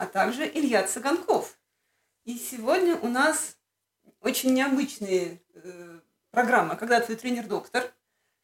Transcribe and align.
а 0.00 0.06
также 0.06 0.50
Илья 0.50 0.82
Цыганков. 0.86 1.58
И 2.24 2.38
сегодня 2.38 2.96
у 2.96 3.08
нас 3.08 3.58
очень 4.22 4.54
необычная 4.54 5.38
э, 5.52 6.00
программа 6.30 6.74
«Когда 6.76 7.00
твой 7.00 7.18
тренер-доктор». 7.18 7.92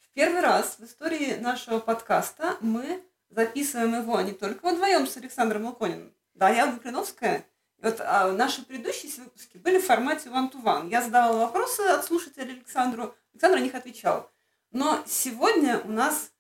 В 0.01 0.11
первый 0.13 0.43
раз 0.43 0.77
в 0.79 0.85
истории 0.85 1.37
нашего 1.37 1.79
подкаста 1.79 2.59
мы 2.61 3.03
записываем 3.31 3.99
его 3.99 4.21
не 4.21 4.33
только 4.33 4.69
вдвоем 4.69 5.07
с 5.07 5.17
Александром 5.17 5.65
Лукониным. 5.65 6.13
Да, 6.35 6.51
я 6.51 6.67
Букриновская. 6.67 7.47
И 7.79 7.83
вот 7.83 8.03
а, 8.03 8.33
наши 8.33 8.63
предыдущие 8.63 9.11
выпуски 9.17 9.57
были 9.57 9.79
в 9.79 9.87
формате 9.87 10.29
one-to-one. 10.29 10.91
Я 10.91 11.01
задавала 11.01 11.47
вопросы 11.47 11.81
от 11.81 12.05
слушателя 12.05 12.53
Александру, 12.53 13.15
Александр 13.33 13.61
на 13.61 13.63
них 13.63 13.75
отвечал. 13.75 14.31
Но 14.73 15.03
сегодня 15.07 15.79
у 15.79 15.89
нас 15.89 16.33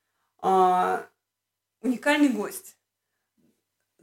а, 0.42 1.06
уникальный 1.80 2.28
гость. 2.28 2.75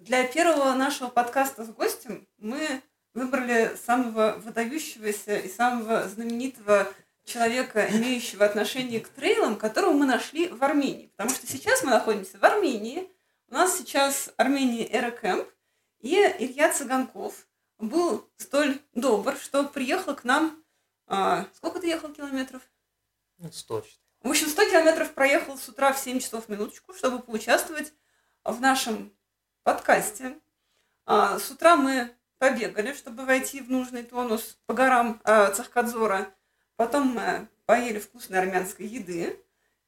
Для 0.03 0.27
первого 0.27 0.73
нашего 0.73 1.07
подкаста 1.07 1.63
с 1.63 1.69
гостем 1.69 2.27
мы 2.37 2.81
выбрали 3.13 3.73
самого 3.77 4.33
выдающегося 4.33 5.37
и 5.37 5.47
самого 5.47 6.09
знаменитого 6.09 6.91
человека, 7.23 7.87
имеющего 7.89 8.43
отношение 8.43 8.99
к 8.99 9.07
трейлам, 9.07 9.55
которого 9.55 9.93
мы 9.93 10.05
нашли 10.05 10.49
в 10.49 10.61
Армении. 10.61 11.07
Потому 11.15 11.29
что 11.29 11.47
сейчас 11.47 11.83
мы 11.83 11.91
находимся 11.91 12.37
в 12.37 12.43
Армении. 12.43 13.09
У 13.47 13.53
нас 13.53 13.77
сейчас 13.77 14.33
Армения 14.35 14.85
Эра 14.91 15.09
Кэмп. 15.09 15.47
И 16.01 16.15
Илья 16.15 16.73
Цыганков 16.73 17.47
был 17.77 18.29
столь 18.35 18.81
добр, 18.93 19.37
что 19.37 19.63
приехал 19.63 20.15
к 20.15 20.25
нам... 20.25 20.61
А, 21.07 21.47
сколько 21.53 21.79
ты 21.79 21.87
ехал 21.87 22.09
километров? 22.09 22.61
Ну, 23.37 23.49
100. 23.49 23.85
В 24.23 24.29
общем, 24.29 24.49
100 24.49 24.69
километров 24.69 25.13
проехал 25.13 25.57
с 25.57 25.69
утра 25.69 25.93
в 25.93 25.97
7 25.97 26.19
часов 26.19 26.49
минуточку, 26.49 26.93
чтобы 26.93 27.19
поучаствовать 27.19 27.93
в 28.43 28.59
нашем 28.59 29.13
подкасте. 29.63 30.37
А, 31.05 31.39
с 31.39 31.49
утра 31.51 31.75
мы 31.75 32.11
побегали, 32.37 32.93
чтобы 32.93 33.25
войти 33.25 33.61
в 33.61 33.71
нужный 33.71 34.03
тонус 34.03 34.59
по 34.65 34.73
горам 34.73 35.19
а, 35.23 35.51
Цахкадзора. 35.51 36.33
Потом 36.75 37.07
мы 37.07 37.47
поели 37.65 37.99
вкусной 37.99 38.39
армянской 38.39 38.85
еды. 38.85 39.39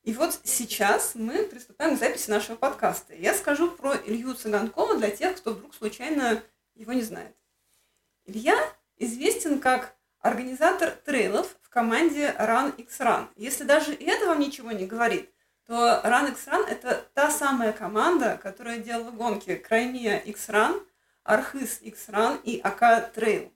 И 0.03 0.13
вот 0.13 0.39
сейчас 0.43 1.15
мы 1.15 1.43
приступаем 1.43 1.95
к 1.95 1.99
записи 1.99 2.29
нашего 2.29 2.55
подкаста. 2.55 3.15
Я 3.15 3.33
скажу 3.33 3.71
про 3.71 3.95
Илью 3.95 4.35
Цыганкова 4.35 4.97
для 4.97 5.09
тех, 5.09 5.37
кто 5.37 5.51
вдруг 5.51 5.73
случайно 5.73 6.43
его 6.75 6.93
не 6.93 7.01
знает. 7.01 7.35
Илья 8.25 8.57
известен 8.97 9.59
как 9.59 9.95
организатор 10.19 10.91
трейлов 10.91 11.55
в 11.61 11.69
команде 11.69 12.35
Run 12.39 12.75
X 12.77 12.99
Run. 12.99 13.27
Если 13.35 13.63
даже 13.63 13.93
это 13.93 14.27
вам 14.27 14.39
ничего 14.39 14.71
не 14.71 14.85
говорит, 14.85 15.29
то 15.67 16.01
Run 16.03 16.31
X 16.31 16.47
Run– 16.47 16.67
это 16.69 17.05
та 17.13 17.31
самая 17.31 17.73
команда, 17.73 18.39
которая 18.41 18.77
делала 18.79 19.11
гонки 19.11 19.55
Crimea 19.55 20.17
X 20.17 20.49
Run, 20.49 20.85
Архыз 21.23 21.79
X 21.81 22.09
Run 22.09 22.39
и 22.43 22.59
АК 22.59 23.11
Trail. 23.13 23.51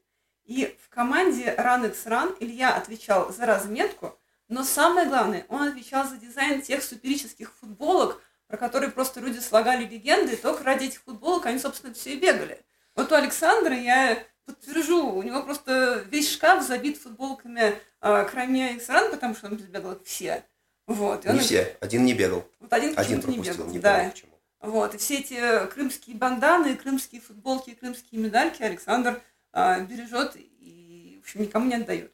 И 0.45 0.75
в 0.83 0.89
команде 0.89 1.53
Run 1.55 1.87
X 1.87 2.05
Run 2.07 2.35
Илья 2.39 2.75
отвечал 2.75 3.31
за 3.31 3.45
разметку, 3.45 4.17
но 4.47 4.63
самое 4.63 5.07
главное, 5.07 5.45
он 5.47 5.61
отвечал 5.61 6.07
за 6.07 6.17
дизайн 6.17 6.63
тех 6.63 6.81
суперических 6.83 7.53
футболок, 7.53 8.19
про 8.47 8.57
которые 8.57 8.89
просто 8.89 9.19
люди 9.19 9.37
слагали 9.37 9.85
легенды, 9.85 10.33
и 10.33 10.35
только 10.35 10.63
ради 10.63 10.85
этих 10.85 11.01
футболок 11.01 11.45
они, 11.45 11.59
собственно, 11.59 11.93
все 11.93 12.13
и 12.13 12.19
бегали. 12.19 12.65
Вот 12.95 13.11
у 13.11 13.15
Александра 13.15 13.75
я 13.75 14.23
подтвержу, 14.45 15.13
у 15.13 15.21
него 15.21 15.43
просто 15.43 16.03
весь 16.09 16.33
шкаф 16.33 16.63
забит 16.63 16.97
футболками 16.97 17.79
э, 18.01 18.25
Краймия 18.25 18.73
X 18.73 18.89
Run, 18.89 19.11
потому 19.11 19.35
что 19.35 19.47
он 19.47 19.57
бегал 19.57 19.99
все. 20.03 20.43
Вот, 20.89 21.23
не 21.23 21.37
все, 21.37 21.77
один 21.81 22.03
не 22.03 22.15
бегал. 22.15 22.43
Вот 22.59 22.73
один, 22.73 22.97
один 22.97 23.21
пропустил, 23.21 23.53
не, 23.53 23.59
бегал, 23.59 23.67
не 23.73 23.79
да. 23.79 24.09
почему. 24.09 24.31
Вот, 24.59 24.95
и 24.95 24.97
все 24.97 25.19
эти 25.19 25.67
крымские 25.67 26.15
банданы, 26.15 26.75
крымские 26.75 27.21
футболки, 27.21 27.75
крымские 27.75 28.19
медальки 28.19 28.63
Александр 28.63 29.21
а, 29.53 29.81
бережет 29.81 30.35
и, 30.35 31.19
в 31.21 31.25
общем, 31.25 31.43
никому 31.43 31.67
не 31.67 31.75
отдает. 31.75 32.11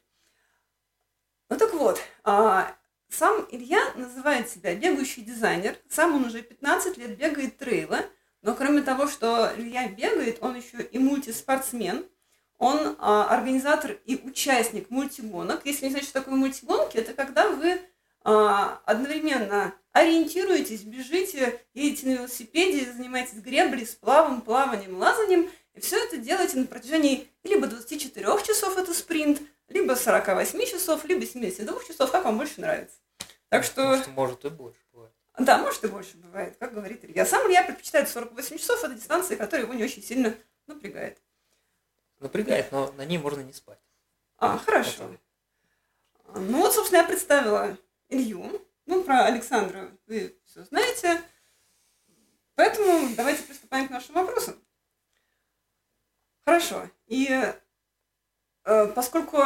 Ну 1.48 1.56
так 1.56 1.72
вот, 1.72 1.98
а, 2.22 2.76
сам 3.08 3.46
Илья 3.50 3.80
называет 3.94 4.50
себя 4.50 4.74
бегающий 4.74 5.22
дизайнер. 5.22 5.78
Сам 5.88 6.14
он 6.14 6.26
уже 6.26 6.42
15 6.42 6.98
лет 6.98 7.16
бегает 7.16 7.56
трейлы. 7.56 8.04
Но 8.42 8.54
кроме 8.54 8.82
того, 8.82 9.08
что 9.08 9.50
Илья 9.56 9.88
бегает, 9.88 10.36
он 10.42 10.54
еще 10.54 10.82
и 10.82 10.98
мультиспортсмен. 10.98 12.04
Он 12.58 12.94
а, 12.98 13.26
организатор 13.34 13.92
и 14.04 14.20
участник 14.22 14.90
мультигонок. 14.90 15.64
Если 15.64 15.86
не 15.86 15.92
знаете, 15.92 16.10
что 16.10 16.20
такое 16.20 16.34
мультигонки, 16.34 16.98
это 16.98 17.14
когда 17.14 17.48
вы 17.48 17.80
одновременно 18.26 19.72
ориентируетесь, 19.92 20.82
бежите, 20.82 21.64
едете 21.74 22.06
на 22.06 22.10
велосипеде, 22.14 22.92
занимаетесь 22.92 23.38
греблей, 23.38 23.86
сплавом, 23.86 24.40
плаванием, 24.40 24.98
лазанием, 24.98 25.48
и 25.74 25.80
все 25.80 26.04
это 26.04 26.16
делаете 26.16 26.58
на 26.58 26.66
протяжении 26.66 27.30
либо 27.44 27.68
24 27.68 28.26
часов, 28.42 28.76
это 28.76 28.92
спринт, 28.94 29.40
либо 29.68 29.94
48 29.94 30.66
часов, 30.66 31.04
либо 31.04 31.24
72 31.24 31.84
часов, 31.84 32.10
как 32.10 32.24
вам 32.24 32.38
больше 32.38 32.60
нравится. 32.60 32.96
Так 33.48 33.62
что... 33.62 33.96
что 34.02 34.10
может 34.10 34.44
и 34.44 34.48
больше 34.48 34.80
бывает. 34.92 35.12
Да, 35.38 35.58
может 35.58 35.84
и 35.84 35.88
больше 35.88 36.16
бывает, 36.16 36.56
как 36.58 36.74
говорит 36.74 37.04
Илья. 37.04 37.24
Сам 37.24 37.46
Илья 37.48 37.62
предпочитает 37.62 38.08
48 38.08 38.58
часов, 38.58 38.82
это 38.82 38.94
дистанция, 38.94 39.36
которая 39.36 39.66
его 39.66 39.74
не 39.74 39.84
очень 39.84 40.02
сильно 40.02 40.34
напрягает. 40.66 41.22
Напрягает, 42.18 42.72
но 42.72 42.90
на 42.96 43.04
ней 43.04 43.18
можно 43.18 43.40
не 43.40 43.52
спать. 43.52 43.78
А, 44.38 44.58
хорошо. 44.58 45.04
Ну 46.34 46.58
вот, 46.58 46.74
собственно, 46.74 47.02
я 47.02 47.06
представила 47.06 47.78
Илью. 48.08 48.66
Ну, 48.86 49.02
про 49.02 49.24
Александра 49.24 49.90
вы 50.06 50.38
все 50.44 50.64
знаете. 50.64 51.22
Поэтому 52.54 53.14
давайте 53.14 53.42
приступаем 53.42 53.88
к 53.88 53.90
нашим 53.90 54.14
вопросам. 54.14 54.56
Хорошо. 56.44 56.88
И 57.06 57.28
э, 58.64 58.86
поскольку, 58.94 59.38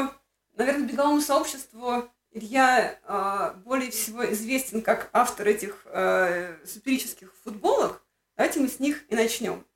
наверное, 0.53 0.87
беговому 0.87 1.21
сообществу 1.21 2.11
Илья 2.33 3.01
э, 3.03 3.55
более 3.65 3.91
всего 3.91 4.31
известен 4.33 4.83
как 4.83 5.11
автор 5.13 5.49
этих 5.49 5.87
э, 5.87 6.57
суперических 6.65 7.35
футболок, 7.43 8.05
давайте 8.37 8.61
мы 8.61 8.69
с 8.69 8.79
них 8.79 9.11
и 9.11 9.17
начнем. 9.17 9.67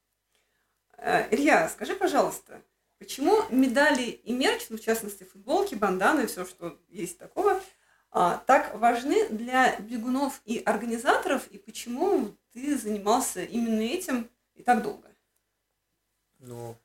Э, 0.98 1.26
Илья, 1.34 1.68
скажи, 1.70 1.96
пожалуйста, 1.96 2.62
почему 2.98 3.42
медали 3.50 4.02
и 4.02 4.32
мерч, 4.32 4.66
ну, 4.68 4.76
в 4.76 4.80
частности, 4.82 5.24
футболки, 5.24 5.74
банданы, 5.74 6.28
все, 6.28 6.44
что 6.44 6.78
есть 6.88 7.18
такого, 7.18 7.60
так 8.14 8.74
важны 8.76 9.28
для 9.28 9.76
бегунов 9.80 10.40
и 10.44 10.62
организаторов, 10.64 11.48
и 11.48 11.58
почему 11.58 12.36
ты 12.52 12.78
занимался 12.78 13.42
именно 13.42 13.80
этим 13.80 14.30
и 14.54 14.62
так 14.62 14.82
долго? 14.82 15.08
Ну, 16.38 16.76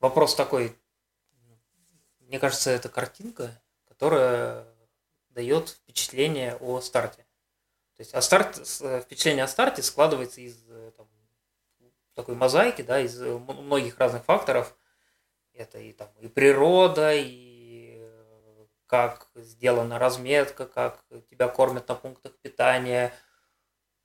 вопрос 0.00 0.34
такой, 0.34 0.76
мне 2.20 2.38
кажется, 2.38 2.70
это 2.70 2.90
картинка, 2.90 3.58
которая 3.86 4.66
дает 5.30 5.70
впечатление 5.70 6.56
о 6.56 6.82
старте. 6.82 7.24
То 7.96 8.00
есть 8.00 8.12
а 8.12 8.20
старт, 8.20 8.56
впечатление 9.04 9.44
о 9.44 9.48
старте 9.48 9.82
складывается 9.82 10.42
из 10.42 10.56
там, 10.96 11.08
такой 12.14 12.34
мозаики, 12.34 12.82
да, 12.82 13.00
из 13.00 13.18
многих 13.18 13.98
разных 13.98 14.24
факторов. 14.24 14.76
Это 15.54 15.78
и, 15.78 15.92
там, 15.92 16.08
и 16.20 16.28
природа, 16.28 17.14
и 17.14 17.51
как 18.92 19.26
сделана 19.36 19.98
разметка, 19.98 20.66
как 20.66 21.02
тебя 21.30 21.48
кормят 21.48 21.88
на 21.88 21.94
пунктах 21.94 22.32
питания, 22.42 23.10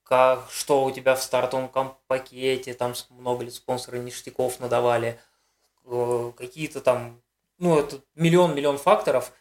как, 0.03 0.49
что 0.49 0.85
у 0.85 0.91
тебя 0.91 1.13
в 1.15 1.21
стартовом 1.21 1.69
пакете, 2.07 2.73
там 2.73 2.93
много 3.09 3.43
ли 3.43 3.51
спонсоры 3.51 3.99
ништяков 3.99 4.61
надавали, 4.61 5.19
э, 5.83 6.31
какие-то 6.37 6.79
там, 6.79 7.21
ну, 7.57 7.77
это 7.77 7.99
миллион-миллион 8.15 8.77
факторов, 8.77 9.33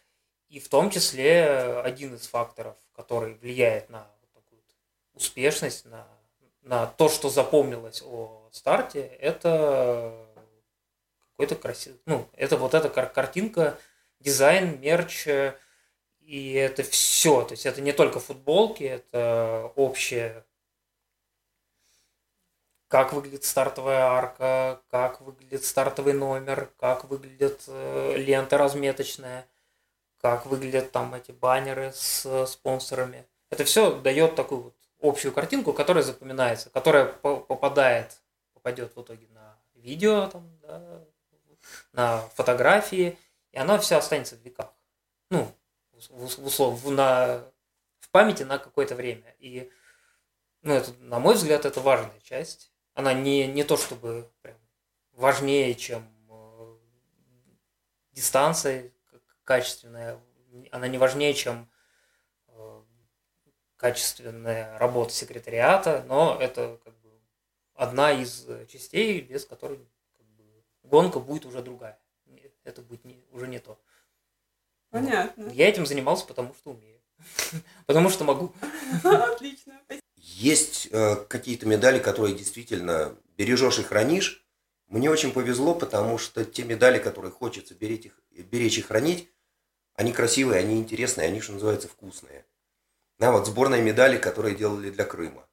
и 0.49 0.59
в 0.59 0.67
том 0.67 0.89
числе 0.89 1.79
один 1.79 2.15
из 2.15 2.27
факторов, 2.27 2.75
который 2.93 3.35
влияет 3.35 3.89
на 3.89 4.05
вот 4.19 4.43
такую 4.43 4.61
успешность, 5.13 5.85
на, 5.85 6.05
на 6.61 6.87
то, 6.87 7.07
что 7.07 7.29
запомнилось 7.29 8.03
о 8.05 8.49
старте, 8.51 8.99
это 8.99 10.27
какой-то 11.31 11.55
красивый, 11.55 12.01
ну, 12.05 12.27
это 12.33 12.57
вот 12.57 12.73
эта 12.73 12.89
картинка 12.89 13.79
дизайн, 14.19 14.79
мерч, 14.79 15.27
э, 15.27 15.55
и 16.21 16.53
это 16.53 16.83
все. 16.83 17.43
То 17.43 17.53
есть 17.53 17.65
это 17.65 17.81
не 17.81 17.93
только 17.93 18.19
футболки, 18.19 18.83
это 18.83 19.71
общее 19.75 20.43
как 22.87 23.13
выглядит 23.13 23.43
стартовая 23.43 24.01
арка, 24.01 24.81
как 24.89 25.21
выглядит 25.21 25.65
стартовый 25.65 26.13
номер, 26.13 26.71
как 26.79 27.03
выглядит 27.05 27.63
э, 27.67 28.13
лента 28.17 28.57
разметочная, 28.57 29.45
как 30.21 30.45
выглядят 30.45 30.91
там 30.91 31.13
эти 31.13 31.31
баннеры 31.31 31.91
с 31.93 32.25
э, 32.25 32.45
спонсорами. 32.47 33.25
Это 33.49 33.65
все 33.65 33.99
дает 33.99 34.35
такую 34.35 34.61
вот 34.61 34.75
общую 35.01 35.33
картинку, 35.33 35.73
которая 35.73 36.03
запоминается, 36.03 36.69
которая 36.69 37.05
попадает, 37.05 38.17
попадет 38.53 38.95
в 38.95 39.01
итоге 39.01 39.27
на 39.33 39.57
видео, 39.75 40.27
там, 40.27 40.49
да, 40.61 41.03
на 41.91 42.21
фотографии, 42.35 43.17
и 43.57 43.59
она 43.59 43.79
вся 43.79 43.97
останется 43.97 44.35
в 44.35 44.41
веках. 44.41 44.71
Ну, 45.31 45.51
в, 45.91 46.45
услов, 46.45 46.85
на, 46.85 47.43
в 47.99 48.09
памяти 48.11 48.43
на 48.43 48.59
какое-то 48.59 48.93
время. 48.93 49.33
И, 49.39 49.71
ну, 50.61 50.75
это, 50.75 50.93
на 50.99 51.17
мой 51.17 51.33
взгляд, 51.33 51.65
это 51.65 51.81
важная 51.81 52.19
часть. 52.19 52.71
Она 52.93 53.13
не, 53.13 53.47
не 53.47 53.63
то 53.63 53.75
чтобы 53.75 54.31
прям 54.43 54.57
важнее, 55.13 55.73
чем 55.73 56.07
э, 56.29 56.77
дистанция 58.11 58.93
качественная, 59.43 60.19
она 60.69 60.87
не 60.87 60.99
важнее, 60.99 61.33
чем 61.33 61.67
э, 62.49 62.83
качественная 63.75 64.77
работа 64.77 65.15
секретариата, 65.15 66.05
но 66.07 66.37
это 66.39 66.79
как 66.83 66.95
бы 66.99 67.09
одна 67.73 68.11
из 68.11 68.45
частей, 68.69 69.19
без 69.21 69.47
которой 69.47 69.79
как 70.15 70.27
бы, 70.27 70.43
гонка 70.83 71.19
будет 71.19 71.47
уже 71.47 71.63
другая. 71.63 71.99
Это 72.67 72.81
будет 72.81 73.05
не, 73.05 73.17
уже 73.31 73.47
не 73.47 73.59
то. 73.59 73.79
Понятно. 74.89 75.49
Я 75.53 75.69
этим 75.69 75.85
занимался, 75.85 76.25
потому 76.25 76.53
что 76.53 76.71
умею. 76.71 76.99
Потому 77.85 78.09
что 78.09 78.25
могу. 78.25 78.53
Отлично. 79.03 79.79
Есть 80.17 80.89
э, 80.91 81.15
какие-то 81.15 81.65
медали, 81.65 81.99
которые 81.99 82.35
действительно 82.35 83.15
бережешь 83.37 83.79
и 83.79 83.83
хранишь. 83.83 84.45
Мне 84.87 85.09
очень 85.09 85.31
повезло, 85.31 85.73
потому 85.75 86.17
что 86.17 86.45
те 86.45 86.63
медали, 86.63 86.99
которые 86.99 87.31
хочется 87.31 87.73
беречь, 87.73 88.05
их, 88.05 88.19
беречь 88.31 88.77
и 88.77 88.81
хранить, 88.81 89.29
они 89.95 90.11
красивые, 90.11 90.59
они 90.59 90.77
интересные, 90.77 91.27
они, 91.27 91.41
что 91.41 91.53
называется, 91.53 91.87
вкусные. 91.87 92.45
На 93.17 93.31
вот 93.31 93.47
сборные 93.47 93.81
медали, 93.81 94.17
которые 94.17 94.55
делали 94.55 94.91
для 94.91 95.05
Крыма. 95.05 95.47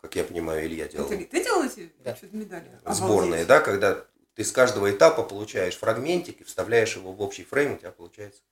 Как 0.00 0.16
я 0.16 0.24
понимаю, 0.24 0.66
Илья 0.66 0.86
делал. 0.86 1.08
Ты, 1.08 1.24
ты 1.24 1.42
делал 1.42 1.64
эти 1.64 1.92
да. 2.04 2.16
медали? 2.32 2.70
Сборные, 2.84 3.44
да, 3.44 3.60
когда 3.60 4.04
ты 4.36 4.44
с 4.44 4.52
каждого 4.52 4.90
этапа 4.90 5.22
получаешь 5.22 5.76
фрагментик 5.76 6.42
и 6.42 6.44
вставляешь 6.44 6.94
его 6.94 7.12
в 7.12 7.22
общий 7.22 7.42
фрейм, 7.42 7.74
у 7.74 7.78
тебя 7.78 7.90
получается 7.90 8.42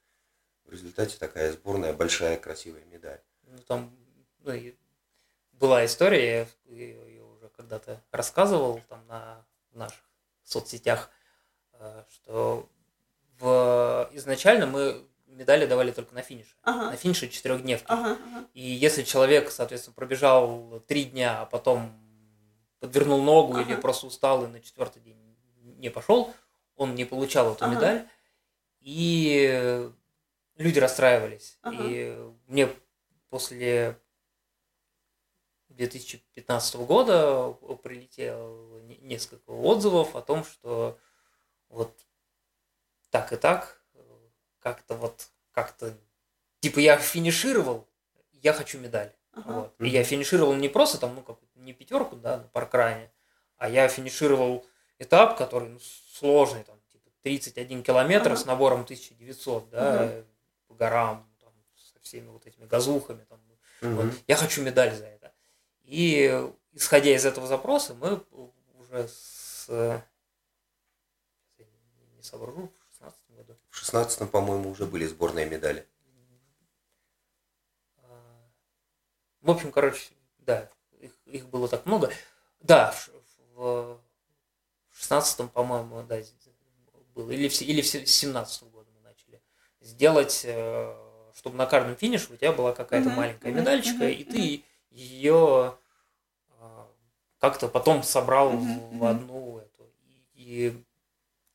в 0.65 0.73
результате 0.73 1.19
такая 1.19 1.53
сборная 1.53 1.93
большая 1.93 2.39
красивая 2.39 2.85
медаль. 2.87 3.21
Ну, 3.43 3.59
там 3.69 3.95
ну, 4.39 4.53
была 5.53 5.85
история, 5.85 6.49
я 6.65 6.75
ее 6.75 7.23
уже 7.23 7.51
когда-то 7.51 8.03
рассказывал 8.11 8.81
там 8.89 9.07
на 9.07 9.45
наших 9.73 10.03
соцсетях, 10.43 11.11
э, 11.75 12.05
что 12.09 12.67
в... 13.39 14.09
изначально 14.15 14.67
мы 14.67 15.07
медали 15.27 15.67
давали 15.67 15.93
только 15.93 16.15
на 16.15 16.23
финише. 16.23 16.55
Ага. 16.63 16.93
На 16.93 16.97
финише 16.97 17.29
четырехдневки. 17.29 17.85
Ага, 17.89 18.13
ага. 18.13 18.49
И 18.55 18.63
если 18.63 19.03
человек, 19.03 19.51
соответственно, 19.51 19.95
пробежал 19.95 20.83
три 20.87 21.05
дня, 21.05 21.43
а 21.43 21.47
потом 21.47 21.93
подвернул 22.81 23.21
ногу 23.23 23.59
ага. 23.59 23.63
или 23.63 23.79
просто 23.79 24.07
устал 24.07 24.45
и 24.45 24.49
на 24.49 24.61
четвертый 24.61 25.03
день 25.03 25.24
не 25.79 25.91
пошел, 25.91 26.35
он 26.77 26.95
не 26.95 27.05
получал 27.05 27.55
эту 27.55 27.65
ага. 27.65 27.75
медаль. 27.75 28.09
И 28.81 29.91
люди 30.57 30.79
расстраивались. 30.79 31.59
Ага. 31.63 31.83
И 31.83 32.19
мне 32.47 32.69
после 33.31 33.99
2015 35.69 36.77
года 36.77 37.53
прилетело 37.83 38.81
несколько 39.01 39.51
отзывов 39.51 40.15
о 40.15 40.23
том, 40.23 40.45
что 40.45 40.99
вот 41.69 41.99
так 43.11 43.33
и 43.33 43.37
так 43.37 43.85
как-то 44.65 44.95
вот, 44.95 45.29
как-то, 45.53 45.95
типа 46.61 46.79
я 46.79 46.97
финишировал, 46.97 47.87
я 48.33 48.55
хочу 48.55 48.79
медаль. 48.79 49.13
Ага. 49.33 49.53
Вот. 49.53 49.75
И 49.79 49.89
я 49.89 50.03
финишировал 50.05 50.55
не 50.55 50.71
просто 50.71 50.99
там, 50.99 51.15
ну, 51.15 51.23
как 51.23 51.39
не 51.55 51.75
пятерку, 51.75 52.17
да, 52.17 52.39
на 52.39 52.45
паркране, 52.45 53.13
а 53.59 53.69
я 53.69 53.89
финишировал 53.89 54.65
этап, 54.99 55.37
который 55.37 55.69
ну, 55.69 55.79
сложный, 55.81 56.65
там, 56.65 56.81
типа 56.93 57.11
31 57.23 57.83
километр 57.83 58.29
ага. 58.29 58.37
с 58.37 58.47
набором 58.47 58.83
1900, 58.83 59.71
да, 59.71 60.01
ага. 60.01 60.25
по 60.69 60.75
горам, 60.75 61.29
там, 61.41 61.53
со 61.77 62.01
всеми 62.01 62.29
вот 62.29 62.47
этими 62.47 62.67
газухами, 62.67 63.25
там, 63.25 63.41
угу. 63.83 64.03
вот. 64.03 64.15
я 64.27 64.37
хочу 64.37 64.63
медаль 64.63 64.95
за 64.95 65.07
это. 65.07 65.33
И 65.85 66.51
исходя 66.73 67.15
из 67.15 67.25
этого 67.27 67.47
запроса, 67.47 67.95
мы 67.95 68.25
уже 68.79 69.09
с 69.09 69.69
не 72.17 72.23
соображу, 72.23 72.73
в 73.71 73.77
шестнадцатом, 73.77 74.29
по-моему, 74.29 74.71
уже 74.71 74.87
были 74.87 75.05
сборные 75.05 75.47
медали. 75.47 75.87
В 79.41 79.51
общем, 79.51 79.73
короче, 79.73 80.15
да, 80.39 80.71
их, 81.01 81.11
их 81.27 81.49
было 81.49 81.69
так 81.69 81.85
много. 81.85 82.11
Да, 82.61 82.95
в, 83.55 84.01
шестнадцатом, 85.05 85.51
по-моему, 85.51 86.03
да, 86.03 86.19
было. 87.15 87.31
Или 87.31 87.49
в, 87.49 87.63
или 87.63 87.83
в 87.83 87.87
семнадцатом 87.87 88.71
году 88.71 88.91
мы 88.97 89.03
начали. 89.03 89.41
Сделать, 89.81 90.43
э, 90.45 90.97
чтобы 91.37 91.57
на 91.57 91.67
каждом 91.67 91.95
финише 91.95 92.33
у 92.33 92.37
тебя 92.37 92.53
была 92.53 92.73
какая-то 92.73 93.11
uh-huh, 93.11 93.15
маленькая 93.15 93.53
uh-huh, 93.53 93.61
медальчика, 93.61 94.05
uh-huh, 94.05 94.15
и 94.15 94.25
ты 94.25 94.65
ее 94.91 95.77
э, 96.59 96.85
как-то 97.39 97.69
потом 97.69 98.03
собрал 98.03 98.55
uh-huh, 98.55 98.99
в 98.99 99.05
одну 99.05 99.59
эту. 99.59 99.93
И 100.35 100.75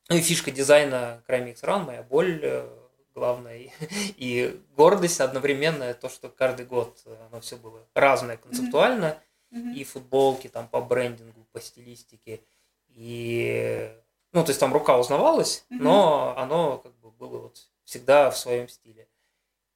ну 0.08 0.16
и 0.16 0.20
фишка 0.20 0.52
дизайна 0.52 1.22
Crime 1.26 1.50
X 1.50 1.62
Run, 1.64 1.84
моя 1.84 2.04
боль 2.04 2.40
э, 2.42 2.68
главная, 3.14 3.70
и 3.80 4.60
гордость 4.76 5.20
одновременно, 5.20 5.92
то, 5.94 6.08
что 6.08 6.28
каждый 6.28 6.66
год 6.66 7.02
оно 7.28 7.40
все 7.40 7.56
было 7.56 7.84
разное 7.94 8.36
концептуально, 8.36 9.18
mm-hmm. 9.50 9.74
и 9.74 9.82
футболки 9.82 10.46
там 10.46 10.68
по 10.68 10.80
брендингу, 10.80 11.44
по 11.52 11.60
стилистике, 11.60 12.40
и, 13.00 13.90
ну, 14.32 14.44
то 14.44 14.50
есть 14.50 14.60
там 14.60 14.74
рука 14.74 14.98
узнавалась, 14.98 15.64
mm-hmm. 15.70 15.78
но 15.80 16.34
оно 16.36 16.76
как 16.76 16.92
бы 16.98 17.10
было 17.10 17.38
вот 17.38 17.56
всегда 17.84 18.30
в 18.30 18.36
своем 18.36 18.68
стиле. 18.68 19.08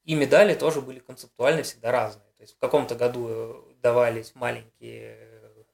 И 0.05 0.15
медали 0.15 0.53
тоже 0.53 0.82
были 0.82 0.99
концептуально 0.99 1.62
всегда 1.62 1.91
разные. 1.91 2.31
То 2.37 2.43
есть 2.43 2.55
в 2.55 2.59
каком-то 2.59 2.97
году 2.97 3.65
давались 3.81 4.32
маленькие 4.35 5.17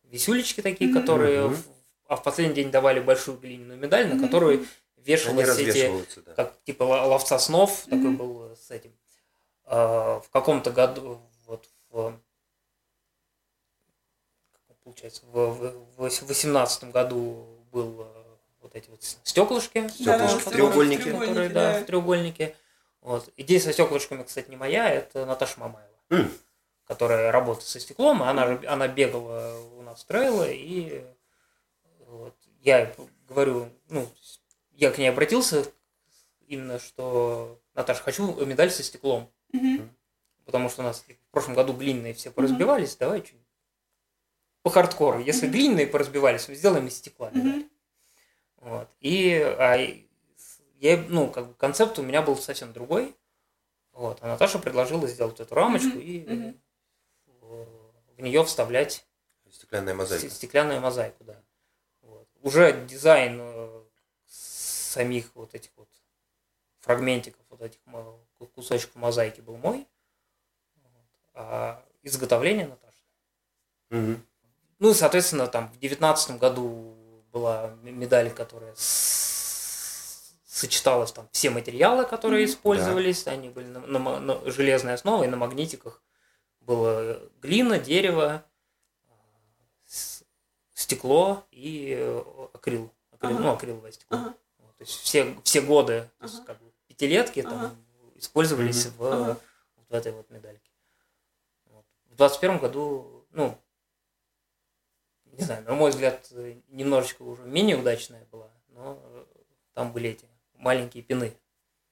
висюлечки 0.04 0.60
такие, 0.60 0.92
mm-hmm. 0.92 1.00
которые 1.00 1.56
а 2.06 2.14
в 2.14 2.22
последний 2.22 2.54
день 2.54 2.70
давали 2.70 3.00
большую 3.00 3.38
глиняную 3.38 3.80
медаль, 3.80 4.06
на 4.06 4.20
которую 4.22 4.64
вешалась 4.96 5.58
эти, 5.58 5.92
да. 6.24 6.34
как 6.34 6.54
типа 6.62 6.84
ловца 6.84 7.36
снов, 7.40 7.86
mm-hmm. 7.86 7.90
такой 7.90 8.10
был 8.10 8.56
с 8.56 8.70
этим. 8.70 8.92
А, 9.64 10.20
в 10.20 10.30
каком-то 10.30 10.70
году, 10.70 11.20
вот 11.46 11.68
в 11.90 12.14
получается, 14.84 15.22
в, 15.26 15.74
в 15.96 16.22
18 16.22 16.84
году 16.90 17.46
был 17.72 18.02
э, 18.02 18.22
вот 18.62 18.74
эти 18.74 18.90
вот 18.90 19.02
стеклышки, 19.02 19.88
стеклышки 19.88 20.44
да, 20.44 20.50
треугольники, 20.50 21.10
которые, 21.10 21.48
да, 21.48 21.72
да, 21.74 21.80
в 21.80 21.86
треугольнике. 21.86 22.56
Вот. 23.00 23.28
Идея 23.36 23.60
со 23.60 23.72
стеклышками, 23.72 24.22
кстати, 24.22 24.50
не 24.50 24.56
моя, 24.56 24.88
это 24.88 25.24
Наташа 25.24 25.58
Мамаева, 25.60 25.88
mm. 26.10 26.30
которая 26.86 27.32
работает 27.32 27.66
со 27.66 27.80
стеклом, 27.80 28.22
она, 28.22 28.60
она 28.66 28.88
бегала 28.88 29.58
у 29.78 29.82
нас 29.82 30.02
в 30.02 30.06
трейлы 30.06 30.52
и 30.52 31.04
вот. 32.06 32.34
Я 32.62 32.92
говорю, 33.28 33.70
ну, 33.88 34.06
я 34.72 34.90
к 34.90 34.98
ней 34.98 35.08
обратился 35.08 35.64
именно, 36.46 36.78
что 36.78 37.58
Наташа, 37.74 38.02
хочу 38.02 38.44
медаль 38.44 38.70
со 38.70 38.82
стеклом. 38.82 39.30
Угу. 39.52 39.88
Потому 40.44 40.68
что 40.68 40.82
у 40.82 40.84
нас 40.84 41.04
в 41.06 41.30
прошлом 41.32 41.54
году 41.54 41.72
глиняные 41.72 42.12
все 42.12 42.30
поразбивались, 42.30 42.92
угу. 42.92 43.00
давай 43.00 43.24
что 43.24 43.36
по 44.62 44.70
хардкору. 44.70 45.20
Если 45.20 45.46
угу. 45.46 45.54
глиняные 45.54 45.86
поразбивались, 45.86 46.48
мы 46.48 46.54
сделаем 46.54 46.86
из 46.86 46.96
стекла. 46.96 47.28
Угу. 47.28 47.68
Вот. 48.56 48.88
И 49.00 49.32
а, 49.58 49.76
я, 50.78 51.04
ну, 51.08 51.30
как 51.30 51.48
бы 51.48 51.54
концепт 51.54 51.98
у 51.98 52.02
меня 52.02 52.22
был 52.22 52.36
совсем 52.36 52.72
другой. 52.72 53.14
Вот. 53.92 54.18
А 54.20 54.28
Наташа 54.28 54.58
предложила 54.58 55.06
сделать 55.08 55.40
эту 55.40 55.54
рамочку 55.54 55.96
угу. 55.96 55.98
и 55.98 56.24
угу. 56.24 56.54
в, 57.40 57.66
в 58.16 58.20
нее 58.20 58.44
вставлять 58.44 59.06
стеклянную 59.50 59.96
мозаику. 59.96 60.30
Стеклянную 60.30 60.80
мозаику, 60.80 61.24
да 61.24 61.42
уже 62.42 62.84
дизайн 62.86 63.38
э, 63.40 63.82
самих 64.26 65.34
вот 65.34 65.54
этих 65.54 65.70
вот 65.76 65.88
фрагментиков, 66.80 67.44
вот 67.48 67.60
этих 67.60 67.80
кусочков 68.54 68.94
мозаики 68.96 69.40
был 69.40 69.56
мой, 69.56 69.86
а 71.34 71.84
изготовление 72.02 72.68
Наташи. 72.68 73.04
Угу. 73.90 74.20
Ну 74.80 74.90
и, 74.90 74.94
соответственно, 74.94 75.46
там 75.46 75.70
в 75.72 75.78
девятнадцатом 75.78 76.38
году 76.38 76.96
была 77.32 77.76
медаль, 77.82 78.30
которая 78.30 78.74
сочеталась 80.50 81.12
там 81.12 81.28
все 81.32 81.50
материалы, 81.50 82.04
которые 82.06 82.46
использовались, 82.46 83.24
да. 83.24 83.32
они 83.32 83.50
были 83.50 83.66
на, 83.66 83.80
на, 83.80 84.18
на 84.20 84.50
железной 84.50 84.94
основе, 84.94 85.28
и 85.28 85.30
на 85.30 85.36
магнитиках 85.36 86.02
было 86.60 87.20
глина, 87.42 87.78
дерево, 87.78 88.44
стекло 90.72 91.44
и 91.50 91.94
э, 91.98 92.22
акрил, 92.54 92.90
акрил, 93.12 93.36
Ага. 93.36 93.42
ну, 93.42 93.52
акриловое 93.52 93.92
стекло. 93.92 94.16
Ага. 94.18 94.34
Вот, 94.58 94.76
то 94.76 94.82
есть 94.82 94.98
все, 94.98 95.36
все 95.44 95.60
годы, 95.60 96.10
то 96.18 96.24
есть 96.24 96.36
Ага. 96.36 96.46
как 96.46 96.62
бы 96.62 96.72
пятилетки 96.86 97.42
там 97.42 97.52
Ага. 97.52 97.74
использовались 98.16 98.86
Мгм. 98.86 98.94
в, 98.96 99.04
Ага. 99.06 99.36
вот 99.76 99.88
в 99.88 99.94
этой 99.94 100.12
вот 100.12 100.30
медальке. 100.30 100.70
Вот. 101.66 101.84
В 102.06 102.16
двадцать 102.16 102.40
первом 102.40 102.58
году, 102.58 103.26
ну, 103.30 103.58
не 105.40 105.46
знаю, 105.46 105.64
на 105.64 105.72
мой 105.74 105.90
взгляд, 105.90 106.30
немножечко 106.68 107.22
уже 107.22 107.42
менее 107.44 107.76
удачная 107.78 108.26
была, 108.30 108.50
но 108.68 109.02
там 109.72 109.92
были 109.92 110.10
эти 110.10 110.26
маленькие 110.54 111.02
пины. 111.02 111.32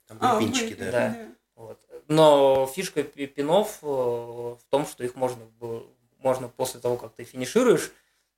Там 0.07 0.19
А, 0.21 0.35
были 0.37 0.45
пинчики, 0.47 0.75
были, 0.75 0.91
да. 0.91 1.09
Да. 1.11 1.29
Вот. 1.55 1.81
Но 2.09 2.67
фишка 2.67 3.03
пи- 3.03 3.27
пинов 3.27 3.79
э, 3.83 3.87
в 3.87 4.61
том, 4.69 4.87
что 4.87 5.03
их 5.03 5.17
можно 5.17 5.45
было, 5.47 5.87
можно 6.19 6.49
после 6.49 6.81
того, 6.81 6.97
как 6.97 7.15
ты 7.15 7.25
финишируешь, 7.25 7.91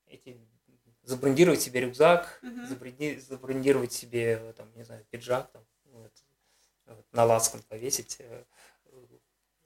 эти, 0.06 0.40
забрендировать 1.02 1.60
себе 1.60 1.80
рюкзак, 1.80 2.38
Мгм. 2.42 2.66
забренди- 2.66 3.18
забрендировать 3.20 3.92
себе, 3.92 4.52
там, 4.56 4.68
не 4.76 4.84
знаю, 4.84 5.04
пиджак, 5.10 5.50
там, 5.50 5.62
вот, 5.84 6.12
вот, 6.86 7.06
на 7.12 7.24
лацкан 7.24 7.62
повесить, 7.68 8.16
э, 8.20 8.44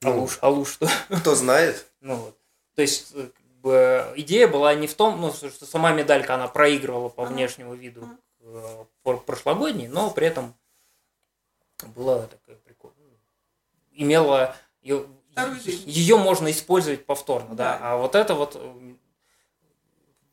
Ну. 0.02 0.10
алуш, 0.12 0.38
алуш, 0.40 0.72
что, 0.72 0.88
Кто 1.20 1.34
знает. 1.34 1.86
ну 2.00 2.16
вот. 2.16 2.38
То 2.74 2.82
есть 2.82 3.12
э, 3.14 3.28
бы, 3.64 4.12
идея 4.16 4.46
была 4.46 4.74
не 4.74 4.86
в 4.86 4.94
том, 4.94 5.20
ну, 5.20 5.32
что 5.32 5.66
сама 5.66 5.92
медалька, 5.92 6.34
она 6.34 6.46
проигрывала 6.48 7.08
по 7.08 7.24
внешнему 7.24 7.74
виду 7.74 8.06
э, 8.40 8.84
прошлогодней, 9.02 9.88
но 9.88 10.10
при 10.10 10.26
этом 10.26 10.54
была 11.96 12.26
такая 12.26 12.56
прикольная. 12.56 13.18
Имела 13.92 14.54
ее, 14.82 15.06
ее 15.86 16.16
можно 16.18 16.50
использовать 16.50 17.06
повторно, 17.06 17.54
да. 17.54 17.78
Да. 17.78 17.92
А 17.92 17.96
вот 17.96 18.14
это 18.14 18.34
вот, 18.34 18.54
э, 18.54 18.94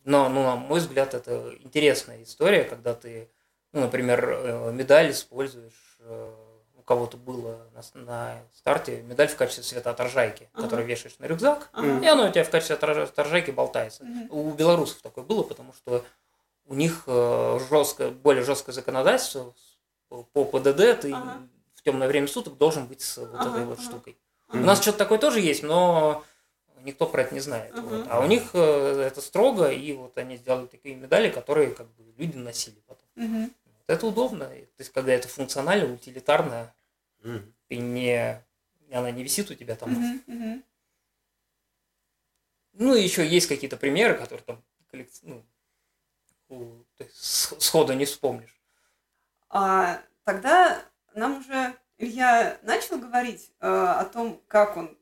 но, 0.04 0.28
ну, 0.30 0.44
на 0.44 0.58
мой 0.58 0.80
взгляд, 0.80 1.14
это 1.14 1.56
интересная 1.62 2.22
история, 2.24 2.66
когда 2.66 2.94
ты, 2.94 3.30
ну, 3.72 3.82
например, 3.82 4.30
э, 4.30 4.72
медаль 4.74 5.12
используешь, 5.12 5.98
у 6.82 6.84
кого-то 6.84 7.16
было 7.18 7.60
на, 7.76 8.02
на 8.02 8.42
старте 8.56 9.04
медаль 9.04 9.28
в 9.28 9.36
качестве 9.36 9.64
светоотражайки, 9.64 10.50
Ага. 10.54 10.64
которую 10.64 10.88
вешаешь 10.88 11.18
на 11.20 11.26
рюкзак, 11.26 11.70
Ага. 11.74 12.00
и 12.04 12.08
оно 12.08 12.28
у 12.28 12.32
тебя 12.32 12.44
в 12.44 12.50
качестве 12.50 12.76
отраж- 12.76 13.04
отражайки 13.04 13.52
болтается. 13.52 14.04
Мгм. 14.04 14.28
У 14.32 14.52
белорусов 14.52 15.02
такое 15.02 15.24
было, 15.24 15.44
потому 15.44 15.74
что 15.74 16.04
у 16.66 16.74
них 16.74 17.04
э, 17.06 17.60
жесткое, 17.70 18.10
более 18.10 18.44
жесткое 18.44 18.74
законодательство 18.74 19.54
по 20.10 20.44
ПДД, 20.44 21.00
ты 21.02 21.14
Ага. 21.14 21.38
в 21.76 21.84
темное 21.84 22.08
время 22.08 22.28
суток 22.28 22.58
должен 22.58 22.88
быть 22.88 23.02
с 23.02 23.18
вот 23.18 23.30
Ага, 23.36 23.50
этой 23.52 23.66
вот 23.66 23.78
ага. 23.80 23.88
штукой. 23.88 24.18
Ага. 24.50 24.58
У 24.60 24.64
нас 24.66 24.82
что-то 24.82 24.98
такое 24.98 25.20
тоже 25.20 25.40
есть, 25.40 25.62
но 25.64 26.24
никто 26.84 27.06
про 27.06 27.22
это 27.22 27.34
не 27.36 27.42
знает. 27.42 27.72
Ага. 27.74 27.82
вот. 27.82 28.08
А 28.10 28.20
у 28.22 28.26
них 28.26 28.50
э, 28.54 29.04
это 29.08 29.22
строго, 29.22 29.70
и 29.72 29.94
вот 29.94 30.18
они 30.18 30.38
сделали 30.38 30.66
такие 30.66 30.96
медали, 30.96 31.30
которые 31.30 31.72
как 31.72 31.88
бы 31.92 32.04
люди 32.18 32.38
носили 32.38 32.82
потом. 32.88 33.06
Мгм. 33.16 33.52
Это 33.92 34.08
удобно. 34.08 34.48
То 34.48 34.56
есть, 34.80 34.92
когда 34.92 35.12
это 35.12 35.28
функционально, 35.28 35.94
утилитарно, 35.94 36.74
Мгм. 37.20 37.54
ты 37.68 37.76
не, 37.78 38.42
она 38.92 39.12
не 39.12 39.24
висит 39.24 39.52
у 39.52 39.56
тебя 39.56 39.76
там. 39.76 39.92
Мгм. 39.92 40.24
Мгм. 40.28 40.64
Ну, 42.74 42.96
и 42.96 43.04
еще 43.04 43.28
есть 43.28 43.48
какие-то 43.48 43.76
примеры, 43.78 44.16
которые 44.18 44.44
там 44.46 44.64
коллек- 44.92 45.20
ну, 45.24 45.46
у- 46.48 46.86
сходу 47.14 47.94
не 47.94 48.06
вспомнишь. 48.06 48.62
А 49.50 50.02
тогда 50.24 50.82
нам 51.14 51.40
уже 51.40 51.76
Илья 51.98 52.58
начал 52.64 52.98
говорить 52.98 53.52
э, 53.60 53.68
о 53.68 54.06
том, 54.06 54.42
как 54.48 54.78
он 54.78 54.98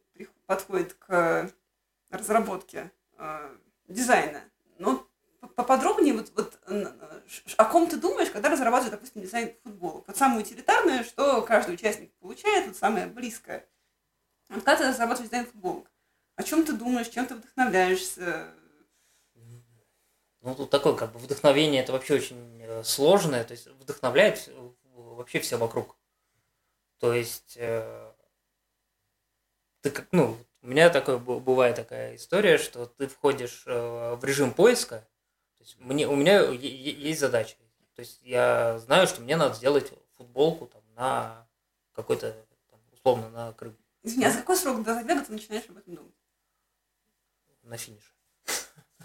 подходит 0.47 0.95
к 0.95 1.51
разработке 2.09 2.91
э, 3.19 3.55
дизайна. 3.87 4.41
Но 4.79 5.07
поподробнее, 5.55 6.13
вот, 6.13 6.31
вот 6.35 6.59
ш- 7.27 7.43
ш- 7.45 7.55
о 7.57 7.65
ком 7.65 7.87
ты 7.87 7.97
думаешь, 7.97 8.29
когда 8.29 8.49
разрабатываешь, 8.49 8.91
допустим, 8.91 9.21
дизайн 9.21 9.55
футбола? 9.63 10.03
Вот 10.05 10.17
самое 10.17 10.41
утилитарное, 10.41 11.03
что 11.03 11.41
каждый 11.41 11.75
участник 11.75 12.13
получает, 12.19 12.67
вот 12.67 12.75
самое 12.75 13.07
близкое. 13.07 13.67
Вот 14.49 14.63
когда 14.63 14.77
ты 14.83 14.89
разрабатываешь 14.89 15.29
дизайн 15.29 15.45
футбола, 15.45 15.85
о 16.35 16.43
чем 16.43 16.65
ты 16.65 16.73
думаешь, 16.73 17.07
чем 17.09 17.25
ты 17.25 17.35
вдохновляешься? 17.35 18.53
Ну, 20.41 20.55
тут 20.55 20.69
такое, 20.69 20.93
как 20.95 21.11
бы, 21.11 21.19
вдохновение 21.19 21.81
это 21.83 21.91
вообще 21.91 22.15
очень 22.15 22.61
э, 22.61 22.83
сложное, 22.83 23.43
то 23.43 23.51
есть 23.51 23.67
вдохновляет 23.67 24.47
э, 24.47 24.69
вообще 24.95 25.39
все 25.41 25.57
вокруг. 25.57 25.97
То 26.99 27.13
есть, 27.13 27.57
э, 27.59 28.13
ты 29.81 29.91
как, 29.91 30.07
ну, 30.13 30.37
у 30.61 30.67
меня 30.67 30.89
такое, 30.89 31.17
бывает 31.17 31.75
такая 31.75 32.15
история, 32.15 32.57
что 32.57 32.85
ты 32.85 33.07
входишь 33.07 33.63
э, 33.65 34.15
в 34.15 34.23
режим 34.23 34.53
поиска, 34.53 35.07
есть 35.69 35.79
мне, 35.79 36.07
у 36.07 36.15
меня 36.15 36.41
есть 36.49 37.19
задача, 37.19 37.55
то 37.95 37.99
есть 38.01 38.19
я 38.23 38.79
знаю, 38.79 39.07
что 39.07 39.21
мне 39.21 39.35
надо 39.35 39.55
сделать 39.55 39.91
футболку 40.17 40.67
там 40.67 40.81
на 40.95 41.47
какой-то, 41.93 42.35
там, 42.69 42.79
условно, 42.91 43.29
на 43.29 43.53
Крым, 43.53 43.77
Извини, 44.03 44.25
а 44.25 44.31
за 44.31 44.39
какой 44.39 44.55
срок 44.55 44.81
до 44.83 44.93
забега 44.95 45.21
ты 45.23 45.31
начинаешь 45.31 45.65
об 45.69 45.77
этом 45.77 45.95
думать? 45.95 46.13
на 47.63 47.77
финише. 47.77 48.11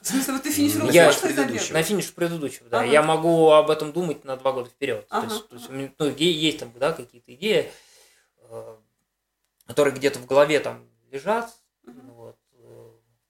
В 0.00 0.06
смысле, 0.06 0.35
вот 0.35 0.42
ты 0.42 0.52
финишируешь 0.52 0.94
Я- 0.94 1.04
прошлый 1.06 1.33
забег? 1.33 1.47
предыдущего. 1.49 1.75
На 1.75 1.83
финиш 1.83 2.14
предыдущего, 2.14 2.68
да. 2.68 2.80
Ага. 2.80 2.88
Я 2.88 3.02
могу 3.02 3.50
об 3.50 3.71
этом 3.71 3.92
думать 3.92 4.25
на 4.25 4.37
два 4.37 4.52
года 4.52 4.68
вперед. 4.71 5.06
Ага, 5.11 5.28
То 5.28 5.35
есть, 5.35 5.49
то 5.49 5.54
есть 5.56 5.66
ага. 5.66 5.75
у 5.75 5.78
меня, 5.78 5.92
ну, 5.99 6.06
есть 6.16 6.59
там, 6.59 6.73
да, 6.78 6.92
какие-то 6.92 7.35
идеи, 7.35 7.73
э, 8.38 8.76
которые 9.66 9.94
где-то 9.94 10.18
в 10.18 10.26
голове 10.26 10.61
там 10.61 10.87
лежат. 11.11 11.54
Ну, 11.85 12.12
вот, 12.12 12.38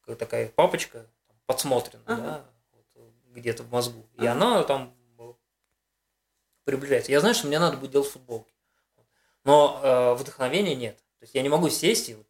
э, 0.06 0.14
такая 0.16 0.48
папочка 0.48 1.06
подсмотрена, 1.46 2.02
Ага. 2.06 2.22
да, 2.22 2.44
где-то 3.34 3.62
в 3.62 3.70
мозгу. 3.70 4.06
И 4.14 4.20
Ага. 4.20 4.32
она 4.32 4.62
там 4.62 4.94
э, 5.18 5.32
приближается. 6.64 7.12
Я 7.12 7.20
знаю, 7.20 7.34
что 7.34 7.46
мне 7.46 7.58
надо 7.58 7.76
будет 7.76 7.92
делать 7.92 8.08
футболки. 8.08 8.52
Но 9.44 9.80
э, 9.82 10.14
вдохновения 10.14 10.74
нет. 10.74 10.96
То 11.18 11.22
есть 11.24 11.34
я 11.34 11.42
не 11.42 11.48
могу 11.48 11.68
сесть 11.68 12.08
и 12.08 12.14
вот, 12.14 12.26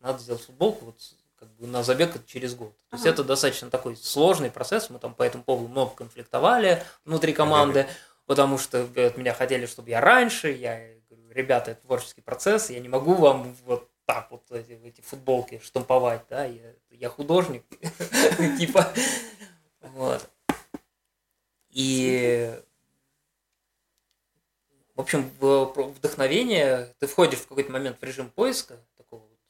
надо 0.00 0.18
сделать 0.18 0.42
футболку 0.42 0.86
вот, 0.86 0.96
как 1.36 1.48
бы 1.56 1.66
на 1.66 1.82
забег 1.82 2.24
через 2.26 2.54
год. 2.54 2.74
То 2.90 2.96
есть 2.96 3.04
Ага. 3.06 3.14
это 3.14 3.24
достаточно 3.24 3.70
такой 3.70 3.96
сложный 3.96 4.50
процесс. 4.50 4.88
Мы 4.90 4.98
там 4.98 5.14
по 5.14 5.22
этому 5.22 5.44
поводу 5.44 5.68
много 5.68 5.94
конфликтовали 5.94 6.82
внутри 7.04 7.32
команды, 7.32 7.86
потому 8.26 8.56
что 8.58 8.88
э, 8.94 9.06
от 9.08 9.16
меня 9.18 9.34
хотели, 9.34 9.66
чтобы 9.66 9.90
я 9.90 10.00
раньше. 10.00 10.50
Я 10.52 10.80
говорю, 11.10 11.30
ребята, 11.30 11.72
это 11.72 11.82
творческий 11.82 12.22
процесс, 12.22 12.70
я 12.70 12.80
не 12.80 12.88
могу 12.88 13.14
вам 13.14 13.54
вот 13.66 13.90
так 14.06 14.30
вот 14.30 14.50
эти, 14.50 14.72
эти 14.72 15.00
футболки 15.00 15.60
штамповать, 15.64 16.22
да, 16.28 16.44
я, 16.44 16.74
я 16.90 17.08
художник, 17.08 17.64
типа, 18.58 18.92
вот. 19.80 20.28
И 21.74 22.56
в 24.94 25.00
общем, 25.00 25.28
вдохновение, 25.40 26.94
ты 27.00 27.08
входишь 27.08 27.40
в 27.40 27.48
какой-то 27.48 27.72
момент 27.72 28.00
в 28.00 28.04
режим 28.04 28.30
поиска, 28.30 28.78
такого 28.96 29.22
вот, 29.22 29.40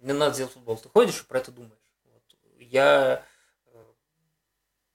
мне 0.00 0.12
надо 0.12 0.34
сделать 0.34 0.52
футбол, 0.52 0.76
ты 0.76 0.90
ходишь 0.90 1.22
и 1.22 1.24
про 1.24 1.38
это 1.38 1.50
думаешь. 1.50 1.72
Вот. 2.04 2.22
Я, 2.58 3.24
э, 3.66 3.84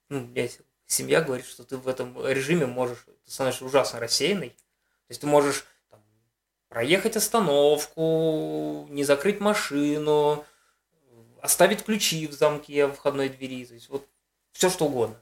ну, 0.09 0.31
есть 0.35 0.59
семья 0.85 1.21
говорит, 1.21 1.47
что 1.47 1.63
ты 1.63 1.77
в 1.77 1.87
этом 1.87 2.23
режиме 2.23 2.67
можешь, 2.67 3.03
ты 3.25 3.31
становишься 3.31 3.65
ужасно 3.65 3.99
рассеянный, 3.99 4.49
то 4.49 5.09
есть 5.09 5.21
ты 5.21 5.27
можешь 5.27 5.65
там, 5.89 6.03
проехать 6.69 7.17
остановку, 7.17 8.85
не 8.91 9.03
закрыть 9.03 9.39
машину, 9.39 10.45
оставить 11.41 11.83
ключи 11.83 12.27
в 12.27 12.33
замке 12.33 12.87
входной 12.89 13.29
двери, 13.29 13.65
то 13.65 13.73
есть 13.73 13.89
вот 13.89 14.07
все 14.51 14.69
что 14.69 14.85
угодно. 14.85 15.19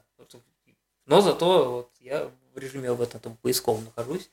Но 1.06 1.20
зато 1.20 1.72
вот 1.72 1.92
я 2.00 2.30
в 2.54 2.58
режиме 2.58 2.92
в 2.92 3.02
этом 3.02 3.20
там, 3.20 3.36
поисковом 3.36 3.84
нахожусь. 3.84 4.30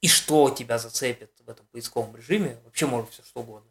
И 0.00 0.08
что 0.08 0.50
тебя 0.50 0.78
зацепит 0.78 1.32
в 1.40 1.48
этом 1.48 1.66
поисковом 1.66 2.14
режиме, 2.16 2.60
вообще 2.64 2.86
может 2.86 3.10
все 3.10 3.22
что 3.22 3.40
угодно. 3.40 3.70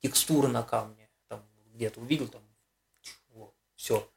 Текстура 0.00 0.48
на 0.48 0.62
камне, 0.62 1.08
там 1.28 1.44
где-то 1.74 2.00
увидел, 2.00 2.28
там, 2.28 2.42
вот, 3.30 3.54
все. 3.74 4.08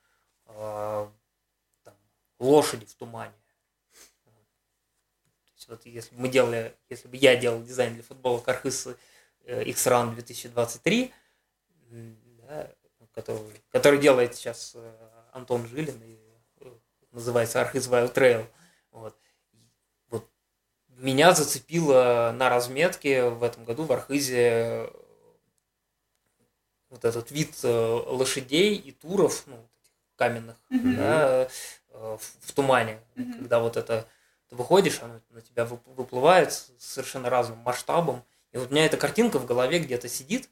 там, 0.46 1.96
лошади 2.40 2.86
в 2.86 2.94
тумане. 2.94 3.34
Есть 5.56 5.68
вот 5.70 5.86
если 5.86 6.14
бы 6.16 6.22
мы 6.22 6.30
делали, 6.30 6.76
если 6.90 7.08
бы 7.08 7.18
я 7.18 7.36
делал 7.36 7.64
дизайн 7.64 7.96
для 7.96 8.04
футбола 8.04 8.40
Кархыс 8.42 8.88
э, 9.46 9.64
X-Run 9.64 10.14
2023, 10.14 11.14
м, 11.90 12.18
да, 12.48 12.72
который, 13.14 13.64
который 13.72 14.00
делает 14.00 14.36
сейчас 14.36 14.74
э, 14.76 15.10
Антон 15.32 15.66
Жилин 15.68 16.00
и 16.04 16.25
называется 17.16 17.62
Архиз 17.62 17.88
Wild 17.88 18.14
Trail. 18.14 18.46
Вот. 18.92 19.16
вот 20.10 20.30
меня 20.90 21.34
зацепило 21.34 22.34
на 22.36 22.50
разметке 22.50 23.26
в 23.30 23.44
этом 23.44 23.64
году 23.66 23.84
в 23.84 23.92
Архизе 23.92 24.40
э, 24.40 24.90
вот 26.90 27.04
этот 27.06 27.32
вид 27.32 27.56
э, 27.64 27.68
лошадей 28.08 28.76
и 28.76 28.92
туров, 28.92 29.44
ну, 29.48 29.58
каменных, 30.16 30.56
Мгм. 30.70 30.96
да, 30.96 31.48
э, 31.90 32.18
в, 32.42 32.52
тумане, 32.54 33.00
Мгм. 33.16 33.34
когда 33.40 33.60
вот 33.60 33.78
это 33.78 34.08
ты 34.50 34.56
выходишь, 34.56 35.02
оно 35.02 35.20
на 35.32 35.42
тебя 35.42 35.64
вып- 35.64 35.94
выплывает 35.96 36.54
с 36.54 36.72
совершенно 36.78 37.30
разным 37.30 37.58
масштабом. 37.60 38.24
И 38.52 38.58
вот 38.58 38.70
у 38.70 38.72
меня 38.72 38.86
эта 38.86 38.96
картинка 38.98 39.40
в 39.40 39.46
голове 39.46 39.80
где-то 39.80 40.08
сидит, 40.08 40.50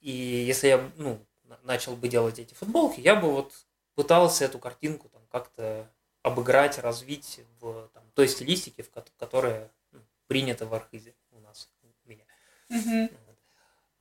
и 0.00 0.10
если 0.10 0.68
я 0.68 0.90
ну, 0.96 1.24
на- 1.44 1.58
начал 1.62 1.96
бы 1.96 2.08
делать 2.08 2.38
эти 2.38 2.52
футболки, 2.54 3.00
я 3.00 3.14
бы 3.16 3.30
вот 3.30 3.52
пытался 3.94 4.44
эту 4.44 4.58
картинку 4.58 5.08
там 5.08 5.22
как-то 5.34 5.90
обыграть, 6.22 6.78
развить 6.78 7.40
в 7.60 7.88
там, 7.92 8.04
той 8.14 8.28
стилистике, 8.28 8.84
в 8.84 8.90
ко- 8.92 9.04
которая 9.18 9.68
ну, 9.90 9.98
принята 10.28 10.64
в 10.64 10.72
архизе 10.72 11.12
у 11.32 11.40
нас, 11.40 11.68
у 11.82 12.08
меня. 12.08 12.24
Мгм. 12.68 13.10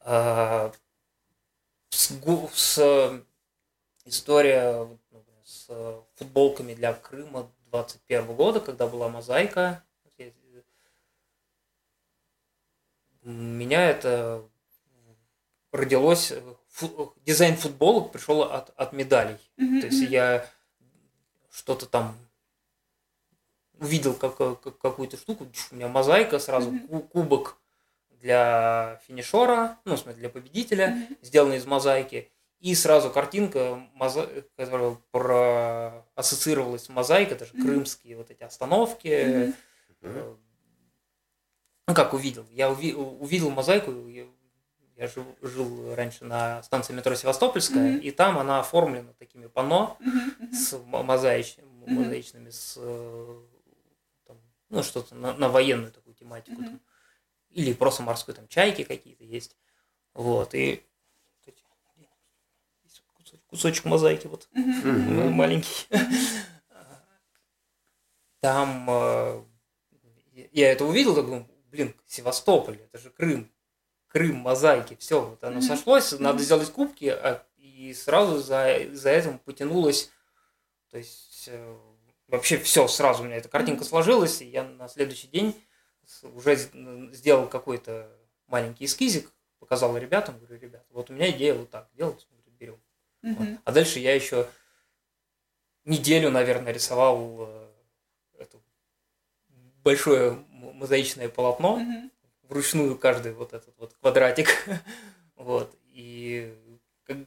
А, 0.02 0.72
с, 1.90 2.12
с, 2.54 3.24
история 4.06 4.88
ну, 5.10 5.26
с 5.44 6.06
футболками 6.18 6.76
для 6.76 6.94
Крыма 6.94 7.52
21 7.66 8.36
года, 8.36 8.60
когда 8.60 8.86
была 8.86 9.10
мозаика. 9.10 9.84
Меня 13.24 13.90
это 13.90 14.48
родилось, 15.72 16.32
фу- 16.70 17.16
дизайн 17.26 17.58
футболок 17.58 18.12
пришел 18.12 18.44
от, 18.44 18.70
от 18.78 18.94
медалей. 18.94 19.40
Мгм. 19.58 19.82
То 19.82 19.88
есть 19.88 20.12
я 20.12 20.48
что-то 21.54 21.86
там 21.86 22.18
увидел 23.80 24.14
как, 24.14 24.38
как- 24.38 24.78
какую-то 24.80 25.18
штуку, 25.18 25.48
у 25.72 25.76
меня 25.76 25.88
мозаика, 25.88 26.40
сразу 26.40 26.74
ку- 26.90 27.02
кубок 27.02 27.58
для 28.10 29.00
финишера, 29.06 29.78
ну, 29.86 29.96
в 29.96 30.00
смысле, 30.00 30.20
для 30.20 30.30
победителя, 30.30 30.90
Мгм. 30.92 31.18
сделанный 31.22 31.58
из 31.58 31.66
мозаики, 31.66 32.32
и 32.60 32.74
сразу 32.76 33.10
картинка, 33.12 33.76
моза... 33.94 34.28
которая 34.56 34.96
про... 35.12 36.06
ассоциировалась 36.16 36.86
с 36.86 36.90
мозаикой, 36.90 37.36
это 37.36 37.46
же 37.46 37.52
Мгм. 37.54 37.64
крымские 37.64 38.16
вот 38.18 38.32
эти 38.32 38.44
остановки. 38.44 39.08
Э, 39.08 39.52
Ну, 41.88 41.94
как 41.94 42.14
увидел? 42.14 42.46
Я 42.52 42.70
уви- 42.72 42.94
увидел 42.96 43.50
мозаику, 43.50 43.92
я, 44.96 45.08
жил, 45.08 45.26
жил 45.42 45.96
раньше 45.96 46.26
на 46.26 46.62
станции 46.64 46.94
метро 46.94 47.16
Севастопольская, 47.16 47.94
Мгм. 47.94 48.00
и 48.02 48.12
там 48.12 48.38
она 48.38 48.60
оформлена 48.60 49.14
такими 49.14 49.48
панно, 49.48 49.98
Мгм. 50.00 50.36
Мгм. 50.40 50.54
с 50.54 50.78
мо- 50.80 51.04
мозаич- 51.04 51.60
Мгм. 51.64 51.96
мозаичными, 51.96 52.50
с 52.50 52.76
э, 52.78 53.42
там, 54.28 54.38
ну 54.70 54.84
что-то 54.84 55.16
на, 55.16 55.34
на 55.34 55.50
военную 55.50 55.92
такую 55.92 56.16
тематику, 56.16 56.62
Мгм. 56.62 56.66
там. 56.70 56.82
или 57.50 57.74
просто 57.74 58.02
морской 58.04 58.34
там 58.34 58.48
чайки 58.48 58.84
какие-то 58.84 59.24
есть, 59.24 59.56
вот 60.16 60.54
и 60.56 60.84
кусочек, 63.48 63.86
мозаики 63.86 64.28
вот 64.28 64.48
Мгм. 64.54 65.32
маленький. 65.34 65.88
Там 68.42 68.88
э, 68.90 69.44
я 70.52 70.72
это 70.72 70.84
увидел, 70.86 71.16
так 71.16 71.26
думаю, 71.26 71.48
блин, 71.72 71.96
Севастополь, 72.06 72.78
это 72.82 72.98
же 72.98 73.10
Крым, 73.10 73.50
Крым, 74.14 74.36
мозаики, 74.38 74.96
все, 75.00 75.22
вот 75.22 75.44
оно 75.44 75.56
Мгм. 75.56 75.62
сошлось, 75.64 76.12
надо 76.14 76.36
Мгм. 76.36 76.44
сделать 76.44 76.70
кубки, 76.72 77.06
а- 77.06 77.44
и 77.58 77.94
сразу 77.96 78.38
за, 78.38 78.78
за 78.92 79.10
этим 79.10 79.40
потянулось, 79.40 80.12
то 80.92 81.00
есть 81.00 81.46
э, 81.48 81.78
вообще 82.28 82.58
все 82.60 82.88
сразу 82.88 83.24
у 83.24 83.26
меня 83.26 83.38
эта 83.38 83.50
картинка 83.50 83.82
Мгм. 83.82 83.90
сложилась, 83.90 84.42
и 84.42 84.46
я 84.46 84.64
на 84.64 84.88
следующий 84.88 85.28
день 85.28 85.60
уже 86.22 86.56
сделал 87.12 87.48
какой-то 87.48 88.08
маленький 88.46 88.86
эскизик, 88.86 89.32
показал 89.58 89.98
ребятам, 89.98 90.38
говорю, 90.38 90.60
ребят, 90.62 90.86
вот 90.92 91.10
у 91.10 91.14
меня 91.14 91.32
идея 91.32 91.56
вот 91.56 91.72
так 91.72 91.90
делать, 91.94 92.28
берем. 92.60 92.80
Мгм. 93.24 93.60
А 93.66 93.72
дальше 93.72 93.98
я 93.98 94.14
еще 94.14 94.48
неделю, 95.86 96.30
наверное, 96.30 96.72
рисовал 96.72 97.48
э, 97.48 97.72
это 98.40 98.58
большое 99.84 100.34
мозаичное 100.52 101.30
полотно, 101.30 101.78
Мгм. 101.78 102.12
Вручную 102.54 102.98
каждый 102.98 103.34
вот 103.34 103.54
этот 103.54 103.74
вот 103.80 103.94
квадратик. 104.00 104.48
вот. 105.36 105.76
И 105.88 106.56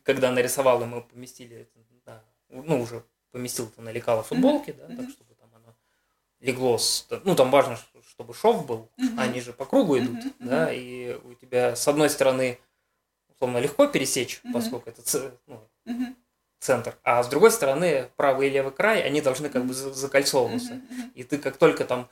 когда 0.05 0.31
нарисовал, 0.31 0.83
и 0.83 0.87
мы 0.87 1.03
поместили 1.03 1.69
на- 2.07 2.23
ну, 2.49 2.81
уже 2.81 3.03
поместил 3.33 3.67
это 3.67 3.83
на 3.83 3.91
лекало 3.91 4.23
футболки, 4.23 4.73
да, 4.73 4.87
так 4.87 5.11
чтобы 5.11 5.35
там 5.35 5.51
оно 5.55 5.75
легло, 6.41 6.79
с- 6.79 7.07
ну, 7.25 7.35
там 7.35 7.51
важно, 7.51 7.79
чтобы 8.09 8.33
шов 8.35 8.65
был, 8.67 8.89
они 9.19 9.41
же 9.41 9.53
по 9.53 9.67
кругу 9.67 9.99
идут, 9.99 10.17
да, 10.39 10.73
и 10.73 11.15
у 11.25 11.35
тебя 11.35 11.75
с 11.77 11.87
одной 11.89 12.09
стороны, 12.09 12.59
условно, 13.29 13.59
легко 13.59 13.87
пересечь, 13.87 14.41
поскольку 14.53 14.89
это 14.91 15.03
ну, 15.47 15.69
центр, 16.61 16.97
а 17.03 17.23
с 17.23 17.29
другой 17.29 17.51
стороны, 17.51 18.09
правый 18.17 18.47
и 18.49 18.51
левый 18.51 18.73
край, 18.73 19.03
они 19.03 19.21
должны 19.21 19.51
как 19.51 19.67
бы 19.67 19.75
за- 19.75 19.93
закольцовываться. 19.93 20.81
И 21.15 21.23
ты 21.25 21.39
как 21.39 21.57
только 21.59 21.85
там 21.85 22.09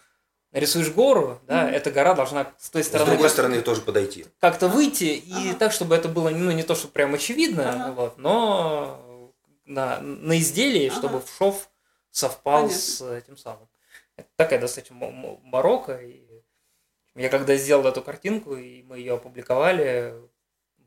нарисуешь 0.55 0.91
гору, 0.91 1.41
да, 1.47 1.65
Мгм. 1.65 1.75
эта 1.75 1.91
гора 1.91 2.15
должна 2.15 2.53
с 2.59 2.71
той 2.71 2.83
С 2.83 2.87
стороны 2.87 3.11
другой 3.11 3.25
как- 3.25 3.33
стороны 3.33 3.61
тоже 3.61 3.81
подойти. 3.83 4.25
как-то 4.41 4.69
выйти, 4.69 5.05
и 5.05 5.33
Ага. 5.51 5.59
так, 5.59 5.73
чтобы 5.73 5.95
это 5.97 6.09
было 6.09 6.31
ну, 6.31 6.51
не 6.53 6.63
то, 6.63 6.75
что 6.75 6.89
прям 6.89 7.13
очевидно, 7.15 7.71
Ага. 7.71 7.93
вот, 7.93 8.19
но 8.19 9.33
на, 9.67 10.01
на 10.01 10.39
изделии, 10.39 10.87
Ага. 10.89 10.97
чтобы 10.97 11.21
в 11.21 11.29
шов 11.29 11.69
совпал 12.11 12.63
Понятно. 12.63 12.79
с 12.79 13.03
этим 13.03 13.37
самым. 13.37 13.69
Это 14.17 14.29
такая 14.37 14.61
достаточно 14.61 14.97
барокко. 15.45 15.97
И 15.97 16.23
я 17.17 17.29
когда 17.29 17.57
сделал 17.57 17.85
эту 17.87 18.01
картинку, 18.01 18.55
и 18.57 18.83
мы 18.85 18.99
ее 18.99 19.15
опубликовали, 19.15 20.15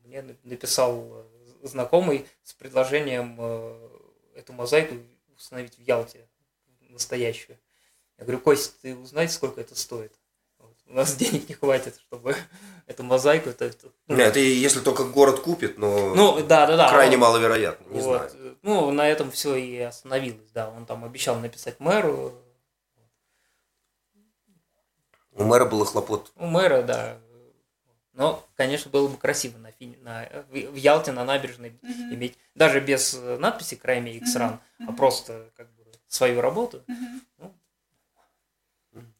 мне 0.04 0.22
на- 0.22 0.36
написал 0.44 1.26
знакомый 1.62 2.26
с 2.42 2.54
предложением 2.54 3.36
э, 3.38 3.88
эту 4.36 4.54
мозаику 4.54 4.94
установить 5.36 5.76
в 5.76 5.82
Ялте, 5.82 6.26
настоящую. 6.88 7.58
Я 8.18 8.24
говорю, 8.24 8.40
Кость, 8.40 8.80
ты 8.80 8.96
узнай, 8.96 9.28
сколько 9.28 9.60
это 9.60 9.74
стоит. 9.76 10.12
Вот. 10.58 10.76
У 10.86 10.92
нас 10.94 11.14
денег 11.16 11.48
не 11.48 11.54
хватит, 11.54 11.98
чтобы 12.00 12.34
эту 12.86 13.04
мозаику... 13.04 13.50
Это, 13.50 13.66
это, 13.66 13.88
ну, 14.08 14.16
Нет, 14.16 14.28
это 14.30 14.40
если 14.40 14.80
только 14.80 15.04
город 15.04 15.40
купит, 15.40 15.78
но 15.78 16.14
ну, 16.14 16.42
да, 16.42 16.66
да, 16.66 16.76
да. 16.76 16.88
крайне 16.90 17.14
он- 17.14 17.20
маловероятно, 17.20 17.84
не 17.92 18.00
вот. 18.00 18.30
знаю. 18.32 18.58
Ну, 18.62 18.90
на 18.90 19.08
этом 19.08 19.30
все 19.30 19.54
и 19.54 19.78
остановилось, 19.78 20.50
да. 20.52 20.68
Он 20.70 20.84
там 20.84 21.04
обещал 21.04 21.38
написать 21.38 21.78
мэру. 21.78 22.34
У 25.32 25.44
мэра 25.44 25.64
было 25.66 25.84
хлопот. 25.84 26.32
У 26.34 26.46
мэра, 26.46 26.82
да. 26.82 27.18
Но, 28.14 28.44
конечно, 28.56 28.90
было 28.90 29.06
бы 29.06 29.16
красиво 29.16 29.58
на, 29.58 29.68
фини- 29.70 30.02
на, 30.02 30.28
в 30.50 30.74
Ялте 30.74 31.12
на 31.12 31.24
набережной 31.24 31.78
Мгм. 31.82 32.14
иметь, 32.14 32.36
даже 32.56 32.80
без 32.80 33.14
э, 33.14 33.36
надписи 33.38 33.76
Крайме 33.76 34.16
X-Run, 34.16 34.58
а 34.80 34.82
Мгм. 34.82 34.96
просто 34.96 35.48
как 35.56 35.70
бы 35.74 35.84
свою 36.08 36.40
работу 36.40 36.82
Мгм. 36.88 37.22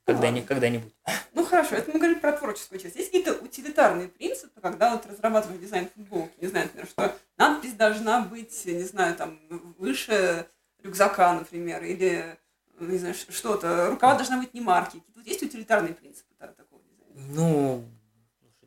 Когда-нибудь. 0.09 0.49
когда-нибудь. 0.49 0.94
Ну 1.35 1.44
хорошо, 1.44 1.77
это 1.77 1.90
мы 1.92 1.99
говорили 1.99 2.18
про 2.18 2.33
творческую 2.33 2.81
часть. 2.81 2.97
Есть 2.97 3.11
какие-то 3.12 3.35
утилитарные 3.35 4.09
принципы, 4.09 4.61
когда 4.61 4.94
вот 4.94 5.07
разрабатываешь 5.07 5.61
дизайн 5.61 5.88
футболки? 5.94 6.33
Не 6.40 6.49
знаю, 6.49 6.66
например, 6.66 6.88
что 6.88 7.16
надпись 7.37 7.75
должна 7.75 8.23
быть, 8.23 8.64
не 8.64 8.83
знаю, 8.83 9.14
там, 9.16 9.38
выше 9.79 10.49
рюкзака, 10.83 11.35
например, 11.35 11.85
или, 11.85 12.38
не 12.81 12.99
знаю, 12.99 13.14
что-то. 13.14 13.90
Рукава 13.90 14.14
должна 14.14 14.38
быть 14.38 14.55
не 14.55 14.61
марки. 14.61 15.03
Вот 15.14 15.27
есть 15.27 15.42
утилитарные 15.42 15.94
принципы 15.94 16.35
да, 16.38 16.49
такого 16.49 16.83
дизайна? 16.83 17.35
Ну, 17.35 17.85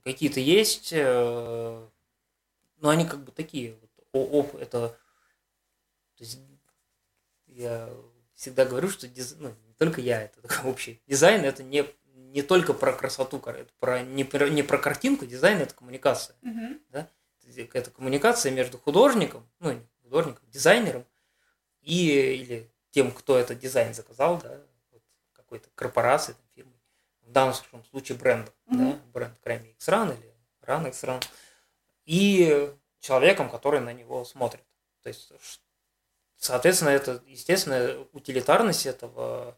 какие-то 0.03 0.39
есть, 0.39 0.93
э, 0.93 1.87
но 2.77 2.89
они 2.89 3.05
как 3.05 3.23
бы 3.23 3.31
такие. 3.31 3.77
Вот, 4.13 4.29
оп, 4.31 4.55
это, 4.55 4.89
то 4.89 6.23
есть, 6.23 6.39
я 7.47 7.89
всегда 8.35 8.65
говорю, 8.65 8.89
что 8.89 9.07
диз- 9.07 9.37
ну, 9.39 9.53
только 9.81 9.99
я, 9.99 10.21
это 10.21 10.39
такой 10.43 10.69
общий 10.69 11.01
дизайн, 11.07 11.43
это 11.43 11.63
не 11.63 11.83
не 12.13 12.43
только 12.43 12.75
про 12.75 12.93
красоту, 12.93 13.39
это 13.43 13.73
про 13.79 14.03
не 14.03 14.23
про 14.23 14.47
не 14.47 14.61
про 14.61 14.77
картинку, 14.77 15.25
дизайн 15.25 15.59
это 15.59 15.73
коммуникация. 15.73 16.35
Мгм. 16.43 16.79
Это 17.73 17.89
коммуникация 17.89 18.51
между 18.51 18.77
художником, 18.77 19.49
ну 19.57 19.71
не 19.71 19.87
художником, 20.03 20.47
дизайнером 20.51 21.03
и 21.81 22.11
или 22.11 22.69
тем, 22.91 23.11
кто 23.11 23.39
этот 23.39 23.57
дизайн 23.57 23.95
заказал, 23.95 24.37
да, 24.37 24.61
вот 24.91 25.01
какой-то 25.33 25.67
корпорации, 25.73 26.33
там, 26.33 26.45
фирмой. 26.53 26.79
В 27.23 27.31
данном 27.31 27.55
случае 27.89 28.19
брендом, 28.19 28.53
Мгм. 28.67 28.91
да, 28.91 28.99
бренд 29.11 29.39
Крайми 29.39 29.71
X-Run 29.71 30.15
или 30.15 30.31
Run 30.61 30.89
X-Run. 30.89 31.23
И 32.05 32.71
человеком, 32.99 33.49
который 33.49 33.79
на 33.79 33.93
него 33.93 34.25
смотрит. 34.25 34.63
То 35.01 35.07
есть, 35.07 35.31
соответственно, 36.37 36.89
это, 36.89 37.23
естественно, 37.25 38.05
утилитарность 38.11 38.85
этого, 38.85 39.57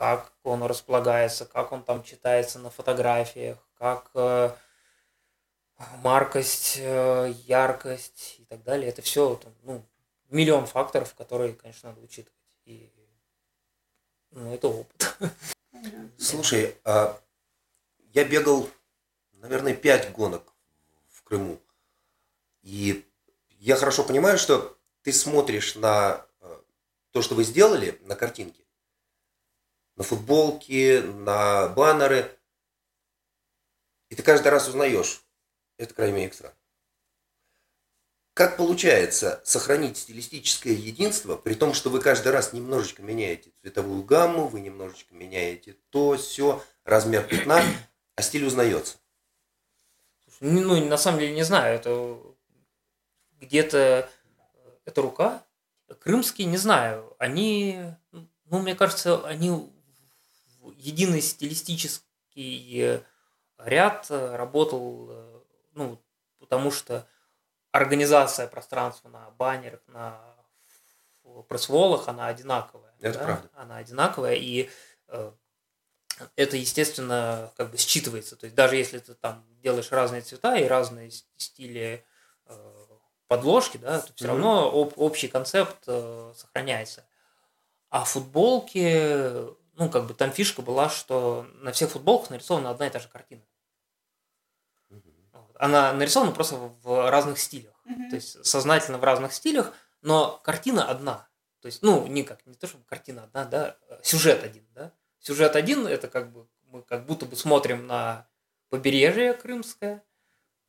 как 0.00 0.32
он 0.44 0.62
располагается, 0.62 1.44
как 1.44 1.72
он 1.72 1.82
там 1.82 2.02
читается 2.02 2.58
на 2.58 2.70
фотографиях, 2.70 3.58
как 3.78 4.10
э, 4.14 4.50
маркость, 6.02 6.78
э, 6.78 7.34
яркость 7.46 8.36
и 8.38 8.46
так 8.46 8.62
далее. 8.62 8.88
Это 8.88 9.02
все 9.02 9.38
ну, 9.62 9.84
миллион 10.30 10.64
факторов, 10.64 11.14
которые, 11.16 11.52
конечно, 11.52 11.90
надо 11.90 12.00
учитывать. 12.00 12.32
И 12.64 12.90
ну, 14.30 14.54
это 14.54 14.68
опыт. 14.68 15.16
Слушай, 16.18 16.78
а 16.84 17.20
я 18.14 18.24
бегал, 18.24 18.70
наверное, 19.32 19.74
пять 19.74 20.10
гонок 20.12 20.54
в 21.10 21.22
Крыму. 21.24 21.60
И 22.62 23.06
я 23.58 23.76
хорошо 23.76 24.02
понимаю, 24.02 24.38
что 24.38 24.78
ты 25.02 25.12
смотришь 25.12 25.74
на 25.74 26.24
э, 26.40 26.58
то, 27.10 27.20
что 27.20 27.34
вы 27.34 27.44
сделали 27.44 28.00
на 28.04 28.16
картинке, 28.16 28.64
на 30.00 30.04
футболки, 30.04 31.02
на 31.02 31.68
баннеры, 31.68 32.34
и 34.08 34.14
ты 34.14 34.22
каждый 34.22 34.48
раз 34.48 34.66
узнаешь, 34.66 35.22
это 35.76 35.92
Крайме 35.92 36.26
Экстра. 36.26 36.54
Как 38.32 38.56
получается 38.56 39.42
сохранить 39.44 39.98
стилистическое 39.98 40.72
единство, 40.72 41.36
при 41.36 41.52
том, 41.52 41.74
что 41.74 41.90
вы 41.90 42.00
каждый 42.00 42.32
раз 42.32 42.54
немножечко 42.54 43.02
меняете 43.02 43.50
цветовую 43.60 44.02
гамму, 44.02 44.48
вы 44.48 44.60
немножечко 44.60 45.14
меняете 45.14 45.76
то, 45.90 46.16
все, 46.16 46.64
размер 46.84 47.24
пятна, 47.24 47.62
а 48.16 48.22
стиль 48.22 48.46
узнается? 48.46 48.96
Ну, 50.40 50.82
на 50.82 50.96
самом 50.96 51.18
деле 51.18 51.34
не 51.34 51.42
знаю, 51.42 51.74
это 51.74 52.18
где-то 53.38 54.08
это 54.86 55.02
рука. 55.02 55.44
Крымские, 55.98 56.46
не 56.46 56.56
знаю, 56.56 57.14
они, 57.18 57.84
ну, 58.46 58.60
мне 58.60 58.74
кажется, 58.74 59.26
они 59.26 59.70
единый 60.76 61.20
стилистический 61.20 63.02
ряд 63.58 64.06
работал, 64.10 65.44
ну, 65.72 66.00
потому 66.38 66.70
что 66.70 67.06
организация 67.72 68.46
пространства 68.46 69.08
на 69.08 69.30
баннерах, 69.30 69.80
на 69.86 70.20
пресволах, 71.48 72.08
она 72.08 72.26
одинаковая. 72.26 72.92
Это 73.00 73.18
да? 73.18 73.24
правда. 73.24 73.50
Она 73.54 73.76
одинаковая, 73.76 74.34
и 74.34 74.70
э, 75.08 75.32
это, 76.36 76.56
естественно, 76.56 77.52
как 77.56 77.70
бы 77.70 77.76
считывается. 77.76 78.36
То 78.36 78.44
есть 78.44 78.56
даже 78.56 78.76
если 78.76 78.98
ты 78.98 79.14
там 79.14 79.44
делаешь 79.62 79.90
разные 79.90 80.22
цвета 80.22 80.56
и 80.56 80.64
разные 80.64 81.10
стили 81.36 82.04
э, 82.46 82.86
подложки, 83.28 83.76
да, 83.78 84.00
то 84.00 84.12
все 84.14 84.26
равно 84.26 84.70
об- 84.70 84.98
общий 84.98 85.28
концепт 85.28 85.84
э, 85.86 86.32
сохраняется. 86.36 87.06
А 87.90 88.04
футболки, 88.04 89.32
ну, 89.80 89.88
как 89.88 90.06
бы 90.06 90.12
там 90.12 90.30
фишка 90.30 90.60
была, 90.60 90.90
что 90.90 91.46
на 91.54 91.72
всех 91.72 91.90
футболках 91.90 92.28
нарисована 92.28 92.68
одна 92.68 92.86
и 92.86 92.90
та 92.90 92.98
же 92.98 93.08
картина. 93.08 93.42
Она 95.54 95.92
нарисована 95.94 96.32
просто 96.32 96.56
в 96.56 97.10
разных 97.10 97.38
стилях. 97.38 97.72
То 98.10 98.16
есть 98.16 98.44
сознательно 98.44 98.98
в 98.98 99.04
разных 99.04 99.32
стилях, 99.32 99.72
но 100.02 100.38
картина 100.44 100.84
одна. 100.88 101.28
То 101.60 101.66
есть, 101.66 101.82
ну, 101.82 102.06
не 102.06 102.22
как, 102.24 102.44
не 102.46 102.54
то, 102.54 102.66
чтобы 102.66 102.84
картина 102.84 103.24
одна, 103.24 103.44
да, 103.44 103.76
а 103.88 104.00
сюжет 104.02 104.44
один, 104.44 104.66
да. 104.74 104.92
Сюжет 105.18 105.56
один– 105.56 105.86
это 105.88 106.08
как 106.08 106.30
бы 106.32 106.46
мы 106.62 106.82
как 106.82 107.04
будто 107.06 107.26
бы 107.26 107.36
смотрим 107.36 107.86
на 107.86 108.28
побережье 108.68 109.32
Крымское 109.34 110.02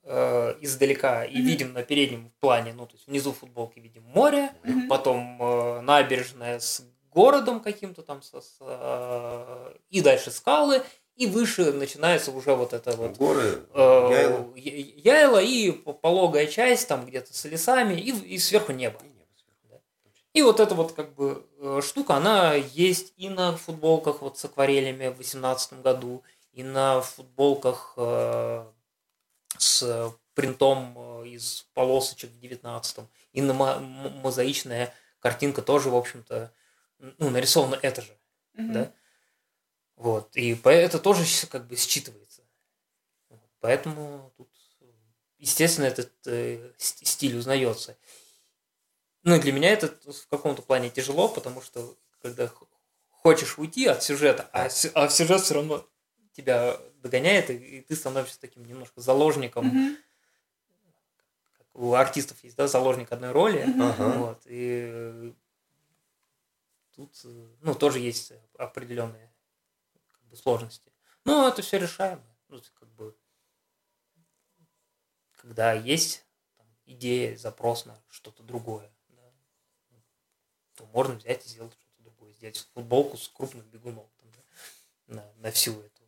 э, 0.03 0.55
издалека 0.61 1.23
и 1.25 1.37
Мгм. 1.37 1.45
видим 1.47 1.73
на 1.73 1.83
переднем 1.83 2.31
плане, 2.39 2.73
ну, 2.73 2.85
то 2.87 2.95
есть 2.95 3.07
внизу 3.07 3.31
футболки 3.33 3.79
видим 3.79 4.03
море, 4.03 4.51
Мгм. 4.63 4.87
потом 4.89 5.41
э, 5.41 5.81
набережная 5.81 6.59
с 6.59 6.83
городом 7.11 7.59
каким-то 7.59 8.01
там, 8.01 8.21
со- 8.21 8.41
с, 8.41 8.57
э, 8.61 9.73
и 9.89 10.01
дальше 10.01 10.31
скалы, 10.31 10.81
и 11.15 11.27
выше 11.27 11.71
начинается 11.73 12.31
уже 12.31 12.55
вот 12.55 12.73
это 12.73 12.91
вот 12.95 13.17
Горы, 13.17 13.63
э, 13.73 14.09
Яйло. 14.11 14.55
Яйло 14.55 15.41
и 15.41 15.71
по- 15.71 15.93
пологая 15.93 16.47
часть, 16.47 16.87
там 16.87 17.05
где-то 17.05 17.33
с 17.33 17.45
лесами, 17.45 17.93
и, 17.95 18.11
и 18.11 18.37
сверху 18.39 18.71
небо. 18.71 18.97
И 19.01 19.07
небо 19.09 19.27
сверху. 19.35 19.81
И 20.33 20.41
вот 20.41 20.59
эта 20.59 20.73
вот 20.73 20.93
как 20.93 21.13
бы 21.13 21.45
э, 21.59 21.81
штука, 21.83 22.15
она 22.15 22.53
есть 22.55 23.13
и 23.17 23.29
на 23.29 23.55
футболках 23.57 24.21
вот 24.21 24.37
с 24.37 24.45
акварелями 24.45 25.07
в 25.09 25.15
2018 25.15 25.81
году, 25.81 26.23
и 26.53 26.63
на 26.63 27.01
футболках 27.01 27.93
э, 27.97 28.65
с 29.57 30.11
принтом 30.33 30.95
э, 31.23 31.27
из 31.27 31.67
полосочек 31.73 32.31
в 32.31 32.39
19 32.39 32.97
и 33.33 33.41
на 33.41 33.53
мозаичная 33.53 34.93
картинка 35.19 35.61
тоже, 35.61 35.89
в 35.89 35.95
общем-то, 35.95 36.51
ну, 37.17 37.29
нарисована 37.29 37.75
это 37.81 38.01
же 38.01 38.17
Мгм. 38.53 38.73
да? 38.73 38.93
Вот. 39.95 40.35
И 40.35 40.59
это 40.63 40.99
тоже 40.99 41.23
как 41.47 41.67
бы 41.67 41.75
считывается. 41.75 42.41
Поэтому 43.59 44.33
тут, 44.37 44.49
естественно, 45.37 45.85
этот 45.85 46.11
э, 46.25 46.73
ст- 46.77 47.05
стиль 47.05 47.37
узнается. 47.37 47.97
Ну, 49.23 49.35
и 49.35 49.39
для 49.39 49.51
меня 49.53 49.69
это 49.71 49.87
в 50.11 50.27
каком-то 50.29 50.63
плане 50.63 50.89
тяжело, 50.89 51.29
потому 51.29 51.61
что 51.61 51.95
когда 52.23 52.51
хочешь 53.09 53.59
уйти 53.59 53.85
от 53.85 54.01
сюжета, 54.01 54.49
а, 54.51 54.67
а 54.95 55.09
сюжет 55.09 55.41
все 55.41 55.53
равно 55.53 55.87
тебя 56.33 56.79
догоняет, 57.03 57.51
и, 57.51 57.53
и 57.53 57.81
ты 57.81 57.95
становишься 57.95 58.39
таким 58.39 58.65
немножко 58.65 58.99
заложником. 59.01 59.67
Мгм. 59.67 59.97
Как 61.57 61.67
у 61.75 61.93
артистов 61.93 62.43
есть, 62.43 62.55
да, 62.55 62.67
заложник 62.67 63.11
одной 63.11 63.31
роли. 63.31 63.63
Ага. 63.79 64.17
Вот, 64.17 64.41
и 64.45 65.33
тут, 66.95 67.19
э, 67.23 67.55
ну, 67.61 67.75
тоже 67.75 67.99
есть 67.99 68.33
определенные 68.57 69.33
как 70.11 70.23
бы, 70.23 70.35
сложности. 70.35 70.91
Но 71.25 71.47
это 71.47 71.61
все 71.61 71.77
решаемо. 71.77 72.23
Ну, 72.47 72.61
как 72.79 72.89
бы, 72.89 73.17
когда 75.37 75.73
есть 75.73 76.25
там, 76.57 76.67
идея, 76.85 77.37
запрос 77.37 77.85
на 77.85 78.01
что-то 78.09 78.43
другое, 78.43 78.91
да, 79.09 79.33
то 80.75 80.85
можно 80.87 81.15
взять 81.15 81.45
и 81.45 81.49
сделать 81.49 81.73
что-то 81.73 82.03
другое. 82.03 82.33
Сделать 82.33 82.57
футболку 82.73 83.17
с 83.17 83.27
крупным 83.29 83.67
бегуном 83.69 84.09
там, 84.17 84.31
да, 84.31 85.15
на, 85.15 85.33
на 85.35 85.51
всю 85.51 85.79
эту, 85.79 86.03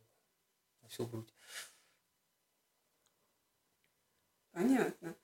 на 0.82 0.88
всю 0.88 1.06
грудь. 1.06 1.32
Понятно. 4.52 5.16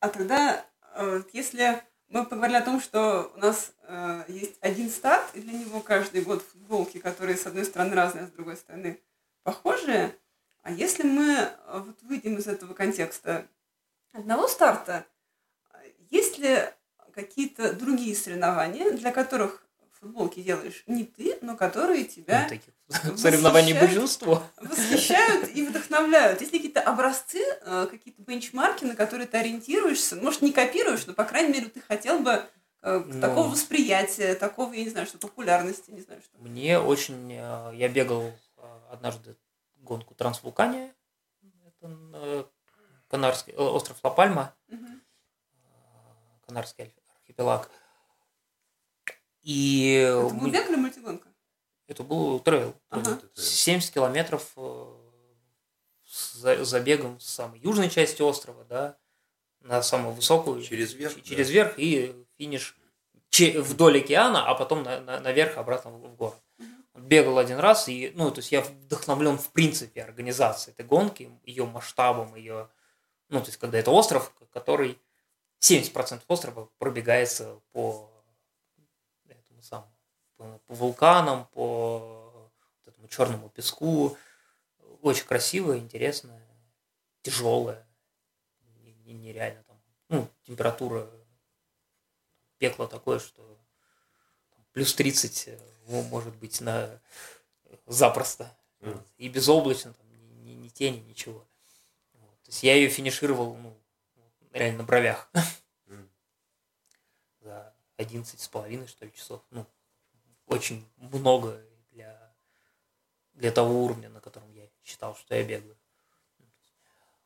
А 0.00 0.08
тогда, 0.08 0.66
э, 0.94 1.22
если 1.32 1.82
мы 2.08 2.26
поговорили 2.26 2.58
о 2.58 2.64
том, 2.64 2.80
что 2.80 3.32
у 3.34 3.38
нас 3.38 3.72
э, 3.84 4.24
есть 4.28 4.58
один 4.60 4.90
старт, 4.90 5.34
и 5.34 5.40
для 5.40 5.54
него 5.54 5.80
каждый 5.92 6.22
год 6.22 6.42
футболки, 6.42 6.96
которые 6.96 7.36
с 7.36 7.46
одной 7.46 7.66
стороны 7.66 7.94
разные, 7.94 8.24
а 8.24 8.26
с 8.26 8.30
другой 8.30 8.56
стороны 8.56 8.98
похожие, 9.42 10.16
а 10.62 10.72
если 10.72 11.02
мы 11.02 11.32
э, 11.34 11.82
вот 11.84 12.00
выйдем 12.00 12.36
из 12.36 12.46
этого 12.46 12.72
контекста 12.72 13.46
одного 14.14 14.48
старта, 14.48 15.04
есть 16.08 16.38
ли 16.38 16.60
какие-то 17.12 17.74
другие 17.74 18.16
соревнования, 18.16 18.90
для 18.92 19.12
которых 19.12 19.66
футболки 20.00 20.40
делаешь 20.40 20.82
не 20.86 21.04
ты, 21.04 21.36
но 21.42 21.56
которые 21.58 22.04
тебя 22.04 22.44
Ну, 22.44 22.48
таких 22.48 23.18
соревнований 23.18 23.78
большинство. 23.78 24.42
восхищают 24.56 25.54
и 25.54 25.66
вдохновляют. 25.66 26.40
Есть 26.40 26.54
ли 26.54 26.58
какие-то 26.58 26.80
образцы, 26.80 27.42
э, 27.66 27.86
какие-то 27.90 28.22
бенчмарки, 28.22 28.84
на 28.84 28.96
которые 28.96 29.26
ты 29.26 29.36
ориентируешься? 29.36 30.16
Может, 30.16 30.40
не 30.40 30.52
копируешь, 30.52 31.04
но, 31.06 31.12
по 31.12 31.24
крайней 31.24 31.52
мере, 31.52 31.66
ты 31.66 31.82
хотел 31.82 32.20
бы 32.20 32.42
э, 32.82 32.98
Ну. 33.06 33.20
такого 33.20 33.48
восприятия, 33.48 34.34
такого, 34.34 34.72
я 34.72 34.84
не 34.84 34.90
знаю, 34.90 35.06
что 35.06 35.18
популярности, 35.18 35.90
не 35.90 36.00
знаю, 36.00 36.20
что. 36.22 36.36
Мне 36.38 36.78
очень... 36.78 37.32
э, 37.32 37.72
Я 37.74 37.88
бегал 37.88 38.22
э, 38.56 38.78
однажды 38.90 39.36
гонку 39.76 40.14
Трансвулкания. 40.14 40.94
Это 41.64 42.48
Канарский, 43.08 43.54
остров 43.54 43.98
Ла-Пальма, 44.02 44.54
э, 44.68 44.76
Канарский 46.46 46.84
арх- 46.84 47.16
архипелаг. 47.20 47.70
И 49.42 49.94
Это 49.94 50.22
был 50.22 50.30
мы- 50.34 50.50
бег 50.50 50.68
или 50.68 50.76
мультигонка? 50.76 51.28
это 51.88 52.02
был 52.04 52.38
трейл. 52.40 52.74
Ага. 52.90 53.00
Это 53.12 53.16
трейл. 53.26 53.32
70 53.44 53.92
километров 53.92 54.54
за- 56.34 56.64
забегом 56.64 57.18
с 57.20 57.26
самой 57.26 57.58
южной 57.60 57.90
части 57.90 58.22
острова, 58.22 58.64
да, 58.64 58.96
на 59.60 59.82
самую 59.82 60.14
высокую. 60.14 60.62
Через 60.62 60.94
верх, 60.94 61.20
Через 61.22 61.48
да. 61.48 61.52
верх 61.52 61.74
и 61.78 62.14
финиш 62.42 62.76
вдоль 63.56 63.98
океана, 63.98 64.46
а 64.46 64.54
потом 64.54 64.82
на- 64.82 65.00
на- 65.00 65.20
наверх 65.20 65.56
обратно 65.56 65.90
в 65.90 66.16
город. 66.16 66.40
Бегал 66.94 67.38
один 67.38 67.58
раз, 67.58 67.88
и, 67.88 68.12
ну, 68.14 68.30
то 68.30 68.40
есть 68.40 68.52
я 68.52 68.60
вдохновлен 68.60 69.38
в 69.38 69.50
принципе 69.52 70.02
организацией 70.02 70.74
этой 70.74 70.84
гонки, 70.84 71.30
ее 71.44 71.64
масштабом, 71.64 72.34
ее, 72.34 72.68
ну, 73.28 73.40
то 73.40 73.46
есть 73.46 73.58
когда 73.58 73.78
это 73.78 73.90
остров, 73.90 74.34
который 74.52 75.00
70% 75.60 76.22
острова 76.28 76.68
пробегается 76.78 77.60
по 77.72 78.10
этому 79.28 79.62
самому, 79.62 79.92
по, 80.36 80.58
по 80.66 80.74
вулканам, 80.74 81.46
по 81.52 82.50
вот 82.84 82.86
этому 82.92 83.08
черному 83.08 83.48
песку. 83.48 84.18
Очень 85.00 85.26
красивое, 85.26 85.78
интересное, 85.78 86.46
тяжелое, 87.22 87.86
не- 88.82 88.92
не- 88.92 89.14
нереально 89.14 89.62
там. 89.62 89.80
Ну, 90.10 90.28
температура 90.42 91.08
пекло 92.62 92.86
такое, 92.86 93.18
что 93.18 93.58
плюс 94.72 94.94
30 94.94 95.48
э, 95.48 95.58
мо- 95.88 96.02
может 96.02 96.34
быть 96.36 96.60
на 96.60 97.00
запросто. 97.86 98.56
Мгм. 98.80 98.92
Вот. 98.94 99.06
И 99.18 99.28
безоблачно, 99.28 99.92
там, 99.94 100.06
ни, 100.12 100.50
ни- 100.50 100.54
ни 100.54 100.68
тени, 100.68 100.98
ничего. 101.00 101.44
Вот. 102.14 102.40
То 102.42 102.50
есть 102.50 102.62
я 102.62 102.74
ее 102.76 102.88
финишировал, 102.88 103.56
ну, 103.56 103.76
реально 104.52 104.78
на 104.78 104.84
бровях 104.84 105.28
за 107.40 107.74
11 107.96 108.40
с 108.40 108.48
половиной, 108.48 108.86
что 108.86 109.04
ли, 109.04 109.12
часов. 109.12 109.42
Ну, 109.50 109.66
очень 110.46 110.88
много 110.98 111.60
для, 111.90 112.32
для 113.34 113.50
того 113.50 113.84
уровня, 113.84 114.08
на 114.08 114.20
котором 114.20 114.52
я 114.52 114.68
считал, 114.84 115.16
что 115.16 115.34
я 115.34 115.42
бегаю. 115.42 115.76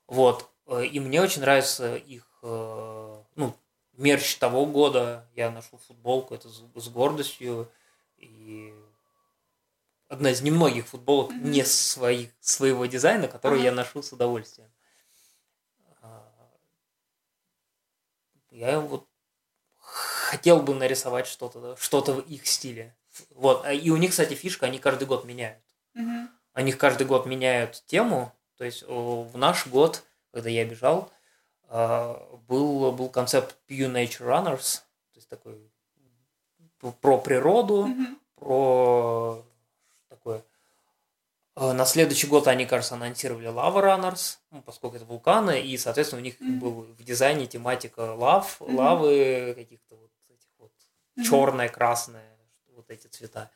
Вот. 0.07 0.51
Э, 0.67 0.85
И 0.87 0.99
мне 1.01 1.21
очень 1.21 1.43
нравится 1.43 1.97
их, 1.97 2.27
э, 2.43 3.23
ну, 3.35 3.55
мерч 3.97 4.37
того 4.37 4.67
года. 4.67 5.27
Я 5.35 5.51
нашел 5.51 5.79
футболку, 5.79 6.35
это 6.35 6.49
с, 6.49 6.63
с 6.75 6.89
гордостью. 6.89 7.71
И 8.19 8.75
одна 10.09 10.31
из 10.31 10.43
немногих 10.43 10.87
футболок 10.87 11.31
Мгм. 11.31 11.51
не 11.51 11.65
своих, 11.65 12.31
своего 12.41 12.87
дизайна, 12.87 13.29
которую 13.29 13.61
Ага. 13.61 13.67
я 13.67 13.73
ношу 13.73 14.03
с 14.03 14.13
удовольствием. 14.13 14.71
А, 16.03 16.33
я 18.51 18.81
вот 18.81 19.07
хотел 19.79 20.61
бы 20.63 20.75
нарисовать 20.75 21.27
что-то 21.27 21.77
что 21.77 22.01
в 22.03 22.21
их 22.21 22.47
стиле. 22.47 22.97
Вот. 23.31 23.65
А 23.65 23.73
И 23.73 23.91
у 23.91 23.97
них, 23.97 24.11
кстати, 24.11 24.35
фишка, 24.35 24.67
они 24.67 24.79
каждый 24.79 25.07
год 25.07 25.25
меняют. 25.25 25.63
Мгм. 25.95 26.31
Они 26.53 26.73
каждый 26.73 27.07
год 27.07 27.27
меняют 27.27 27.83
тему. 27.87 28.33
То 28.57 28.65
есть 28.65 28.83
в 28.83 29.37
наш 29.37 29.67
год, 29.67 30.03
когда 30.33 30.49
я 30.49 30.65
бежал, 30.65 31.13
был, 31.69 32.93
был 32.93 33.09
концепт 33.09 33.57
Pew 33.69 33.91
Nature 33.91 34.27
Runners, 34.29 34.79
то 35.13 35.17
есть 35.17 35.29
такой 35.29 35.71
про 37.01 37.19
природу, 37.19 37.87
Мгм. 37.87 38.19
про 38.37 39.45
такое. 40.09 40.45
А, 41.55 41.73
На 41.73 41.85
следующий 41.87 42.27
год 42.27 42.49
они, 42.49 42.67
кажется, 42.67 42.95
анонсировали 42.95 43.49
Lava 43.49 43.83
Runners, 43.83 44.39
ну, 44.51 44.63
поскольку 44.63 44.97
это 44.97 45.05
вулканы, 45.07 45.61
и, 45.63 45.77
соответственно, 45.79 46.21
у 46.21 46.25
них 46.25 46.39
Мгм. 46.41 46.59
был 46.59 46.71
в 46.83 47.03
дизайне 47.03 47.47
тематика 47.47 48.15
лав, 48.15 48.61
Мгм. 48.61 48.77
лавы, 48.77 49.55
каких-то 49.57 49.97
вот 49.97 50.11
этих 50.29 50.49
вот 50.59 50.73
Мгм. 51.17 51.25
черное, 51.25 51.69
красное, 51.69 52.37
вот 52.75 52.91
эти 52.91 53.07
цвета. 53.07 53.51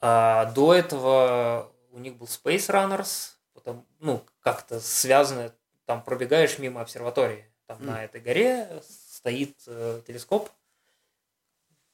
А 0.00 0.46
до 0.46 0.74
этого 0.74 1.72
у 1.92 1.98
них 1.98 2.16
был 2.16 2.26
Space 2.26 2.68
Runners, 2.68 3.36
потом, 3.54 3.86
ну, 4.00 4.22
как-то 4.40 4.80
связано, 4.80 5.54
там 5.84 6.02
пробегаешь 6.02 6.58
мимо 6.58 6.80
обсерватории, 6.80 7.44
там 7.66 7.78
Мгм. 7.78 7.86
на 7.86 8.04
этой 8.04 8.20
горе 8.20 8.82
стоит 8.88 9.62
э, 9.66 10.02
телескоп, 10.06 10.50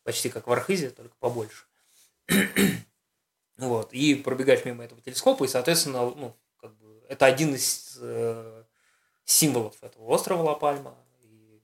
почти 0.03 0.31
как 0.31 0.47
в 0.47 0.53
Архизе, 0.53 0.91
только 0.91 1.15
побольше. 1.19 1.65
вот, 3.57 3.93
и 3.93 4.15
пробегаешь 4.15 4.65
мимо 4.65 4.85
этого 4.85 5.01
телескопа, 5.01 5.45
и, 5.45 5.49
соответственно, 5.49 6.11
ну, 6.11 6.37
как 6.61 6.75
бы, 6.77 7.03
это 7.09 7.27
один 7.27 7.55
из 7.55 7.99
э, 8.01 8.65
символов 9.25 9.83
этого 9.83 10.05
острова 10.07 10.43
Ла-Пальма. 10.43 10.97
И 11.21 11.63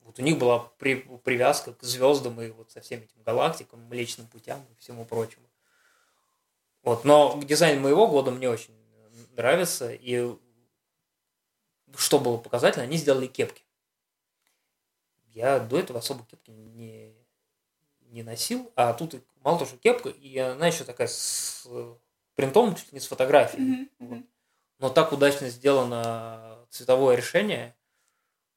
вот 0.00 0.18
у 0.18 0.22
них 0.22 0.38
была 0.38 0.60
при- 0.78 1.02
привязка 1.24 1.72
к 1.72 1.82
звездам 1.82 2.40
и 2.40 2.50
вот 2.50 2.70
со 2.70 2.80
всеми 2.80 3.04
этими 3.04 3.22
галактикам, 3.22 3.80
Млечным 3.84 4.26
путям 4.26 4.64
и 4.70 4.74
всему 4.80 5.04
прочему. 5.04 5.46
Вот, 6.82 7.04
но 7.04 7.40
дизайн 7.42 7.80
моего 7.80 8.06
года 8.06 8.30
мне 8.30 8.48
очень 8.48 8.74
нравится, 9.32 9.92
и 9.92 10.36
что 11.96 12.18
было 12.18 12.36
показательно, 12.36 12.84
они 12.84 12.96
сделали 12.96 13.26
кепки. 13.26 13.62
Я 15.28 15.58
до 15.60 15.78
этого 15.78 15.98
особо 15.98 16.24
кепки 16.24 16.50
не, 16.50 17.14
не 18.00 18.22
носил, 18.22 18.72
а 18.74 18.94
тут 18.94 19.14
мало 19.42 19.58
того, 19.58 19.68
что 19.68 19.78
кепка, 19.78 20.08
и 20.08 20.36
она 20.38 20.66
еще 20.66 20.84
такая 20.84 21.08
с 21.08 21.66
принтом 22.34 22.74
чуть 22.74 22.86
ли 22.92 22.96
не 22.96 23.00
с 23.00 23.06
фотографией. 23.06 23.62
Мгм. 23.62 23.90
Вот. 23.98 24.24
Но 24.78 24.90
так 24.90 25.12
удачно 25.12 25.48
сделано 25.48 26.58
цветовое 26.70 27.16
решение, 27.16 27.74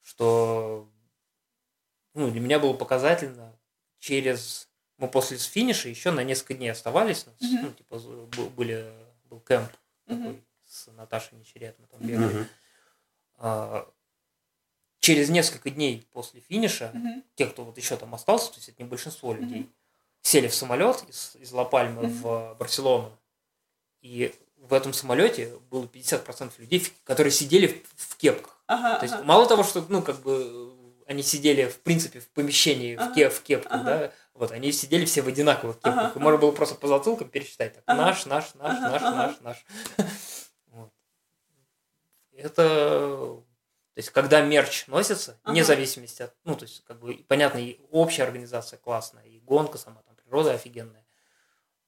что 0.02 0.90
ну, 2.14 2.30
для 2.30 2.40
меня 2.40 2.58
было 2.58 2.72
показательно 2.74 3.56
через... 3.98 4.68
Мы 4.98 5.08
после 5.08 5.38
финиша 5.38 5.88
еще 5.88 6.10
на 6.10 6.22
несколько 6.24 6.54
дней 6.54 6.70
оставались. 6.70 7.26
Мгм. 7.40 7.62
Ну, 7.62 7.72
типа, 7.72 7.94
бу- 7.94 8.50
были, 8.50 8.92
был 9.24 9.40
кемп 9.40 9.70
Мгм. 10.06 10.18
такой 10.24 10.44
с 10.66 10.86
Наташей 10.92 11.38
Нечерет, 11.38 11.78
мы 11.78 11.86
там 11.86 12.00
бегали. 12.00 12.34
Мгм. 12.34 12.48
А, 13.40 13.88
через 15.00 15.30
несколько 15.30 15.70
дней 15.70 16.06
после 16.12 16.40
финиша, 16.40 16.90
Мгм. 16.94 17.24
те, 17.34 17.46
кто 17.46 17.64
вот 17.64 17.76
еще 17.78 17.96
там 17.96 18.14
остался, 18.14 18.50
то 18.50 18.56
есть 18.56 18.68
это 18.68 18.82
не 18.82 18.88
большинство 18.88 19.32
людей, 19.32 19.68
сели 20.22 20.46
в 20.48 20.54
самолет 20.54 21.02
из, 21.08 21.34
из 21.36 21.50
Ла-Пальмы 21.52 22.02
Мгм. 22.02 22.12
в 22.22 22.54
Барселону. 22.58 23.18
И 24.02 24.34
в 24.58 24.74
этом 24.74 24.92
самолете 24.92 25.54
было 25.70 25.86
50% 25.86 26.58
людей, 26.58 26.80
в- 26.80 27.02
которые 27.04 27.30
сидели 27.32 27.82
в, 27.96 28.12
в 28.12 28.16
кепках. 28.16 28.62
Ага, 28.66 28.98
То 28.98 29.04
есть 29.04 29.14
ага. 29.14 29.24
мало 29.24 29.46
того, 29.48 29.64
что, 29.64 29.84
ну, 29.88 30.02
как 30.02 30.20
бы 30.20 30.76
они 31.06 31.22
сидели, 31.22 31.66
в 31.66 31.80
принципе, 31.80 32.20
в 32.20 32.28
помещении 32.28 32.94
в, 32.96 33.00
Ага, 33.00 33.14
ке- 33.14 33.30
в 33.30 33.42
кепках, 33.42 33.72
ага. 33.72 33.84
да, 33.84 34.12
вот, 34.34 34.52
они 34.52 34.70
сидели 34.70 35.06
все 35.06 35.22
в 35.22 35.28
одинаковых 35.28 35.76
кепках. 35.76 35.94
Ага, 36.10 36.12
и 36.14 36.18
можно 36.22 36.38
было 36.38 36.52
просто 36.52 36.74
по 36.76 36.86
затылкам 36.86 37.28
пересчитать. 37.30 37.74
Так, 37.74 37.84
Ага. 37.86 38.02
Наш, 38.02 38.26
наш, 38.26 38.54
наш, 38.54 38.76
Ага, 38.76 38.90
наш, 38.90 39.02
ага. 39.02 39.16
наш, 39.16 39.40
наш. 39.40 39.66
Это... 42.40 43.42
То 43.94 43.98
есть, 43.98 44.10
когда 44.10 44.40
мерч 44.40 44.86
носится, 44.86 45.38
вне 45.44 45.60
Ага. 45.60 45.66
зависимости 45.66 46.22
от... 46.22 46.34
Ну, 46.44 46.56
то 46.56 46.64
есть, 46.64 46.84
как 46.84 47.00
бы, 47.00 47.14
понятно, 47.28 47.58
и 47.58 47.80
общая 47.90 48.22
организация 48.22 48.78
классная, 48.78 49.24
и 49.24 49.40
гонка 49.40 49.78
сама, 49.78 50.02
там, 50.02 50.14
природа 50.16 50.52
офигенная. 50.52 51.04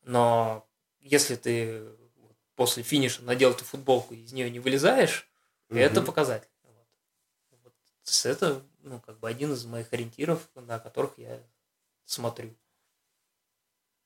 Но 0.03 0.69
если 0.99 1.37
ты 1.37 1.85
после 2.57 2.83
финиша 2.83 3.23
надел 3.23 3.53
эту 3.53 3.65
футболку 3.65 4.15
и 4.15 4.23
из 4.25 4.33
нее 4.33 4.51
не 4.51 4.59
вылезаешь, 4.61 5.29
это 5.69 6.01
Мгм. 6.01 6.07
показатель. 6.07 6.51
Вот. 6.65 6.87
Вот. 7.51 7.73
То 7.73 8.11
есть 8.11 8.27
это, 8.27 8.63
ну, 8.81 9.01
как 9.01 9.21
бы 9.21 9.29
один 9.29 9.53
из 9.53 9.65
моих 9.65 9.93
ориентиров, 9.93 10.49
на 10.55 10.79
которых 10.79 11.17
я 11.19 11.41
смотрю. 12.05 12.55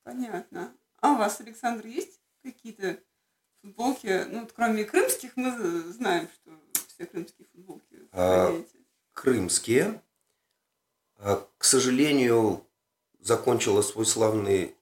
Понятно. 0.02 0.76
А 1.00 1.12
у 1.12 1.16
вас, 1.16 1.40
Александр, 1.40 1.86
есть 1.86 2.20
какие-то 2.42 2.98
футболки? 3.66 4.24
Ну, 4.30 4.40
вот 4.40 4.52
кроме 4.52 4.84
крымских, 4.84 5.36
мы 5.36 5.82
знаем, 5.92 6.28
что 6.34 6.50
все 6.88 7.06
крымские 7.06 7.46
футболки 7.52 8.08
А, 8.12 8.54
крымские. 9.12 10.00
А, 11.18 11.46
К 11.58 11.64
сожалению, 11.64 12.64
закончила 13.20 13.82
свой 13.82 14.06
славный 14.06 14.74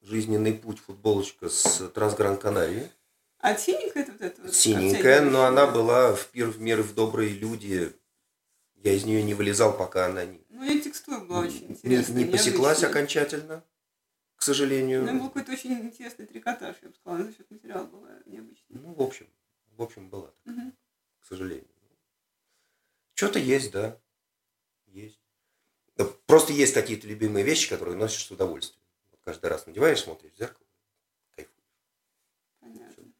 жизненный 0.00 0.54
путь 0.54 0.78
футболочка 0.80 1.48
с 1.48 1.88
Трансгран 1.90 2.36
Канарии. 2.38 2.90
А 3.40 3.56
синенькая 3.56 4.02
это 4.04 4.12
вот 4.12 4.20
эта 4.20 4.42
вот? 4.42 4.54
Синенькая, 4.54 5.20
но 5.22 5.44
она 5.44 5.66
была 5.66 6.14
в 6.14 6.26
пир 6.28 6.48
в 6.48 6.60
мир 6.60 6.82
в 6.82 6.94
добрые 6.94 7.30
люди. 7.30 7.92
Я 8.76 8.92
из 8.92 9.04
нее 9.04 9.22
не 9.22 9.34
вылезал, 9.34 9.76
пока 9.76 10.06
она 10.06 10.24
не, 10.24 10.40
Ну, 10.50 10.62
ее 10.64 10.80
текстура 10.80 11.18
была 11.20 11.40
очень 11.40 11.66
не, 11.66 11.72
интересная. 11.74 12.16
не 12.16 12.24
посеклась 12.24 12.80
необычная. 12.80 12.90
окончательно, 12.90 13.64
к 14.38 14.42
сожалению. 14.42 15.04
Ну, 15.04 15.18
был 15.18 15.26
какой-то 15.28 15.52
очень 15.52 15.72
интересный 15.72 16.24
трикотаж, 16.24 16.76
я 16.82 16.88
бы 16.88 16.94
сказала, 16.94 17.24
за 17.24 17.32
счет 17.32 17.50
материала 17.50 17.86
была 17.86 18.20
необычная. 18.24 18.78
Ну, 18.78 18.94
в 18.94 19.02
общем, 19.02 19.28
в 19.76 19.82
общем, 19.82 20.08
была, 20.08 20.32
Мгм. 20.44 20.72
к 21.18 21.26
сожалению. 21.26 21.68
Что-то 23.14 23.40
есть, 23.40 23.72
да. 23.72 24.00
Есть. 24.86 25.20
Просто 26.26 26.52
есть 26.52 26.72
какие-то 26.72 27.08
любимые 27.08 27.44
вещи, 27.44 27.68
которые 27.68 27.96
носишь 27.96 28.24
с 28.26 28.30
удовольствием. 28.30 28.80
Вот 29.10 29.20
каждый 29.24 29.46
раз 29.50 29.66
надеваешь, 29.66 30.00
смотришь 30.02 30.32
в 30.32 30.38
зеркало, 30.38 30.66
кайфуешь. 31.34 31.74
Понятно. 32.60 33.12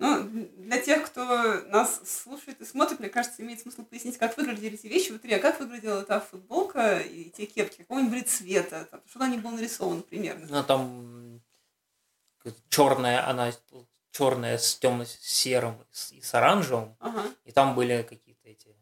Ну, 0.00 0.22
для 0.58 0.80
тех, 0.80 1.04
кто 1.06 1.24
нас 1.66 2.00
слушает 2.08 2.60
и 2.60 2.64
смотрит, 2.64 3.00
мне 3.00 3.08
кажется, 3.08 3.42
имеет 3.42 3.60
смысл 3.60 3.82
пояснить, 3.84 4.16
как 4.16 4.36
выглядели 4.36 4.74
эти 4.74 4.86
вещи. 4.86 5.10
Вот, 5.10 5.24
Илья, 5.24 5.40
как 5.40 5.58
выглядела 5.58 6.04
та 6.04 6.20
футболка 6.20 7.00
и 7.00 7.30
те 7.30 7.46
кепки? 7.46 7.78
Какого 7.78 7.98
они 8.00 8.08
были 8.08 8.20
цвета? 8.22 8.84
Там, 8.84 9.00
что 9.06 9.18
на 9.18 9.28
них 9.28 9.42
было 9.42 9.50
нарисовано 9.52 10.02
примерно? 10.02 10.46
Ну, 10.48 10.62
там 10.62 11.42
черная, 12.68 13.28
она 13.28 13.52
черная 14.12 14.56
с 14.58 14.76
темно-серым 14.76 15.74
и 16.12 16.20
с- 16.20 16.32
оранжевым. 16.34 16.96
Ага. 17.00 17.24
И 17.44 17.50
там 17.50 17.74
были 17.74 18.02
какие-то 18.08 18.48
эти... 18.48 18.76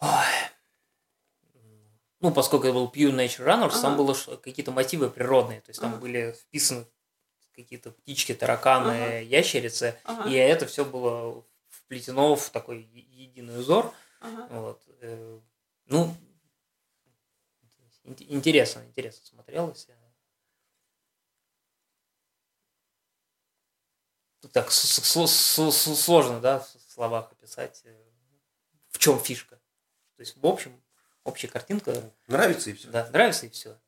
Ой. 0.00 0.10
Ну, 2.20 2.32
поскольку 2.32 2.66
это 2.66 2.74
был 2.74 2.88
Pure 2.90 3.12
Nature 3.14 3.46
Runners, 3.46 3.80
там 3.80 3.92
Ага. 3.94 3.96
было 4.02 4.14
ш- 4.14 4.36
какие-то 4.38 4.72
мотивы 4.72 5.10
природные. 5.10 5.60
То 5.60 5.70
есть 5.70 5.80
там 5.80 5.92
Ага. 5.92 6.00
были 6.00 6.32
вписаны 6.32 6.86
какие-то 7.54 7.92
птички, 7.92 8.34
тараканы, 8.34 8.90
Ага. 8.90 9.18
ящерицы. 9.20 9.98
Ага. 10.04 10.28
И 10.28 10.34
это 10.34 10.66
все 10.66 10.84
было 10.84 11.44
вплетено 11.68 12.34
в 12.36 12.50
такой 12.50 12.82
единый 12.82 13.58
узор. 13.60 13.92
ага. 14.20 14.46
Вот. 14.50 14.82
э, 15.00 15.40
Ну, 15.86 16.16
ин- 18.04 18.16
интересно, 18.20 18.80
интересно 18.86 19.26
смотрелось. 19.26 19.86
Так 24.52 24.70
с- 24.70 24.80
с- 24.82 25.26
с- 25.26 25.72
с- 25.72 25.96
сложно, 26.00 26.40
да, 26.40 26.60
в 26.60 26.66
словах 26.88 27.32
описать, 27.32 27.80
э, 27.84 28.04
в 28.90 28.98
чем 28.98 29.18
фишка. 29.18 29.56
То 30.16 30.20
есть, 30.20 30.36
в 30.36 30.46
общем, 30.46 30.82
общая 31.24 31.48
картинка, 31.48 32.12
Нравится 32.28 32.70
и 32.70 32.74
все. 32.74 32.88
да, 32.88 33.08
нравится 33.10 33.46
и 33.46 33.48
все. 33.50 33.78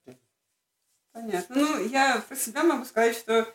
Понятно. 1.17 1.57
Ну, 1.57 1.87
я 1.87 2.23
про 2.29 2.37
себя 2.37 2.63
могу 2.63 2.85
сказать, 2.85 3.17
что 3.17 3.49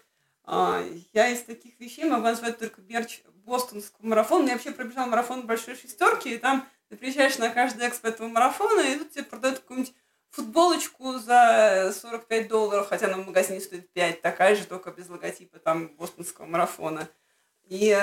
а, 0.46 0.84
я 1.14 1.30
из 1.30 1.44
таких 1.44 1.80
вещей 1.80 2.06
могу 2.06 2.24
назвать 2.24 2.58
только 2.58 2.82
мерч 2.82 3.22
бостонского 3.46 4.04
марафона. 4.04 4.48
Я 4.48 4.54
вообще 4.54 4.72
пробежал 4.72 5.06
марафон 5.06 5.46
большой 5.46 5.76
шестерки, 5.76 6.34
и 6.34 6.38
там 6.40 6.68
ты 6.90 6.98
приезжаешь 6.98 7.38
на 7.38 7.52
каждый 7.52 7.88
экспо 7.88 8.08
этого 8.08 8.28
марафона, 8.30 8.82
и 8.82 8.98
тут 8.98 9.12
тебе 9.12 9.26
продают 9.26 9.60
какую-нибудь 9.60 9.94
футболочку 10.32 11.20
за 11.20 11.94
45 11.94 12.48
долларов, 12.48 12.88
хотя 12.88 13.06
она 13.06 13.18
в 13.18 13.28
магазине 13.28 13.62
стоит 13.62 13.94
5, 13.94 14.22
такая 14.22 14.56
же, 14.56 14.66
только 14.66 14.90
без 14.90 15.08
логотипа 15.08 15.60
там 15.60 15.90
бостонского 15.90 16.48
марафона. 16.48 17.10
И 17.66 17.96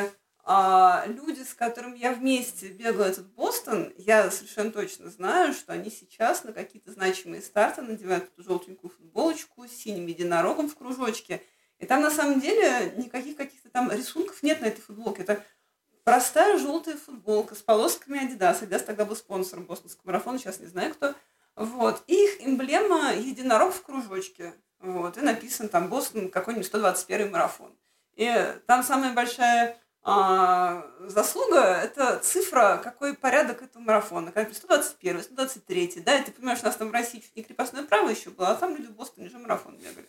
а, 0.51 1.05
люди, 1.07 1.43
с 1.43 1.53
которыми 1.53 1.99
я 1.99 2.11
вместе 2.11 2.69
бегала 2.69 3.05
этот 3.05 3.27
Бостон, 3.35 3.93
я 3.99 4.31
совершенно 4.31 4.73
точно 4.73 5.11
знаю, 5.11 5.53
что 5.53 5.75
они 5.75 5.91
сейчас 5.91 6.43
на 6.43 6.55
какие-то 6.55 6.91
значимые 6.91 7.43
старты 7.43 7.83
надевают 7.83 8.25
эту 8.33 8.43
желтенькую 8.43 8.91
футболочку 8.91 9.69
с 9.69 9.73
синим 9.73 10.07
единорогом 10.07 10.71
в 10.71 10.75
кружочке. 10.75 11.43
И 11.81 11.85
там 11.85 12.01
на 12.01 12.11
самом 12.11 12.41
деле 12.41 12.95
никаких 12.97 13.37
каких-то 13.37 13.69
там 13.69 13.93
рисунков 13.93 14.43
нет 14.43 14.63
на 14.63 14.67
этой 14.67 14.81
футболке. 14.81 15.21
Это 15.21 15.45
простая 16.03 16.57
желтая 16.57 16.97
футболка 16.97 17.55
с 17.55 17.59
полосками 17.59 18.17
Adidas. 18.17 18.63
Adidas 18.63 18.85
тогда 18.87 19.05
был 19.05 19.17
спонсором 19.17 19.67
бостонского 19.67 20.07
марафона, 20.07 20.39
сейчас 20.39 20.61
не 20.61 20.67
знаю 20.67 20.95
кто. 20.95 21.15
Вот. 21.57 22.03
И 22.07 22.15
их 22.15 22.41
эмблема 22.41 23.13
единорог 23.13 23.75
в 23.75 23.83
кружочке. 23.83 24.55
Вот. 24.81 25.19
И 25.19 25.21
написан 25.21 25.69
там 25.69 25.91
Бостон 25.91 26.31
какой-нибудь 26.31 26.69
121 26.69 27.33
марафон. 27.33 27.77
И 28.17 28.33
там 28.67 28.83
самая 28.83 29.13
большая 29.13 29.79
а, 30.11 30.87
заслуга– 31.01 31.61
это 31.83 32.19
цифра, 32.21 32.81
какой 32.83 33.15
порядок 33.15 33.63
этого 33.63 33.83
марафона. 33.83 34.33
Как 34.33 34.55
121, 34.55 35.23
123, 35.23 36.01
да, 36.05 36.19
и 36.19 36.25
ты 36.25 36.33
понимаешь, 36.33 36.61
у 36.63 36.65
нас 36.65 36.77
там 36.77 36.89
в 36.89 36.93
России 36.93 37.19
чуть 37.19 37.37
не 37.37 37.43
крепостное 37.43 37.85
право 37.85 38.09
еще 38.09 38.31
было, 38.31 38.49
а 38.49 38.55
там 38.55 38.75
люди 38.75 38.87
в 38.87 38.97
Бостоне 38.97 39.29
же 39.29 39.39
марафон 39.39 39.77
бегали. 39.77 40.09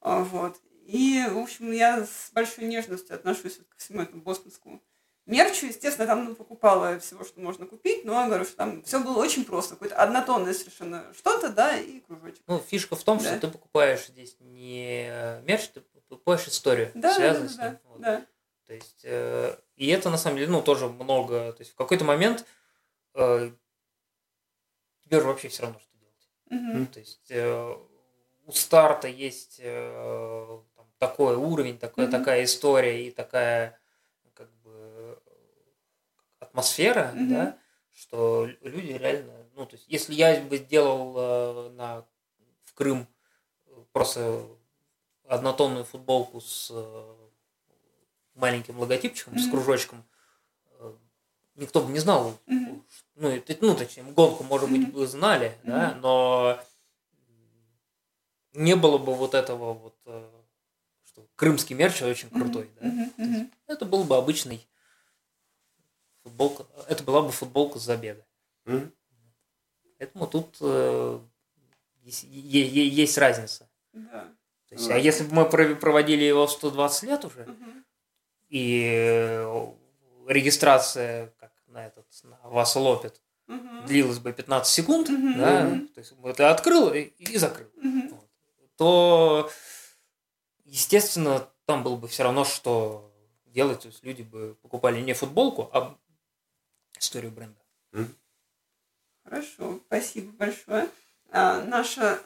А, 0.00 0.20
вот. 0.20 0.56
И, 0.86 1.26
в 1.28 1.38
общем, 1.38 1.72
я 1.72 2.04
с 2.04 2.30
большой 2.32 2.66
нежностью 2.66 3.16
отношусь 3.16 3.56
ко 3.56 3.76
всему 3.76 4.02
этому 4.02 4.22
бостонскому 4.22 4.80
мерчу. 5.26 5.66
Естественно, 5.66 6.06
там 6.06 6.24
ну, 6.26 6.34
покупала 6.36 7.00
всего, 7.00 7.24
что 7.24 7.40
можно 7.40 7.66
купить, 7.66 8.04
но 8.04 8.12
я 8.20 8.28
говорю, 8.28 8.44
что 8.44 8.54
там 8.56 8.82
все 8.84 9.00
было 9.00 9.18
очень 9.18 9.44
просто. 9.44 9.74
Какое-то 9.74 9.96
однотонное 9.96 10.54
совершенно 10.54 11.12
что-то, 11.18 11.48
да, 11.48 11.76
и 11.76 12.00
кружочек. 12.00 12.42
Ну, 12.46 12.60
фишка 12.60 12.94
в 12.94 13.02
том, 13.02 13.18
да. 13.18 13.24
что 13.24 13.40
ты 13.40 13.48
покупаешь 13.48 14.06
здесь 14.06 14.36
не 14.38 15.40
мерч, 15.42 15.70
ты 15.70 15.80
покупаешь 16.08 16.46
историю, 16.46 16.92
да, 16.94 17.14
связанную 17.14 17.48
да, 17.48 17.54
с 17.54 17.58
ним. 17.58 17.70
да, 17.72 17.80
Вот. 17.88 18.00
да. 18.00 18.26
То 18.66 18.74
есть, 18.74 19.00
э, 19.04 19.56
и 19.76 19.88
это 19.88 20.10
на 20.10 20.16
самом 20.16 20.38
деле, 20.38 20.50
ну, 20.50 20.62
тоже 20.62 20.88
много. 20.88 21.52
То 21.52 21.60
есть, 21.60 21.72
в 21.72 21.76
какой-то 21.76 22.04
момент 22.04 22.46
э, 23.14 23.50
тебе 25.04 25.20
же 25.20 25.26
вообще 25.26 25.48
все 25.48 25.62
равно, 25.62 25.78
что 25.78 25.98
делать. 25.98 26.28
Мгм. 26.50 26.86
То 26.86 27.00
есть, 27.00 27.30
э, 27.30 27.76
у 28.46 28.52
старта 28.52 29.08
есть 29.08 29.60
э, 29.62 30.60
там, 30.76 30.86
такой 30.98 31.36
уровень, 31.36 31.78
такая, 31.78 32.06
Мгм. 32.06 32.18
такая 32.18 32.44
история 32.44 33.06
и 33.06 33.10
такая, 33.10 33.78
как 34.34 34.50
бы, 34.62 35.18
атмосфера, 36.38 37.12
Мгм. 37.14 37.28
да, 37.28 37.58
что 37.92 38.46
люди 38.62 38.92
реально, 38.92 39.46
ну, 39.54 39.66
то 39.66 39.76
есть, 39.76 39.86
если 39.88 40.14
я 40.14 40.40
бы 40.40 40.56
сделал 40.56 41.14
э, 41.16 41.70
на, 41.70 42.06
в 42.64 42.74
Крым 42.74 43.06
просто 43.92 44.46
однотонную 45.26 45.84
футболку 45.84 46.40
с 46.40 46.70
э, 46.72 47.23
маленьким 48.34 48.78
логотипчиком, 48.78 49.38
с 49.38 49.42
Мгм. 49.42 49.50
кружочком, 49.52 50.04
э, 50.80 50.92
никто 51.56 51.80
бы 51.82 51.92
не 51.92 51.98
знал, 52.00 52.36
Мгм. 52.46 52.84
ну, 53.14 53.28
это- 53.28 53.56
ну, 53.60 53.74
точнее, 53.76 54.02
гонку, 54.04 54.44
может 54.44 54.70
быть, 54.70 54.82
Мгм. 54.82 54.90
бы 54.92 55.06
знали, 55.06 55.56
да, 55.64 55.90
Мгм. 55.90 56.00
но 56.00 56.60
не 58.52 58.76
было 58.76 58.98
бы 58.98 59.14
вот 59.14 59.34
этого 59.34 59.74
вот, 59.74 59.96
э, 60.06 60.30
что 61.06 61.26
крымский 61.36 61.74
мерч 61.76 62.02
очень 62.02 62.30
крутой, 62.30 62.70
да. 62.80 62.86
Мгм. 62.86 63.12
Мгм. 63.16 63.50
Это 63.66 63.84
был 63.84 64.04
бы 64.04 64.16
обычный 64.16 64.66
футболка, 66.22 66.66
это 66.88 67.02
была 67.04 67.22
бы 67.22 67.30
футболка 67.30 67.78
с 67.78 67.82
забега. 67.82 68.24
Мгм. 68.64 68.92
Поэтому 69.98 70.26
тут 70.26 70.56
э, 70.60 71.20
есть, 72.02 72.24
есть 72.24 73.16
разница. 73.18 73.68
Да. 73.92 74.32
То 74.68 74.74
есть, 74.74 74.90
а 74.90 74.98
если 74.98 75.24
бы 75.24 75.34
мы 75.34 75.42
пров- 75.44 75.76
проводили 75.76 76.24
его 76.24 76.46
в 76.46 76.50
120 76.50 77.04
лет 77.04 77.24
уже, 77.24 77.44
Мгм. 77.44 77.84
И 78.48 78.90
э, 78.94 79.66
регистрация, 80.28 81.34
как 81.38 81.52
на 81.66 81.86
этот, 81.86 82.06
на 82.24 82.38
вас 82.44 82.76
лопит, 82.76 83.20
Мгм. 83.46 83.86
длилась 83.86 84.18
бы 84.18 84.32
15 84.32 84.72
секунд, 84.74 85.08
Мгм. 85.08 85.38
да, 85.38 85.80
то 85.94 85.98
есть 85.98 86.12
вот 86.12 86.36
ты 86.36 86.44
открыл 86.44 86.92
и, 86.92 87.00
и 87.02 87.36
закрыл, 87.36 87.68
Мгм. 87.76 88.08
вот, 88.10 88.28
то, 88.76 89.50
естественно, 90.64 91.48
там 91.66 91.82
было 91.82 91.96
бы 91.96 92.08
все 92.08 92.22
равно, 92.22 92.44
что 92.44 93.12
делать, 93.46 93.80
то 93.80 93.88
есть 93.88 94.02
люди 94.02 94.22
бы 94.22 94.56
покупали 94.62 95.00
не 95.00 95.12
футболку, 95.12 95.70
а 95.72 95.96
историю 96.98 97.32
бренда. 97.32 97.60
Хорошо, 99.24 99.80
спасибо 99.86 100.32
большое. 100.32 100.88
А, 101.30 101.62
наша 101.64 102.20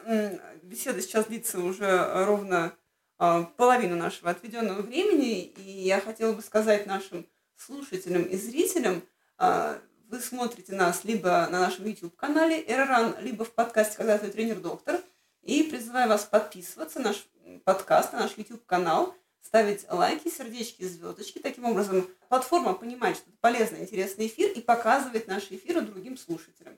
беседа 0.61 1.01
сейчас 1.01 1.25
длится 1.25 1.59
уже 1.59 2.25
ровно 2.25 2.73
половину 3.19 3.97
нашего 3.97 4.31
отведенного 4.31 4.81
времени, 4.81 5.43
и 5.43 5.61
я 5.61 5.99
хотела 5.99 6.33
бы 6.33 6.41
сказать 6.41 6.85
нашим 6.85 7.27
слушателям 7.57 8.23
и 8.23 8.37
зрителям, 8.37 9.03
а, 9.37 9.79
вы 10.07 10.19
смотрите 10.19 10.73
нас 10.73 11.03
либо 11.03 11.47
на 11.51 11.59
нашем 11.59 11.85
YouTube-канале 11.85 12.63
Эрран, 12.67 13.15
либо 13.21 13.45
в 13.45 13.51
подкасте 13.51 13.97
«Когда 13.97 14.17
твой 14.17 14.31
тренер-доктор», 14.31 15.01
и 15.41 15.63
призываю 15.63 16.09
вас 16.09 16.25
подписываться 16.25 16.99
на 16.99 17.09
наш 17.09 17.27
подкаст, 17.63 18.13
на 18.13 18.19
наш 18.19 18.37
YouTube-канал, 18.37 19.13
ставить 19.41 19.85
лайки, 19.89 20.29
сердечки, 20.29 20.83
звездочки. 20.83 21.39
Таким 21.39 21.65
образом, 21.65 22.07
платформа 22.27 22.73
понимает, 22.73 23.17
что 23.17 23.29
это 23.29 23.37
полезный, 23.39 23.81
интересный 23.81 24.27
эфир 24.27 24.51
и 24.51 24.61
показывает 24.61 25.27
наши 25.27 25.55
эфиры 25.55 25.81
другим 25.81 26.17
слушателям. 26.17 26.77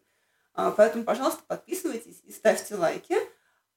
А, 0.54 0.72
Поэтому, 0.72 1.04
пожалуйста, 1.04 1.42
подписывайтесь 1.48 2.22
и 2.24 2.32
ставьте 2.32 2.76
лайки. 2.76 3.16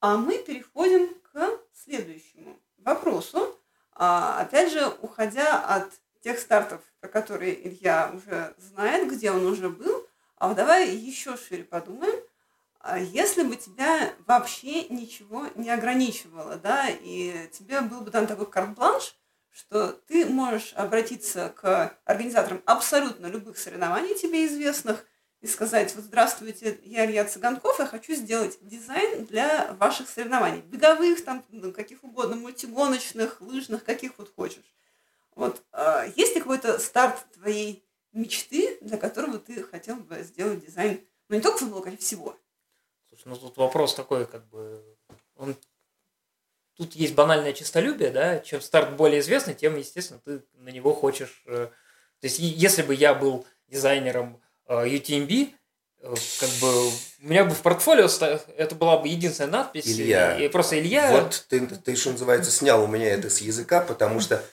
А 0.00 0.16
мы 0.16 0.38
переходим 0.38 1.14
к 1.34 1.60
следующему 1.84 2.58
вопросу. 2.78 3.58
А, 3.92 4.40
Опять 4.40 4.72
же, 4.72 4.86
уходя 5.02 5.58
от 5.60 5.90
тех 6.22 6.38
стартов, 6.38 6.80
про 7.00 7.08
которые 7.08 7.68
Илья 7.68 8.10
уже 8.14 8.54
знает, 8.58 9.10
где 9.12 9.30
он 9.30 9.44
уже 9.46 9.68
был, 9.68 10.06
а 10.36 10.48
вот 10.48 10.56
давай 10.56 10.88
еще 10.88 11.36
шире 11.36 11.64
подумаем. 11.64 12.22
А 12.80 12.98
Если 12.98 13.42
бы 13.42 13.56
тебя 13.56 14.12
вообще 14.26 14.88
ничего 14.88 15.46
не 15.54 15.70
ограничивало, 15.70 16.56
да, 16.56 16.88
и 16.88 17.48
тебе 17.52 17.80
был 17.80 18.00
бы 18.00 18.10
дан 18.10 18.26
такой 18.26 18.50
карт-бланш, 18.50 19.16
что 19.50 19.92
ты 19.92 20.26
можешь 20.26 20.72
обратиться 20.74 21.48
к 21.50 21.96
организаторам 22.04 22.62
абсолютно 22.66 23.26
любых 23.26 23.56
соревнований 23.56 24.14
тебе 24.16 24.46
известных, 24.46 25.06
и 25.44 25.46
сказать, 25.46 25.94
вот 25.94 26.04
здравствуйте, 26.04 26.80
я 26.84 27.04
Илья 27.04 27.22
Цыганков, 27.26 27.78
я 27.78 27.84
хочу 27.84 28.14
сделать 28.14 28.56
дизайн 28.62 29.26
для 29.26 29.74
ваших 29.74 30.08
соревнований. 30.08 30.62
Беговых, 30.62 31.22
там, 31.22 31.44
ну, 31.50 31.70
каких 31.70 32.02
угодно, 32.02 32.36
мультигоночных, 32.36 33.42
лыжных, 33.42 33.84
каких 33.84 34.16
вот 34.16 34.32
хочешь. 34.34 34.74
Вот, 35.34 35.62
а, 35.70 36.06
есть 36.16 36.34
ли 36.34 36.40
какой-то 36.40 36.78
старт 36.78 37.26
твоей 37.34 37.84
мечты, 38.14 38.78
для 38.80 38.96
которого 38.96 39.38
ты 39.38 39.62
хотел 39.64 39.96
бы 39.96 40.22
сделать 40.22 40.64
дизайн, 40.64 40.98
ну 41.28 41.36
не 41.36 41.42
только 41.42 41.58
футболка, 41.58 41.90
а 41.90 41.96
всего? 41.98 42.34
Слушай, 43.10 43.24
ну 43.26 43.36
тут 43.36 43.58
вопрос 43.58 43.94
такой, 43.94 44.24
как 44.24 44.48
бы, 44.48 44.82
он... 45.36 45.56
Тут 46.78 46.94
есть 46.94 47.14
банальное 47.14 47.52
честолюбие, 47.52 48.10
да, 48.10 48.38
чем 48.38 48.62
старт 48.62 48.96
более 48.96 49.20
известный, 49.20 49.52
тем, 49.52 49.76
естественно, 49.76 50.20
ты 50.24 50.42
на 50.54 50.70
него 50.70 50.94
хочешь... 50.94 51.42
э, 51.44 51.68
То 52.20 52.26
есть, 52.26 52.38
если 52.38 52.80
бы 52.80 52.94
я 52.94 53.14
был 53.14 53.46
дизайнером 53.68 54.40
UTMB, 54.68 55.54
э, 56.00 56.14
как 56.40 56.50
бы, 56.60 56.88
у 56.88 56.92
меня 57.20 57.44
бы 57.44 57.54
в 57.54 57.62
портфолио 57.62 58.08
это 58.56 58.74
была 58.74 58.98
бы 58.98 59.08
единственная 59.08 59.50
надпись. 59.50 59.86
Илья, 59.86 60.38
И 60.38 60.48
просто 60.48 60.78
Илья... 60.78 61.10
Вот 61.10 61.46
ты, 61.48 61.66
ты, 61.66 61.96
что 61.96 62.12
называется, 62.12 62.50
снял 62.50 62.82
у 62.82 62.86
меня 62.86 63.10
это 63.10 63.30
с 63.30 63.40
языка, 63.40 63.80
потому 63.80 64.20
что 64.20 64.44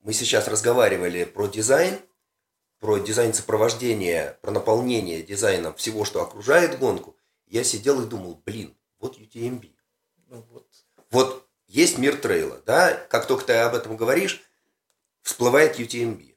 мы 0.00 0.12
сейчас 0.12 0.48
разговаривали 0.48 1.24
про 1.24 1.46
дизайн, 1.46 1.98
про 2.80 2.98
дизайн 2.98 3.32
сопровождения, 3.32 4.38
про 4.42 4.50
наполнение 4.50 5.22
дизайном 5.22 5.74
всего, 5.74 6.04
что 6.04 6.22
окружает 6.22 6.78
гонку. 6.78 7.16
Я 7.46 7.62
сидел 7.62 8.02
и 8.02 8.08
думал, 8.08 8.42
блин, 8.44 8.76
вот 8.98 9.18
UTMB. 9.18 9.70
Ну, 10.28 10.44
вот. 10.50 10.66
Вот 11.10 11.46
есть 11.68 11.98
мир 11.98 12.16
трейла, 12.16 12.60
да? 12.66 12.94
Как 13.08 13.26
только 13.26 13.44
ты 13.44 13.52
об 13.54 13.74
этом 13.74 13.96
говоришь, 13.96 14.42
всплывает 15.22 15.78
UTMB. 15.78 16.34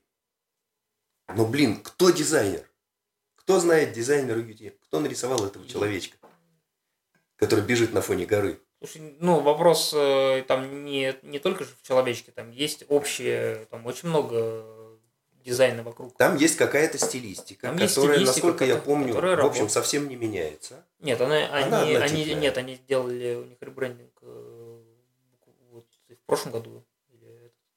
Но, 1.35 1.45
блин, 1.45 1.81
кто 1.81 2.11
дизайнер? 2.11 2.69
Кто 3.45 3.59
знает 3.59 3.93
дизайнера 3.93 4.39
UTMB? 4.39 4.73
Кто 4.87 4.99
нарисовал 4.99 5.45
этого 5.45 5.67
человечка, 5.67 6.17
который 7.35 7.63
бежит 7.63 7.93
на 7.93 8.01
фоне 8.01 8.25
горы? 8.25 8.59
Слушай, 8.79 9.15
ну, 9.19 9.39
вопрос 9.39 9.93
э, 9.95 10.43
там 10.47 10.83
не, 10.83 11.15
не 11.21 11.37
только 11.37 11.63
же 11.63 11.69
в 11.79 11.87
человечке, 11.87 12.31
там 12.31 12.49
есть 12.49 12.85
общее, 12.89 13.67
там 13.69 13.85
очень 13.85 14.09
много 14.09 14.65
дизайна 15.43 15.83
вокруг. 15.83 16.17
Там 16.17 16.37
есть 16.37 16.57
какая-то 16.57 16.97
стилистика, 16.97 17.67
Там 17.67 17.77
которая, 17.77 18.15
стилистика, 18.17 18.47
насколько 18.47 18.65
я 18.65 18.77
помню, 18.77 19.13
в 19.13 19.17
общем, 19.17 19.35
работает. 19.35 19.71
совсем 19.71 20.09
не 20.09 20.15
меняется. 20.15 20.83
Нет, 20.99 21.21
она, 21.21 21.47
Она 21.55 21.83
они, 21.83 21.95
они, 21.95 22.33
нет, 22.33 22.57
они 22.57 22.75
сделали, 22.77 23.35
у 23.35 23.45
них 23.45 23.57
ребрендинг 23.61 24.11
э, 24.23 24.81
вот 25.69 25.85
в 26.09 26.25
прошлом 26.25 26.51
году. 26.51 26.83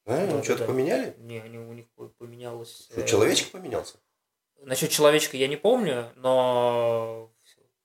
А, 0.06 0.26
ну, 0.26 0.42
что-то 0.42 0.60
да. 0.60 0.66
поменяли? 0.68 1.14
Не, 1.18 1.40
они, 1.40 1.58
у 1.58 1.74
них 1.74 1.86
по- 1.90 2.08
поменялось... 2.08 2.88
Что, 2.90 3.02
э, 3.02 3.06
человечек 3.06 3.50
поменялся? 3.50 3.98
Насчет 4.62 4.90
человечка 4.90 5.36
я 5.36 5.48
не 5.48 5.56
помню, 5.56 6.12
но 6.16 7.30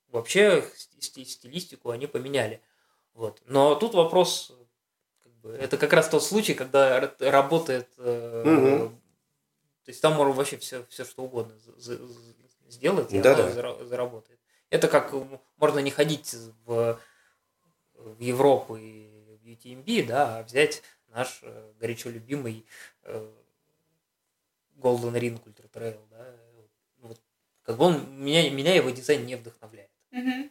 вообще 0.08 0.64
сти- 0.98 1.24
стилистику 1.24 1.90
они 1.90 2.06
поменяли. 2.06 2.60
Вот. 3.14 3.42
Но 3.46 3.74
тут 3.76 3.94
вопрос, 3.94 4.52
как 5.22 5.32
бы, 5.36 5.52
это 5.52 5.76
как 5.76 5.92
раз 5.92 6.08
тот 6.08 6.22
случай, 6.24 6.54
когда 6.54 7.14
работает, 7.20 7.88
э, 7.98 8.42
Мгм. 8.44 8.88
то 9.84 9.88
есть 9.88 10.00
там 10.02 10.14
можно 10.14 10.32
вообще 10.34 10.56
все, 10.56 10.84
все 10.88 11.04
что 11.04 11.22
угодно 11.24 11.54
сделать, 12.68 13.12
и 13.12 13.18
оно 13.18 13.48
зара- 13.50 13.84
заработает. 13.84 14.40
Это 14.70 14.88
как 14.88 15.12
можно 15.56 15.78
не 15.78 15.90
ходить 15.90 16.34
в, 16.64 16.98
в 17.94 18.20
Европу 18.20 18.76
и 18.76 19.08
в 19.42 19.46
UTMB, 19.46 20.06
да, 20.06 20.38
а 20.38 20.42
взять 20.42 20.82
наш 21.08 21.38
э, 21.42 21.72
горячо 21.78 22.10
любимый 22.10 22.66
э, 23.02 23.30
Golden 24.76 25.12
Ring 25.12 25.40
Ultra 25.44 25.70
Trail, 25.70 26.00
да, 26.10 26.34
как 27.64 27.76
бы 27.76 27.86
он, 27.86 28.22
меня, 28.24 28.48
меня 28.50 28.74
его 28.74 28.90
дизайн 28.90 29.24
не 29.26 29.34
вдохновляет. 29.36 29.90
Мгм. 30.10 30.50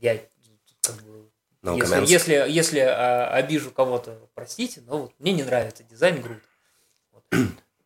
Я 0.00 0.18
как 0.82 0.96
бы, 1.02 1.30
No 1.62 1.76
если, 1.76 1.96
comments. 1.98 2.06
если, 2.06 2.34
если 2.48 2.78
а, 2.80 3.28
обижу 3.34 3.70
кого-то, 3.70 4.28
простите, 4.34 4.80
но 4.86 5.02
вот 5.02 5.14
мне 5.18 5.32
не 5.32 5.42
нравится 5.42 5.82
дизайн 5.84 6.20
груд. 6.20 6.42
Вот. 7.12 7.24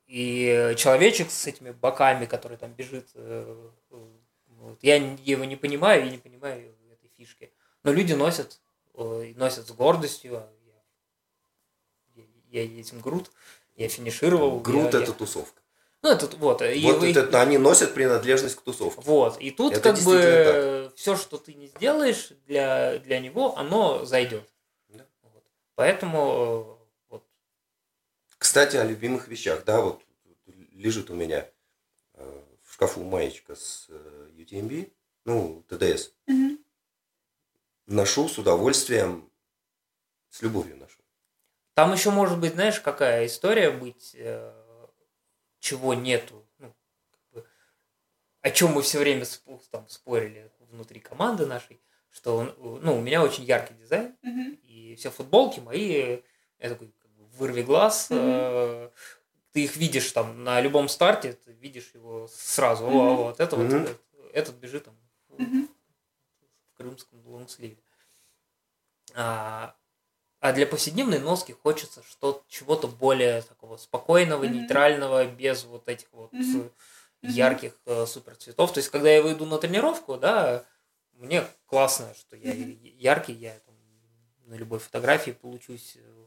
И 0.06 0.74
человечек 0.76 1.30
с 1.30 1.46
этими 1.46 1.72
боками, 1.72 2.24
который 2.26 2.56
там 2.56 2.72
бежит, 2.72 3.08
э, 3.14 3.70
вот, 3.90 4.78
я 4.82 4.96
его 4.96 5.44
не 5.44 5.56
понимаю 5.56 6.06
и 6.06 6.10
не 6.10 6.18
понимаю 6.18 6.72
этой 6.92 7.10
фишки. 7.16 7.52
Но 7.82 7.92
люди 7.92 8.12
носят, 8.12 8.60
носят 8.94 9.66
с 9.66 9.72
гордостью. 9.72 10.36
а 10.38 10.48
Я, 12.14 12.22
я, 12.52 12.62
я 12.62 12.80
этим 12.80 13.00
груд, 13.00 13.30
я 13.74 13.88
финишировал. 13.88 14.60
Груд 14.60 14.94
я- 14.94 15.00
это 15.00 15.10
я- 15.10 15.18
тусовка. 15.18 15.60
Ну, 16.04 16.10
это 16.10 16.26
вот. 16.36 16.60
и- 16.60 16.82
Вот 16.82 17.02
и- 17.02 17.12
это, 17.12 17.40
они 17.40 17.56
носят 17.56 17.94
принадлежность 17.94 18.56
к 18.56 18.60
тусовке. 18.60 19.00
вот. 19.06 19.40
И 19.40 19.50
тут 19.50 19.72
Это 19.72 19.94
как 19.94 19.98
бы 20.04 20.92
все, 20.96 21.16
что 21.16 21.38
ты 21.38 21.54
не 21.54 21.68
сделаешь 21.68 22.28
для, 22.46 22.98
для 22.98 23.20
него, 23.20 23.56
оно 23.56 24.04
зайдет. 24.04 24.46
Да. 24.88 25.06
Вот. 25.22 25.42
Поэтому 25.76 26.78
э, 26.78 26.86
вот, 27.08 27.24
Кстати, 28.36 28.76
о 28.76 28.84
любимых 28.84 29.28
вещах. 29.28 29.64
Да, 29.64 29.80
вот 29.80 30.02
лежит 30.72 31.08
у 31.08 31.14
меня 31.14 31.48
э, 32.12 32.42
в 32.62 32.74
шкафу 32.74 33.02
маечка 33.02 33.54
с 33.56 33.86
э, 33.88 34.28
UTMB, 34.36 34.92
ну, 35.24 35.64
ТДС. 35.70 36.10
Мгм. 36.26 36.58
Ношу 37.86 38.28
с 38.28 38.36
удовольствием, 38.36 39.30
с 40.28 40.42
любовью 40.42 40.76
ношу. 40.76 40.98
Там 41.72 41.94
еще 41.94 42.10
может 42.10 42.38
быть, 42.38 42.52
знаешь, 42.52 42.78
какая 42.80 43.24
история 43.24 43.70
быть, 43.70 44.14
э, 44.18 44.52
чего 45.64 45.94
нету. 45.94 46.46
Ну, 46.58 46.74
как 47.10 47.20
бы, 47.32 47.46
о 48.42 48.50
чем 48.50 48.72
мы 48.72 48.82
все 48.82 48.98
время 48.98 49.24
там, 49.70 49.88
спорили 49.88 50.52
внутри 50.58 51.00
команды 51.00 51.46
нашей, 51.46 51.80
что 52.10 52.36
он- 52.36 52.54
ну, 52.82 52.98
у 52.98 53.00
меня 53.00 53.22
очень 53.22 53.44
яркий 53.44 53.72
дизайн, 53.74 54.14
Мгм. 54.22 54.58
и 54.62 54.94
все 54.96 55.10
футболки 55.10 55.60
мои, 55.60 56.20
я 56.58 56.68
такой, 56.68 56.92
как 56.98 57.10
бы, 57.12 57.24
вырви 57.38 57.62
глаз, 57.62 58.10
Мгм. 58.10 58.18
э, 58.20 58.90
ты 59.52 59.64
их 59.64 59.76
видишь 59.76 60.12
там 60.12 60.44
на 60.44 60.60
любом 60.60 60.88
старте, 60.88 61.32
ты 61.32 61.52
видишь 61.52 61.92
его 61.94 62.28
сразу, 62.28 62.84
Мгм. 62.86 62.96
о, 62.96 63.14
вот 63.24 63.40
это 63.40 63.56
вот, 63.56 63.64
Мгм. 63.66 63.76
этот, 63.84 64.00
этот 64.34 64.54
бежит 64.56 64.84
там 64.84 64.94
в- 65.28 65.40
Мгм. 65.40 65.68
в 66.68 66.76
крымском 66.76 67.26
лонгсливе. 67.26 67.78
А, 69.14 69.74
а 70.44 70.52
для 70.52 70.66
повседневной 70.66 71.20
носки 71.20 71.52
хочется 71.52 72.02
что 72.06 72.42
чего-то 72.48 72.86
более 72.86 73.40
такого 73.40 73.78
спокойного, 73.78 74.44
Мгм. 74.44 74.52
нейтрального, 74.52 75.24
без 75.24 75.64
вот 75.64 75.88
этих 75.88 76.08
вот 76.12 76.32
э, 76.34 76.68
ярких 77.22 77.72
э, 77.86 78.04
супер 78.04 78.36
цветов. 78.36 78.70
То 78.74 78.78
есть, 78.80 78.90
когда 78.90 79.08
я 79.08 79.22
выйду 79.22 79.46
на 79.46 79.56
тренировку, 79.56 80.18
да, 80.18 80.62
мне 81.14 81.46
классно, 81.64 82.12
что 82.14 82.36
я 82.36 82.52
Мгм. 82.52 82.78
яркий, 82.82 83.32
я 83.32 83.58
там 83.60 83.74
на 84.44 84.54
любой 84.56 84.80
фотографии 84.80 85.30
получусь 85.30 85.96
э, 85.96 86.26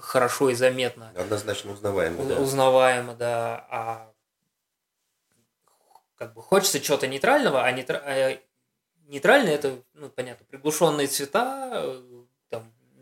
хорошо 0.00 0.48
и 0.48 0.54
заметно 0.54 1.12
Однозначно 1.14 1.72
узнаваемый, 1.72 2.24
у- 2.24 2.28
да. 2.30 2.40
узнаваемо, 2.40 3.14
да. 3.14 3.66
А 3.68 4.12
как 6.16 6.32
бы 6.32 6.40
хочется 6.40 6.80
чего-то 6.80 7.06
нейтрального, 7.08 7.62
а, 7.62 7.70
нейтра- 7.70 8.02
а 8.06 8.40
нейтральный 9.06 9.52
это, 9.52 9.82
ну, 9.92 10.08
понятно, 10.08 10.46
приглушенные 10.46 11.08
цвета, 11.08 11.70
э, 11.74 12.23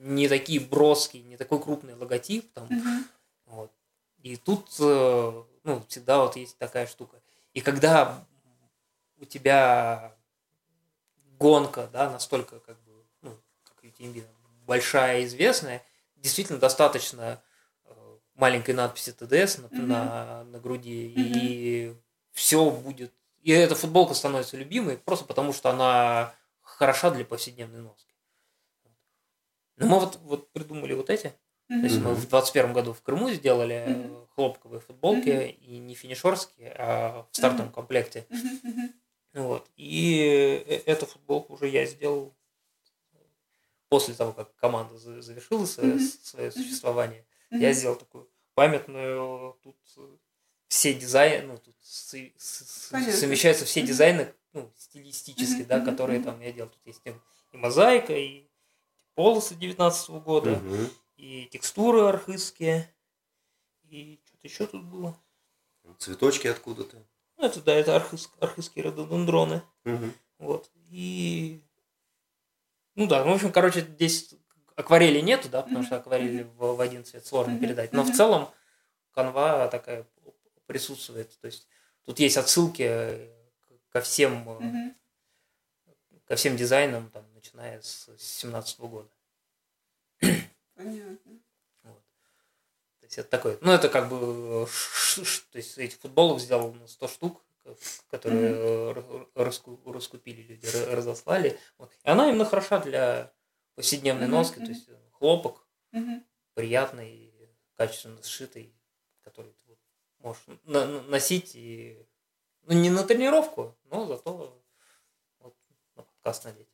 не 0.03 0.29
такие 0.29 0.59
броские, 0.59 1.23
не 1.23 1.37
такой 1.37 1.63
крупный 1.63 1.95
логотип, 1.95 2.53
там, 2.53 2.67
Мгм. 2.69 3.05
вот. 3.47 3.71
И 4.19 4.37
тут, 4.37 4.69
э, 4.81 5.43
ну, 5.63 5.85
всегда 5.89 6.23
вот 6.23 6.37
есть 6.37 6.59
такая 6.59 6.87
штука. 6.87 7.21
И 7.55 7.61
когда 7.61 8.25
у 9.19 9.25
тебя 9.25 10.17
гонка, 11.39 11.89
да, 11.93 12.11
настолько, 12.11 12.59
как 12.61 12.81
бы, 12.83 13.05
ну, 13.23 13.37
как 13.65 13.85
UTMB, 13.85 14.25
большая 14.67 15.25
известная, 15.25 15.85
действительно 16.17 16.59
достаточно 16.59 17.41
э, 17.85 18.19
маленькой 18.35 18.75
надписи 18.75 19.13
ТДС 19.13 19.59
на, 19.59 19.69
Мгм. 19.69 19.89
на, 19.89 20.45
на 20.45 20.59
груди, 20.59 21.13
и 21.17 21.97
все 22.33 22.71
будет... 22.71 23.13
И 23.43 23.51
эта 23.53 23.75
футболка 23.75 24.15
становится 24.15 24.57
любимой 24.57 24.97
просто 24.97 25.25
потому, 25.25 25.53
что 25.53 25.71
она 25.71 26.35
хороша 26.61 27.11
для 27.11 27.25
повседневной 27.25 27.83
носки. 27.83 28.12
Ну, 29.83 29.89
мы 29.89 30.01
вот, 30.01 30.19
вот 30.23 30.53
придумали 30.53 30.95
вот 30.95 31.11
эти. 31.11 31.33
То 31.69 31.75
есть 31.77 31.97
мы 31.97 32.11
в 32.13 32.21
2021 32.29 32.73
году 32.75 32.93
в 32.93 33.01
Крыму 33.03 33.31
сделали 33.31 33.75
э, 33.77 33.91
Мгм. 33.95 34.27
хлопковые 34.35 34.81
футболки, 34.81 35.31
Мгм. 35.31 35.57
и 35.71 35.79
не 35.79 35.95
финишерские, 35.95 36.75
а 36.79 37.27
в 37.31 37.37
стартовом 37.37 37.73
комплекте. 37.73 38.27
Мгм. 38.29 38.61
Мгм. 38.63 38.93
Вот. 39.35 39.71
И 39.77 40.65
э- 40.67 40.83
эту 40.87 41.07
футболку 41.07 41.55
уже 41.55 41.69
я 41.69 41.87
сделал 41.87 42.35
после 43.89 44.15
того, 44.15 44.33
как 44.33 44.55
команда 44.57 44.97
за- 44.99 45.23
завершила 45.23 45.65
свое, 45.67 45.95
Мгм. 45.95 46.09
свое 46.23 46.51
существование. 46.51 47.25
Мгм. 47.51 47.61
Я 47.61 47.73
сделал 47.73 47.97
такую 47.97 48.29
памятную, 48.55 49.57
тут 49.63 49.77
э, 49.97 50.17
все 50.69 50.95
дизайны, 50.95 51.47
ну, 51.53 51.59
тут 51.59 51.75
с- 51.83 52.15
с- 52.37 52.89
Понятно. 52.91 53.13
совмещаются 53.15 53.65
все 53.65 53.83
дизайны, 53.83 54.33
ну, 54.53 54.71
стилистически, 54.77 55.61
Мгм, 55.61 55.67
да, 55.69 55.81
которые 55.81 56.23
там 56.23 56.41
я 56.41 56.53
делал. 56.53 56.69
Тут 56.71 56.81
есть 56.87 57.01
и, 57.05 57.11
и 57.53 57.57
мозаика, 57.57 58.13
и 58.15 58.47
полосы 59.15 59.55
19 59.55 60.11
года, 60.21 60.51
Мгм. 60.57 60.89
и 61.17 61.47
текстуры 61.51 62.01
архызские, 62.03 62.93
и 63.89 64.21
что-то 64.27 64.47
еще 64.47 64.67
тут 64.67 64.85
было. 64.85 65.17
Цветочки 65.99 66.47
откуда-то. 66.47 67.05
Ну, 67.37 67.45
это, 67.47 67.61
да, 67.61 67.75
это 67.75 67.97
архыз, 67.97 68.31
архызские 68.41 68.85
рододендроны. 68.85 69.63
Мгм. 69.85 70.15
Вот. 70.39 70.71
И... 70.91 71.61
Ну 72.95 73.07
да, 73.07 73.25
ну, 73.25 73.33
в 73.33 73.35
общем, 73.35 73.53
короче, 73.53 73.81
здесь 73.81 74.35
акварели 74.77 75.21
нету, 75.21 75.49
да, 75.49 75.63
потому 75.63 75.83
что 75.83 75.97
акварели 75.97 76.45
в, 76.57 76.77
в 76.77 76.81
один 76.81 77.05
цвет 77.05 77.27
сложно 77.27 77.59
передать. 77.59 77.93
Но 77.93 78.03
в 78.03 78.13
целом 78.13 78.49
канва 79.13 79.69
такая 79.69 80.07
присутствует. 80.67 81.39
То 81.41 81.47
есть 81.47 81.67
тут 82.05 82.19
есть 82.19 82.37
отсылки 82.37 83.29
ко 83.91 84.01
всем, 84.01 84.49
э, 84.49 84.95
ко 86.27 86.37
всем 86.37 86.57
дизайнам, 86.57 87.11
там, 87.11 87.25
начиная 87.43 87.81
с 87.83 88.07
2017 88.07 88.81
года. 88.81 89.09
Понятно. 90.75 91.41
Вот. 91.83 92.03
То 93.01 93.05
есть 93.07 93.19
это 93.19 93.29
такой, 93.29 93.59
ну 93.61 93.73
это 93.73 93.89
как 93.89 94.09
бы, 94.09 94.67
то 95.51 95.59
есть 95.59 95.79
этих 95.79 95.99
футболок 95.99 96.41
сделал 96.41 96.73
на 96.75 96.87
100 96.87 97.09
штук, 97.09 97.45
которые 98.11 98.55
р- 98.91 99.29
раску- 99.35 99.81
раскупили 99.93 100.43
люди, 100.43 100.67
разослали. 100.67 101.59
Вот. 101.79 101.93
И 102.05 102.09
она 102.09 102.29
именно 102.29 102.45
хороша 102.45 102.79
для 102.79 103.33
повседневной 103.75 104.27
Мгм, 104.27 104.37
носки, 104.37 104.59
то 104.61 104.67
есть 104.67 104.89
хлопок 105.13 105.67
Мгм. 105.93 106.25
приятный, 106.55 107.33
качественно 107.75 108.23
сшитый, 108.23 108.75
который 109.23 109.53
ты 109.53 109.69
вот 109.69 109.79
можешь 110.19 110.43
на- 110.65 111.03
носить 111.03 111.53
и 111.55 112.07
ну, 112.63 112.75
не 112.75 112.91
на 112.91 113.03
тренировку, 113.03 113.77
но 113.85 114.07
зато 114.07 114.63
вот 115.41 115.57
на 115.97 116.03
подкаст 116.05 116.45
надеть. 116.45 116.69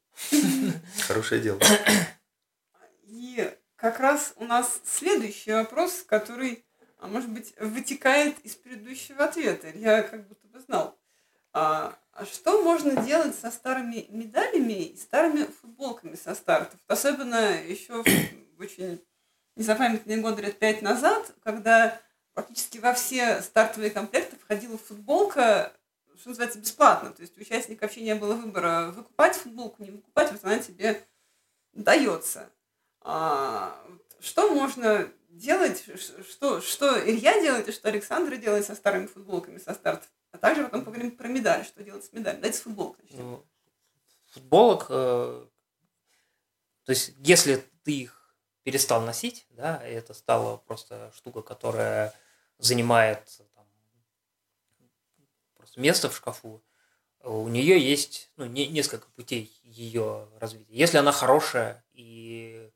Хорошее 1.07 1.41
дело. 1.41 1.61
И 3.05 3.51
как 3.77 4.01
раз 4.01 4.35
у 4.37 4.45
нас 4.45 4.81
следующий 4.85 5.53
вопрос, 5.53 6.03
который, 6.07 6.65
а 6.99 7.07
может 7.07 7.31
быть, 7.31 7.55
вытекает 7.61 8.39
из 8.41 8.55
предыдущего 8.55 9.25
ответа. 9.25 9.69
Я 9.75 10.03
как 10.03 10.27
будто 10.29 10.47
бы 10.49 10.61
знал. 10.61 10.99
А, 11.53 11.99
а 12.13 12.27
что 12.27 12.63
можно 12.63 13.03
делать 13.03 13.35
со 13.35 13.51
старыми 13.51 14.07
медалями 14.11 14.85
и 14.85 14.97
старыми 14.97 15.45
футболками 15.45 16.17
со 16.17 16.35
стартов? 16.35 16.79
Особенно 16.87 17.61
еще 17.63 18.03
в 18.03 18.61
очень 18.61 19.03
незапамятные 19.57 20.19
годы, 20.19 20.43
лет 20.43 20.59
пять 20.59 20.83
назад, 20.83 21.33
когда 21.43 22.01
практически 22.35 22.79
во 22.79 22.95
все 22.95 23.41
стартовые 23.43 23.91
комплекты 23.91 24.37
входила 24.37 24.79
футболка, 24.79 25.73
что 26.19 26.31
называется, 26.31 26.59
бесплатно. 26.59 27.13
То 27.13 27.23
есть 27.23 27.37
у 27.37 27.41
участника 27.41 27.85
вообще 27.85 28.03
не 28.03 28.15
было 28.15 28.35
выбора 28.35 28.91
выкупать 28.91 29.37
футболку, 29.37 29.83
не 29.83 29.91
выкупать, 29.91 30.33
вот 30.33 30.45
она 30.45 30.59
тебе 30.59 31.07
дается. 31.73 32.51
А, 33.01 33.81
что 34.21 34.53
можно 34.53 35.11
делать, 35.29 35.85
что, 36.29 36.61
что 36.61 36.99
Илья 37.09 37.41
делает 37.41 37.69
и 37.69 37.73
что 37.73 37.89
Александр 37.89 38.37
делает 38.37 38.67
со 38.67 38.75
старыми 38.75 39.07
футболками 39.07 39.59
со 39.59 39.75
стартов. 39.75 40.11
А 40.33 40.39
также 40.39 40.65
потом 40.65 40.85
поговорим 40.85 41.17
про 41.17 41.29
медаль, 41.29 41.65
что 41.65 41.83
делать 41.83 42.05
с 42.05 42.13
медалью. 42.13 42.41
Давайте 42.41 42.59
с 42.59 42.67
начнем. 42.67 43.31
Ну, 43.31 43.47
футболок, 44.27 44.87
э, 44.91 45.47
то 46.85 46.91
есть 46.91 47.15
если 47.19 47.65
ты 47.85 47.93
их 47.93 48.35
перестал 48.63 49.03
носить, 49.03 49.47
да, 49.51 49.83
это 49.83 50.13
стала 50.13 50.59
просто 50.59 51.13
штука, 51.17 51.43
которая 51.43 52.15
занимает 52.59 53.41
просто 55.69 55.81
место 55.81 56.11
в 56.11 56.17
шкафу, 56.17 56.63
у 57.23 57.49
нее 57.49 57.79
есть 57.79 58.31
ну, 58.37 58.47
не- 58.47 58.69
несколько 58.69 59.09
путей 59.11 59.53
ее 59.63 60.29
развития. 60.39 60.75
Если 60.75 60.99
она 60.99 61.13
хорошая, 61.13 61.85
и 61.93 62.71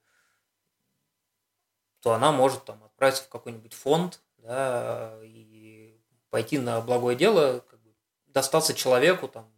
то 2.01 2.13
она 2.13 2.33
может 2.33 2.65
там 2.65 2.83
отправиться 2.83 3.25
в 3.25 3.29
какой-нибудь 3.29 3.73
фонд, 3.73 4.21
да, 4.39 5.17
и 5.23 5.97
пойти 6.31 6.59
на 6.59 6.81
благое 6.81 7.17
дело, 7.17 7.61
как 7.61 7.81
бы, 7.81 7.95
достаться 8.27 8.75
человеку, 8.75 9.29
там, 9.29 9.53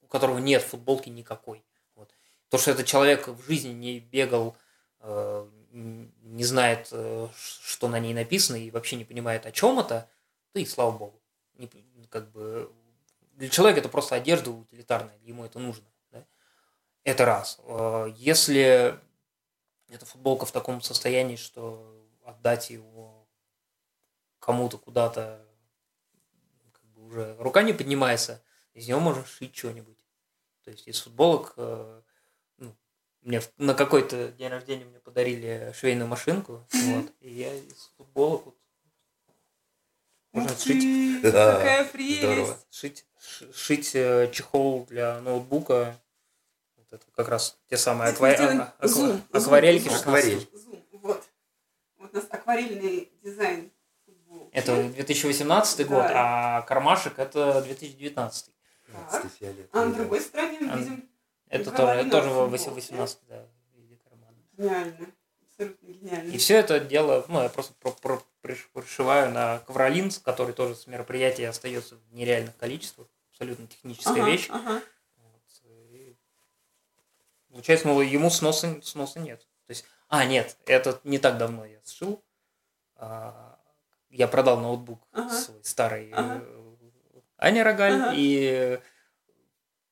у 0.00 0.06
которого 0.06 0.38
нет 0.38 0.62
футболки 0.62 1.08
никакой. 1.08 1.64
Вот. 1.96 2.14
То, 2.50 2.58
что 2.58 2.70
этот 2.70 2.86
человек 2.86 3.26
в 3.26 3.44
жизни 3.46 3.70
не 3.70 3.98
бегал, 3.98 4.56
э, 5.00 5.50
не 5.72 6.44
знает, 6.44 6.88
э, 6.92 7.28
что 7.34 7.88
на 7.88 7.98
ней 7.98 8.14
написано, 8.14 8.56
и 8.56 8.70
вообще 8.70 8.94
не 8.94 9.04
понимает, 9.04 9.44
о 9.46 9.52
чем 9.52 9.80
это, 9.80 10.08
да 10.54 10.60
и 10.60 10.64
слава 10.64 10.92
богу. 10.96 11.21
Как 12.08 12.30
бы, 12.30 12.72
для 13.34 13.48
человека 13.48 13.80
это 13.80 13.88
просто 13.88 14.14
одежда 14.14 14.50
утилитарная, 14.50 15.16
ему 15.22 15.44
это 15.44 15.58
нужно. 15.58 15.84
Да? 16.10 16.24
Это 17.04 17.24
раз. 17.24 17.60
Э, 17.64 18.12
если 18.16 18.98
эта 19.88 20.06
футболка 20.06 20.46
в 20.46 20.52
таком 20.52 20.80
состоянии, 20.80 21.36
что 21.36 22.06
отдать 22.24 22.70
его 22.70 23.26
кому-то 24.38 24.78
куда-то 24.78 25.44
как 26.72 26.84
бы 26.90 27.06
уже 27.06 27.36
рука 27.38 27.62
не 27.62 27.72
поднимается, 27.72 28.42
из 28.74 28.88
него 28.88 29.00
можно 29.00 29.24
шить 29.24 29.56
что-нибудь. 29.56 29.98
То 30.64 30.70
есть 30.70 30.86
из 30.86 31.00
футболок 31.00 31.54
э, 31.56 32.02
ну, 32.58 32.74
мне 33.22 33.40
на 33.58 33.74
какой-то 33.74 34.28
день 34.32 34.48
рождения 34.48 34.84
мне 34.84 35.00
подарили 35.00 35.72
швейную 35.76 36.08
машинку, 36.08 36.66
вот, 36.72 37.12
и 37.20 37.32
я 37.32 37.54
из 37.54 37.90
футболок 37.96 38.51
вот, 40.32 40.42
можно 40.42 40.58
шить. 40.58 41.22
Какая 41.22 41.84
прелесть! 41.84 42.18
Здорово. 42.22 42.58
Шить, 42.70 43.06
шить 43.54 43.90
э, 43.94 44.30
чехол 44.32 44.86
для 44.88 45.20
ноутбука. 45.20 45.96
Вот 46.76 46.86
это 46.90 47.04
как 47.14 47.28
раз 47.28 47.58
те 47.68 47.76
самые 47.76 48.10
аква... 48.12 48.30
аква... 48.78 49.20
акварельки. 49.32 49.88
Акварель. 49.88 50.48
Вот. 50.92 51.22
Вот 51.98 52.12
у 52.12 52.16
нас 52.16 52.26
акварельный 52.30 53.10
дизайн. 53.22 53.70
Это 54.52 54.82
2018 54.82 55.78
да. 55.78 55.84
год, 55.84 56.04
а 56.08 56.62
кармашек 56.62 57.18
это 57.18 57.62
2019. 57.62 58.52
Так. 59.10 59.26
А 59.72 59.84
на 59.86 59.94
другой 59.94 60.20
стороне 60.20 60.58
мы 60.60 60.78
видим... 60.78 61.08
Это 61.48 61.70
тоже, 61.70 62.08
тоже 62.10 62.28
18, 62.30 63.18
да, 63.28 63.46
в 63.74 63.78
виде 63.78 63.98
кармана. 64.02 64.36
Гениально. 64.56 65.06
Абсолютно 65.46 65.86
гениально. 65.86 66.30
И 66.30 66.38
все 66.38 66.56
это 66.56 66.80
дело, 66.80 67.24
ну, 67.28 67.42
я 67.42 67.48
просто 67.50 67.74
про, 67.74 67.90
про, 67.92 68.22
пришиваю 68.42 69.30
на 69.30 69.60
ковролин, 69.60 70.10
который 70.24 70.52
тоже 70.52 70.74
с 70.74 70.86
мероприятия 70.86 71.48
остается 71.48 71.96
в 71.96 72.14
нереальных 72.14 72.56
количествах. 72.56 73.06
Абсолютно 73.30 73.66
техническая 73.66 74.22
ага, 74.22 74.30
вещь. 74.30 74.46
Ага. 74.50 74.82
Вот. 75.16 75.42
И 75.64 76.16
получается, 77.50 77.88
мол, 77.88 78.00
ему 78.02 78.30
сноса, 78.30 78.80
сноса 78.82 79.20
нет. 79.20 79.40
То 79.66 79.70
есть, 79.70 79.84
а, 80.08 80.24
нет, 80.24 80.56
это 80.66 81.00
не 81.04 81.18
так 81.18 81.38
давно 81.38 81.64
я 81.64 81.78
сшил. 81.84 82.22
А, 82.96 83.58
я 84.10 84.28
продал 84.28 84.60
ноутбук 84.60 85.00
ага. 85.12 85.30
свой 85.30 85.64
старый 85.64 86.10
ага. 86.10 86.42
Э, 86.44 86.72
Аня 87.38 87.64
Рогаль 87.64 87.94
ага. 87.94 88.12
и 88.14 88.80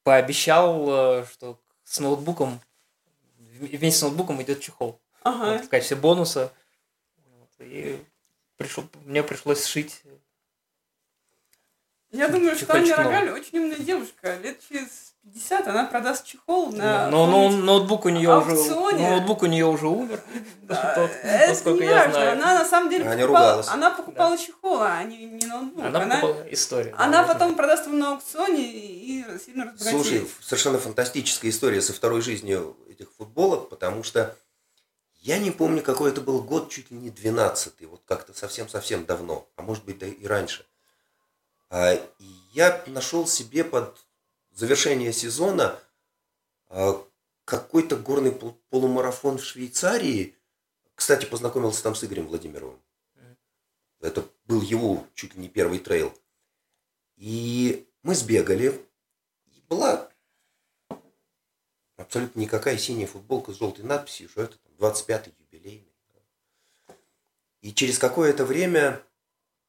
пообещал, 0.02 1.20
э, 1.20 1.24
что 1.32 1.58
с 1.84 1.98
ноутбуком 1.98 2.60
вместе 3.38 3.98
с 3.98 4.02
ноутбуком 4.02 4.42
идет 4.42 4.60
чехол. 4.60 5.00
Ага. 5.22 5.52
Вот, 5.52 5.64
в 5.66 5.68
качестве 5.68 5.96
бонуса. 5.96 6.52
Вот, 7.16 7.50
и 7.58 8.04
пришел, 8.60 8.84
мне 9.06 9.22
пришлось 9.22 9.64
сшить. 9.64 10.02
Я 12.10 12.28
думаю, 12.28 12.54
что 12.56 12.74
Аня 12.74 12.94
Рогаль 12.96 13.30
очень 13.30 13.58
умная 13.58 13.78
девушка. 13.78 14.36
Лет 14.42 14.58
через 14.68 15.14
50 15.22 15.68
она 15.68 15.84
продаст 15.84 16.26
чехол 16.26 16.72
на 16.72 17.08
но, 17.08 17.26
но 17.26 17.48
ноутбук 17.50 18.04
у 18.04 18.08
нее 18.10 18.32
аукционе. 18.32 19.04
уже 19.04 19.10
ноутбук 19.10 19.42
у 19.44 19.46
нее 19.46 19.64
уже 19.66 19.86
умер. 19.86 20.20
Да, 20.62 20.94
тот, 20.94 21.10
это 21.22 21.48
насколько 21.48 21.82
не 21.82 21.88
я 21.90 21.96
важно. 21.96 22.12
знаю. 22.12 22.32
Она 22.32 22.54
на 22.54 22.64
самом 22.64 22.90
деле 22.90 23.04
Аня 23.08 23.22
покупала, 23.22 23.46
ругалась. 23.48 23.68
она 23.68 23.90
покупала 23.90 24.38
чехол, 24.38 24.82
а 24.82 25.02
не, 25.04 25.24
не 25.24 25.46
ноутбук. 25.46 25.84
Она, 25.84 26.02
Она, 26.02 26.16
покупала 26.20 26.46
историю. 26.52 26.94
да, 26.96 27.04
она 27.04 27.18
я 27.22 27.24
потом 27.24 27.54
продаст 27.56 27.86
его 27.86 27.96
на 27.96 28.12
аукционе 28.12 28.62
и 28.62 29.24
сильно 29.44 29.64
разбогатеет. 29.64 30.04
Слушай, 30.04 30.30
совершенно 30.42 30.78
фантастическая 30.78 31.50
история 31.50 31.80
со 31.80 31.92
второй 31.92 32.20
жизнью 32.20 32.76
этих 32.88 33.08
футболок, 33.16 33.68
потому 33.68 34.02
что 34.04 34.36
я 35.20 35.38
не 35.38 35.50
помню, 35.50 35.82
какой 35.82 36.10
это 36.10 36.20
был 36.20 36.42
год, 36.42 36.70
чуть 36.70 36.90
ли 36.90 36.96
не 36.96 37.10
12-й, 37.10 37.84
вот 37.86 38.02
как-то 38.06 38.32
совсем-совсем 38.32 39.04
давно, 39.04 39.48
а 39.56 39.62
может 39.62 39.84
быть 39.84 39.98
да 39.98 40.06
и 40.06 40.26
раньше. 40.26 40.66
А, 41.68 41.94
И 41.94 42.24
я 42.52 42.82
нашел 42.86 43.26
себе 43.26 43.62
под 43.62 44.04
завершение 44.50 45.12
сезона 45.12 45.78
а, 46.68 47.04
какой-то 47.44 47.96
горный 47.96 48.32
пол- 48.32 48.58
полумарафон 48.70 49.38
в 49.38 49.44
Швейцарии. 49.44 50.36
Кстати, 50.94 51.26
познакомился 51.26 51.82
там 51.82 51.94
с 51.94 52.02
Игорем 52.02 52.26
Владимировым. 52.26 52.80
Это 54.00 54.26
был 54.46 54.62
его 54.62 55.06
чуть 55.14 55.34
ли 55.34 55.42
не 55.42 55.48
первый 55.48 55.78
трейл. 55.78 56.16
И 57.16 57.86
мы 58.02 58.14
сбегали. 58.14 58.82
И 59.52 59.62
была 59.68 60.10
абсолютно 61.96 62.40
никакая 62.40 62.78
синяя 62.78 63.06
футболка 63.06 63.52
с 63.52 63.58
желтой 63.58 63.84
надписью, 63.84 64.30
что 64.30 64.42
это 64.42 64.56
там 64.56 64.69
25-й 64.80 65.34
юбилейный. 65.38 65.86
И 67.60 67.74
через 67.74 67.98
какое-то 67.98 68.46
время 68.46 69.04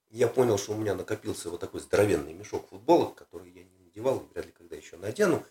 я 0.09 0.27
понял, 0.27 0.57
что 0.57 0.73
у 0.73 0.77
меня 0.77 0.95
накопился 0.95 1.49
вот 1.49 1.59
такой 1.59 1.81
здоровенный 1.81 2.33
мешок 2.33 2.69
футболок, 2.69 3.15
который 3.15 3.51
я 3.51 3.63
не 3.63 3.77
надевал 3.79 4.19
и 4.19 4.33
вряд 4.33 4.45
ли 4.45 4.51
когда 4.53 4.75
еще 4.75 4.95
надену. 4.97 5.45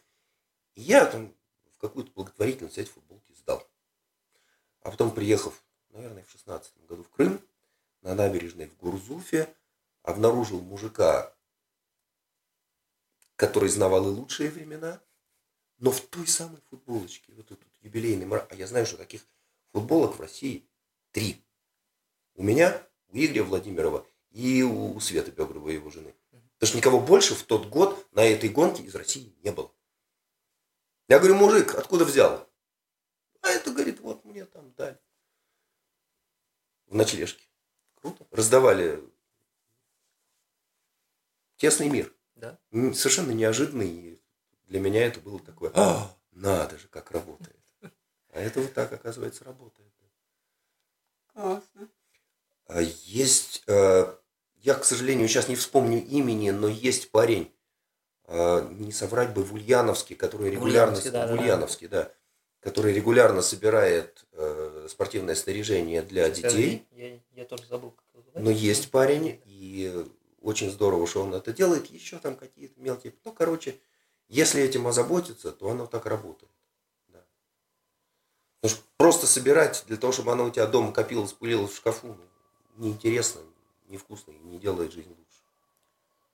И 0.75 0.81
я 0.81 1.05
там 1.05 1.35
в 1.73 1.79
какую-то 1.79 2.11
благотворительность 2.13 2.79
эти 2.79 2.89
футболки 2.89 3.33
сдал. 3.35 3.69
А 4.83 4.91
потом, 4.91 5.15
приехав, 5.15 5.63
наверное, 5.91 6.25
в 6.25 6.31
16 6.31 6.87
году 6.87 7.03
в 7.03 7.11
Крым, 7.11 7.41
на 8.01 8.15
набережной 8.15 8.67
в 8.67 8.77
Гурзуфе, 8.79 9.55
обнаружил 10.03 10.63
мужика, 10.63 11.35
который 13.37 13.69
знавал 13.69 14.07
и 14.09 14.15
лучшие 14.15 14.51
времена, 14.51 15.03
но 15.79 15.91
в 15.91 16.01
той 16.01 16.27
самой 16.27 16.61
футболочке, 16.71 17.33
вот 17.35 17.51
этот 17.51 17.67
юбилейный 17.83 18.27
А 18.27 18.55
я 18.55 18.67
знаю, 18.67 18.87
что 18.87 18.97
таких 18.97 19.27
футболок 19.73 20.17
в 20.17 20.21
России 20.21 20.69
три. 21.13 21.45
У 22.35 22.43
меня, 22.43 22.87
у 23.09 23.17
Игоря 23.17 23.45
Владимирова 23.45 24.07
и 24.31 24.63
у 24.63 24.99
Светы 25.01 25.31
Бегровой, 25.31 25.75
его 25.75 25.91
жены. 25.91 26.15
Потому 26.31 26.69
что 26.69 26.77
никого 26.77 27.01
больше 27.01 27.35
в 27.35 27.43
тот 27.45 27.67
год 27.67 28.07
на 28.13 28.25
этой 28.25 28.49
гонке 28.49 28.83
из 28.83 28.95
России 28.95 29.35
не 29.43 29.51
было. 29.51 29.73
Я 31.09 31.19
говорю, 31.19 31.37
мужик, 31.37 31.75
откуда 31.75 32.05
взял? 32.05 32.49
А 33.43 33.49
это, 33.49 33.71
говорит, 33.73 34.01
вот 34.01 34.25
мне 34.25 34.45
там 34.45 34.73
дали. 34.75 34.99
В 36.87 36.95
ночлежке. 36.95 37.45
Круто. 37.95 38.27
Раздавали 38.31 39.03
тесный 41.57 41.89
мир. 41.89 42.15
Да. 42.35 42.59
Совершенно 42.71 43.33
неожиданный. 43.33 43.89
И 43.89 44.23
для 44.65 44.81
меня 44.81 45.07
это 45.07 45.21
было 45.21 45.39
такое, 45.41 45.73
«А, 45.75 46.17
надо 46.33 46.79
же, 46.79 46.89
как 46.89 47.11
работает. 47.11 47.60
А 48.33 48.41
это 48.41 48.61
вот 48.61 48.73
так, 48.75 48.93
оказывается, 48.93 49.45
работает. 49.45 49.91
Классно. 51.33 51.89
А 52.67 52.81
Есть, 52.81 53.63
э, 53.67 54.15
я, 54.57 54.75
к 54.75 54.85
сожалению, 54.85 55.29
сейчас 55.29 55.49
не 55.49 55.57
вспомню 55.57 56.05
имени, 56.05 56.51
но 56.51 56.69
есть 56.69 57.11
парень, 57.11 57.53
э, 58.27 58.69
не 58.73 58.93
соврать 58.93 59.33
бы, 59.33 59.43
в 59.43 59.55
Ульяновске, 59.55 60.15
который 60.15 60.51
регулярно, 60.51 60.93
Ульяновске, 60.93 61.11
да, 61.11 61.27
да, 61.27 61.33
в 61.33 61.37
да. 61.37 61.43
Ульяновске, 61.43 61.89
да, 61.89 62.13
который 62.61 62.93
регулярно 62.93 63.43
собирает 63.43 64.25
э, 64.33 64.87
спортивное 64.89 65.35
снаряжение 65.35 66.03
для 66.03 66.31
детей. 66.31 66.87
Я, 66.93 67.19
я 67.33 67.45
тоже 67.45 67.65
забыл, 67.67 67.91
как 67.93 68.05
его. 68.15 68.25
Но 68.35 68.51
есть 68.51 68.91
парень, 68.91 69.41
и 69.47 70.07
очень 70.41 70.71
здорово, 70.71 71.07
что 71.07 71.23
он 71.23 71.35
это 71.35 71.53
делает. 71.53 71.87
Еще 71.87 72.19
там 72.19 72.37
какие-то 72.37 72.81
мелкие. 72.81 73.15
Ну, 73.25 73.33
короче, 73.33 73.81
если 74.29 74.63
этим 74.63 74.87
озаботиться, 74.87 75.51
то 75.53 75.71
оно 75.71 75.87
так 75.87 76.07
работает. 76.07 76.53
Потому 78.61 78.79
что 78.79 78.89
просто 78.99 79.27
собирать 79.27 79.85
для 79.87 79.97
того, 79.97 80.13
чтобы 80.13 80.33
оно 80.33 80.45
у 80.45 80.51
тебя 80.51 80.67
дома 80.67 80.93
копилось, 80.93 81.33
пылилось 81.33 81.73
в 81.73 81.77
шкафу, 81.77 82.09
ну, 82.09 82.17
неинтересно, 82.77 83.41
невкусно 83.89 84.33
и 84.33 84.39
не 84.39 84.59
делает 84.59 84.93
жизнь 84.93 85.09
лучше. 85.09 85.21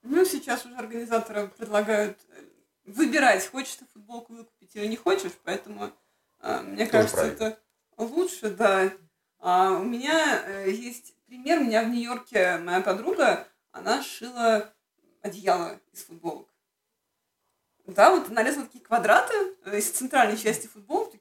Ну, 0.02 0.24
сейчас 0.24 0.66
уже 0.66 0.74
организаторы 0.76 1.48
предлагают 1.48 2.18
э, 2.30 2.42
выбирать, 2.84 3.46
хочешь 3.48 3.76
ты 3.76 3.86
футболку 3.92 4.32
выкупить 4.32 4.74
или 4.74 4.86
не 4.86 4.96
хочешь, 4.96 5.32
поэтому 5.44 5.92
э, 6.40 6.60
мне 6.62 6.86
Тоже 6.86 6.90
кажется, 6.90 7.16
правильно. 7.16 7.34
это 7.34 7.58
лучше, 7.96 8.50
да. 8.50 8.92
А 9.38 9.72
у 9.72 9.84
меня 9.84 10.42
э, 10.46 10.70
есть 10.70 11.14
пример, 11.26 11.60
у 11.60 11.64
меня 11.64 11.84
в 11.84 11.88
Нью-Йорке 11.88 12.58
моя 12.58 12.80
подруга, 12.80 13.46
она 13.70 14.02
шила 14.02 14.72
одеяло 15.22 15.80
из 15.92 16.04
футболок. 16.04 16.48
Да, 17.86 18.10
вот 18.10 18.28
нарезала 18.30 18.64
такие 18.66 18.84
квадраты 18.84 19.34
из 19.72 19.90
центральной 19.90 20.36
части 20.36 20.66
футболки, 20.66 21.20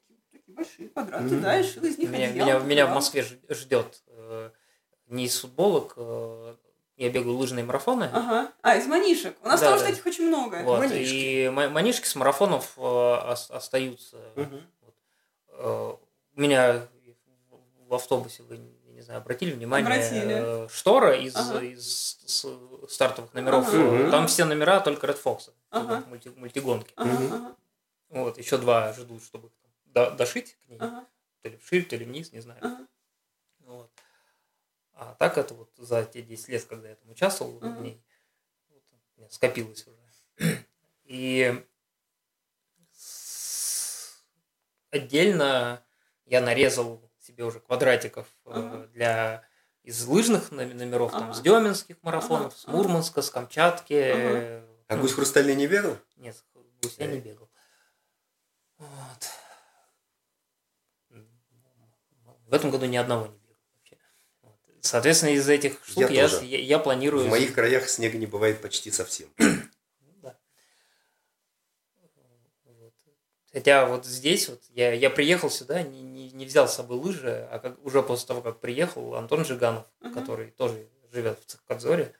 большие 0.56 0.88
квадраты, 0.88 1.24
Мгм. 1.24 1.42
да, 1.42 1.60
и 1.60 1.62
шила 1.62 1.84
из 1.86 1.98
них 1.98 2.10
Меня, 2.10 2.28
одеяло. 2.28 2.46
меня, 2.48 2.58
меня 2.60 2.86
в. 2.86 2.94
Москве 2.94 3.24
ждет 3.50 4.02
э, 4.08 4.50
не 5.08 5.26
из 5.26 5.38
футболок, 5.40 5.92
э, 5.96 6.54
я 6.96 7.10
бегаю 7.10 7.36
лыжные 7.36 7.64
марафоны. 7.64 8.08
Ага. 8.12 8.52
А, 8.62 8.76
из 8.76 8.86
манишек. 8.86 9.36
У 9.42 9.48
нас 9.48 9.60
Да, 9.60 9.70
тоже 9.72 9.84
да. 9.84 9.90
таких 9.90 10.06
очень 10.06 10.28
много. 10.28 10.62
Вот, 10.64 10.78
манишки. 10.80 11.12
и 11.14 11.48
ма- 11.50 11.68
манишки 11.68 12.06
с 12.06 12.14
марафонов 12.16 12.72
э, 12.76 12.80
ос- 12.80 13.50
остаются. 13.50 14.16
Э, 15.48 15.94
У 16.36 16.40
меня 16.40 16.86
в 17.88 17.94
автобусе 17.94 18.42
вы, 18.42 18.58
не 18.88 19.00
знаю, 19.00 19.20
обратили 19.20 19.52
внимание, 19.52 19.86
Обратили. 19.86 20.64
э, 20.64 20.68
штора 20.70 21.16
из, 21.16 21.34
Ага. 21.36 21.60
из 21.60 22.18
с- 22.26 22.46
стартовых 22.90 23.32
номеров, 23.32 23.66
Ага. 23.68 23.76
э, 23.78 24.10
там 24.10 24.26
все 24.26 24.44
номера 24.44 24.80
только 24.80 25.06
Red 25.06 25.22
Fox, 25.22 25.50
Ага. 25.70 26.02
мульти, 26.08 26.28
мультигонки. 26.36 26.92
Ага, 26.96 27.54
Вот, 28.10 28.38
еще 28.38 28.56
два 28.58 28.92
ждут, 28.92 29.22
чтобы 29.24 29.48
их 29.48 29.52
до- 29.96 30.10
дошить 30.10 30.58
к 30.60 30.68
ней, 30.68 30.76
ага, 30.78 31.06
то 31.40 31.48
ли 31.48 31.56
вширь, 31.56 31.86
то 31.86 31.96
ли 31.96 32.04
вниз, 32.04 32.30
не 32.32 32.40
знаю. 32.40 32.60
ага. 32.62 32.86
Вот. 33.60 33.90
А 34.92 35.14
так 35.14 35.38
это 35.38 35.54
вот 35.54 35.70
за 35.78 36.04
те 36.04 36.20
10 36.22 36.48
лет, 36.48 36.64
когда 36.66 36.90
я 36.90 36.96
там 36.96 37.10
участвовал 37.10 37.54
Мгм. 37.60 37.76
в 37.76 37.80
ней, 37.80 38.04
вот, 38.68 38.82
у 39.16 39.20
меня 39.20 39.30
скопилось 39.30 39.86
уже. 39.86 39.98
И 41.04 41.64
с- 42.92 44.22
отдельно 44.90 45.82
я 46.26 46.40
нарезал 46.42 47.10
себе 47.18 47.44
уже 47.44 47.60
квадратиков 47.60 48.26
э, 48.44 48.50
Ага. 48.52 48.86
для 48.88 49.48
из 49.82 50.04
лыжных 50.06 50.50
номеров, 50.50 51.12
там, 51.12 51.24
Ага. 51.24 51.32
с 51.34 51.40
Деминских 51.40 52.02
марафонов, 52.02 52.52
Ага, 52.52 52.56
с 52.56 52.64
ага. 52.64 52.76
Мурманска, 52.76 53.22
с 53.22 53.30
Камчатки. 53.30 53.94
Ага. 53.94 54.66
А 54.88 54.96
гусь 54.98 55.12
хрустальный 55.14 55.54
не 55.54 55.66
бегал? 55.66 55.96
нет, 56.16 56.36
гусь 56.82 56.96
я 56.98 57.06
не 57.06 57.18
бегал. 57.20 57.48
Вот. 58.78 59.30
В 62.46 62.54
этом 62.54 62.70
году 62.70 62.86
ни 62.86 62.96
одного 62.96 63.26
не 63.26 63.38
бегал 63.38 63.60
вообще. 63.76 63.96
Вот. 64.42 64.54
Соответственно, 64.80 65.30
из 65.30 65.48
этих 65.48 65.84
штук 65.84 66.10
я, 66.10 66.28
тоже. 66.28 66.44
я, 66.44 66.58
я 66.60 66.78
планирую... 66.78 67.24
В 67.26 67.28
моих 67.28 67.54
краях 67.54 67.88
снега 67.88 68.16
не 68.18 68.26
бывает 68.26 68.60
почти 68.62 68.90
совсем. 68.90 69.28
Да. 70.22 70.38
Вот. 72.64 72.92
Хотя 73.52 73.86
вот 73.86 74.06
здесь 74.06 74.48
вот 74.48 74.62
я, 74.70 74.92
я 74.92 75.10
приехал 75.10 75.50
сюда, 75.50 75.82
не, 75.82 76.02
не, 76.02 76.30
не 76.30 76.46
взял 76.46 76.68
с 76.68 76.74
собой 76.74 76.98
лыжи, 76.98 77.48
а 77.50 77.58
как, 77.58 77.84
уже 77.84 78.02
после 78.02 78.28
того, 78.28 78.42
как 78.42 78.60
приехал, 78.60 79.16
Антон 79.16 79.44
Жиганов, 79.44 79.86
Мгм. 80.00 80.14
который 80.14 80.50
тоже 80.52 80.88
живет 81.12 81.40
в 81.40 81.46
Цехкадзоре, 81.46 82.14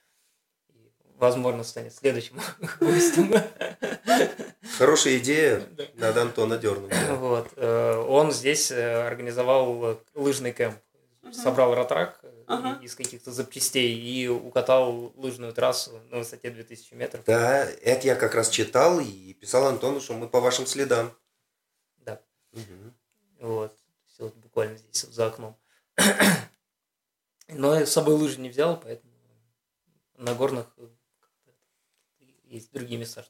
и, 0.71 0.93
возможно, 1.17 1.63
станет 1.63 1.95
следующим 1.95 2.41
гостем. 2.81 3.33
Хорошая 4.79 5.19
идея. 5.19 5.67
Надо 5.95 6.23
Антона 6.23 6.59
дернуть. 6.59 6.93
Вот. 7.11 7.49
э, 7.57 7.97
Он 8.09 8.33
здесь 8.33 8.71
э, 8.71 9.07
организовал 9.07 9.93
э, 9.93 9.97
лыжный 10.15 10.53
кемп. 10.53 10.77
Собрал 11.33 11.75
ротрак 11.75 12.21
Ага. 12.47 12.79
из 12.81 12.95
каких-то 12.95 13.33
запчастей 13.33 13.99
и 13.99 14.29
укатал 14.29 15.13
лыжную 15.17 15.53
трассу 15.53 16.01
на 16.11 16.19
высоте 16.19 16.51
2000 16.51 16.95
метров. 16.95 17.25
Да, 17.25 17.65
это 17.65 18.07
я 18.07 18.15
как 18.15 18.35
раз 18.37 18.49
читал 18.49 19.01
и 19.01 19.33
писал 19.35 19.67
Антону, 19.67 20.01
что 20.01 20.15
мы 20.15 20.29
по 20.29 20.41
вашим 20.41 20.67
следам. 20.67 21.11
Да. 21.99 22.21
Вот. 23.41 23.77
Вот 24.19 24.35
буквально 24.37 24.77
здесь 24.79 25.05
вот 25.05 25.15
за 25.15 25.27
окном. 25.27 25.57
Но 27.49 27.75
я 27.75 27.85
с 27.87 27.93
собой 27.93 28.15
лыжи 28.15 28.41
не 28.41 28.49
взял, 28.49 28.79
поэтому 28.81 29.13
на 30.17 30.35
горных 30.35 30.67
как-то 30.77 31.51
есть 32.45 32.73
другие 32.73 32.99
места, 33.01 33.25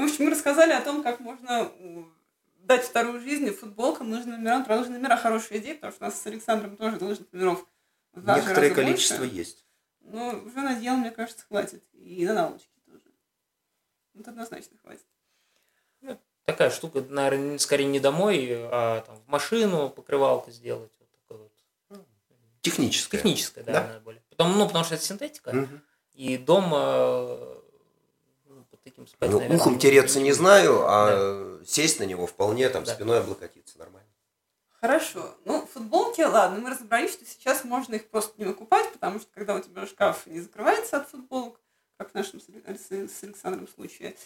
В 0.00 0.04
общем, 0.04 0.24
мы 0.24 0.30
рассказали 0.30 0.72
о 0.72 0.80
том, 0.80 1.02
как 1.02 1.20
можно 1.20 1.70
дать 2.60 2.84
вторую 2.84 3.20
жизнь 3.20 3.50
футболкам, 3.50 4.10
лыжным 4.10 4.36
номерам. 4.42 4.64
Про 4.64 4.78
лыжные 4.78 4.98
номера 4.98 5.18
хорошая 5.18 5.58
идея, 5.58 5.74
потому 5.74 5.92
что 5.92 6.04
у 6.04 6.08
нас 6.08 6.22
с 6.22 6.26
Александром 6.26 6.76
тоже 6.78 6.96
лыжных 7.04 7.30
номеров 7.32 7.66
в 8.14 8.22
два 8.22 8.36
Некоторое 8.36 8.70
раза 8.70 8.74
количество 8.82 9.18
больше. 9.18 9.34
есть. 9.34 9.66
Но 10.00 10.30
уже 10.42 10.56
надел, 10.62 10.96
мне 10.96 11.10
кажется, 11.10 11.44
хватит. 11.46 11.84
И 11.92 12.24
на 12.26 12.32
наволочке 12.32 12.70
тоже. 12.86 13.02
Вот 14.14 14.26
однозначно 14.26 14.78
хватит. 14.82 15.04
Такая 16.46 16.70
штука, 16.70 17.02
наверное, 17.06 17.58
скорее 17.58 17.84
не 17.84 18.00
домой, 18.00 18.48
а 18.52 19.02
там 19.02 19.16
в 19.16 19.28
машину 19.28 19.90
покрывалку 19.90 20.50
сделать. 20.50 20.90
Вот 20.98 21.10
такой 21.10 21.36
вот. 21.90 22.06
Техническое. 22.62 23.18
Техническая, 23.18 23.64
да, 23.64 23.72
Да. 23.72 23.84
она 23.84 24.00
более. 24.00 24.22
Потом, 24.30 24.56
ну, 24.58 24.66
потому 24.66 24.84
что 24.86 24.94
это 24.94 25.04
синтетика. 25.04 25.52
Мгм. 25.52 25.82
И 26.14 26.38
дома 26.38 27.38
таким 28.84 29.06
спать, 29.06 29.30
Ну, 29.30 29.38
наверное, 29.38 29.56
ухом 29.58 29.78
тереться 29.78 30.20
не 30.20 30.32
знаю, 30.32 30.82
а 30.86 31.60
сесть 31.64 32.00
на 32.00 32.04
него 32.04 32.26
вполне, 32.26 32.68
там 32.68 32.84
Да. 32.84 32.94
спиной 32.94 33.20
облокотиться 33.20 33.78
нормально. 33.78 34.08
Хорошо. 34.80 35.36
Ну, 35.44 35.66
футболки, 35.66 36.22
ладно, 36.22 36.60
мы 36.60 36.70
разобрались, 36.70 37.12
что 37.12 37.26
сейчас 37.26 37.64
можно 37.64 37.96
их 37.96 38.08
просто 38.08 38.32
не 38.38 38.46
выкупать, 38.46 38.90
потому 38.92 39.20
что 39.20 39.28
когда 39.34 39.54
у 39.54 39.60
тебя 39.60 39.86
шкаф 39.86 40.26
не 40.26 40.40
закрывается 40.40 40.96
от 40.96 41.08
футболок, 41.10 41.60
как 41.98 42.12
в 42.12 42.14
нашем 42.14 42.40
с 42.40 43.22
Александром 43.22 43.68
случае, 43.68 44.16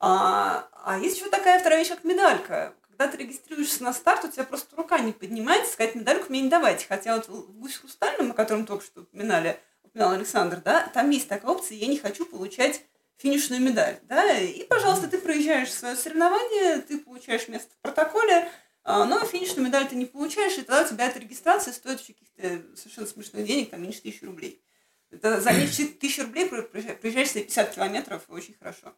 а, 0.00 0.68
а 0.84 0.98
есть 0.98 1.16
еще 1.16 1.30
такая 1.30 1.60
вторая 1.60 1.78
вещь, 1.78 1.90
как 1.90 2.02
медалька. 2.04 2.74
Когда 2.88 3.06
ты 3.06 3.18
регистрируешься 3.18 3.84
на 3.84 3.92
старт, 3.92 4.24
у 4.24 4.28
тебя 4.28 4.44
просто 4.44 4.74
рука 4.74 4.98
не 4.98 5.12
поднимается, 5.12 5.72
сказать, 5.72 5.94
медальку 5.94 6.26
мне 6.30 6.40
не 6.42 6.48
давайте. 6.48 6.86
Хотя 6.88 7.16
вот 7.16 7.28
в 7.28 7.52
«Гусь 7.60 7.76
хрустальном», 7.76 8.32
о 8.32 8.34
котором 8.34 8.66
только 8.66 8.84
что 8.84 9.02
упоминали, 9.02 9.60
упоминал 9.84 10.12
Александр, 10.12 10.60
да, 10.64 10.88
там 10.92 11.10
есть 11.10 11.28
такая 11.28 11.50
опция, 11.50 11.78
я 11.78 11.86
не 11.86 11.98
хочу 11.98 12.26
получать 12.26 12.82
финишную 13.20 13.60
медаль, 13.60 13.98
да, 14.04 14.38
и, 14.38 14.64
пожалуйста, 14.64 15.06
ты 15.08 15.18
проезжаешь 15.18 15.72
свое 15.72 15.94
соревнование, 15.96 16.78
ты 16.80 16.98
получаешь 16.98 17.48
место 17.48 17.68
в 17.74 17.82
протоколе, 17.82 18.48
а, 18.82 19.04
но 19.04 19.20
финишную 19.26 19.66
медаль 19.66 19.88
ты 19.88 19.94
не 19.96 20.06
получаешь, 20.06 20.54
и 20.58 20.62
тогда 20.62 20.82
у 20.82 20.88
тебя 20.88 21.06
эта 21.06 21.18
регистрация 21.18 21.72
стоит 21.74 22.00
каких-то 22.00 22.62
совершенно 22.76 23.06
смешных 23.06 23.44
денег, 23.46 23.70
там 23.70 23.82
меньше 23.82 24.00
тысячи 24.00 24.24
рублей. 24.24 24.62
Это 25.10 25.40
за 25.40 25.52
меньше 25.52 25.86
тысячи 25.88 26.20
рублей 26.20 26.46
про- 26.48 26.62
проезжаешь 26.62 27.30
себе 27.30 27.42
50 27.44 27.74
километров, 27.74 28.22
очень 28.28 28.54
хорошо. 28.58 28.94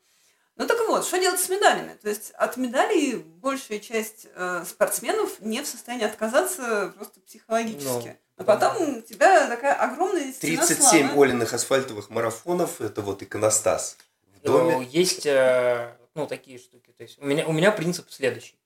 Ну 0.57 0.67
так 0.67 0.79
вот, 0.87 1.05
что 1.07 1.19
делать 1.19 1.41
с 1.41 1.49
медалями? 1.49 1.97
То 2.01 2.11
есть 2.11 2.31
от 2.33 2.59
медалей 2.59 3.17
большая 3.17 3.79
часть 3.79 4.27
э, 4.35 4.65
спортсменов 4.69 5.41
не 5.41 5.63
в 5.63 5.67
состоянии 5.67 6.05
отказаться 6.05 6.93
просто 6.95 7.21
психологически. 7.21 7.87
Ну, 8.09 8.17
Но 8.37 8.45
потом 8.45 8.99
у 8.99 9.01
тебя 9.01 9.49
такая 9.49 9.75
огромная 9.75 10.31
стена 10.31 10.65
37 10.67 11.09
славы. 11.09 11.23
Олиных 11.25 11.55
асфальтовых 11.55 12.11
марафонов– 12.11 12.81
это 12.83 13.01
вот 13.01 13.23
иконостас. 13.23 13.97
Доме. 14.43 14.85
Есть, 14.87 15.27
э, 15.27 15.97
ну, 16.15 16.27
такие 16.27 16.59
штуки. 16.59 16.93
То 16.93 17.03
есть 17.03 17.19
у 17.19 17.25
меня, 17.25 17.47
у 17.47 17.53
меня 17.53 17.73
принцип 17.73 18.11
следующий. 18.11 18.59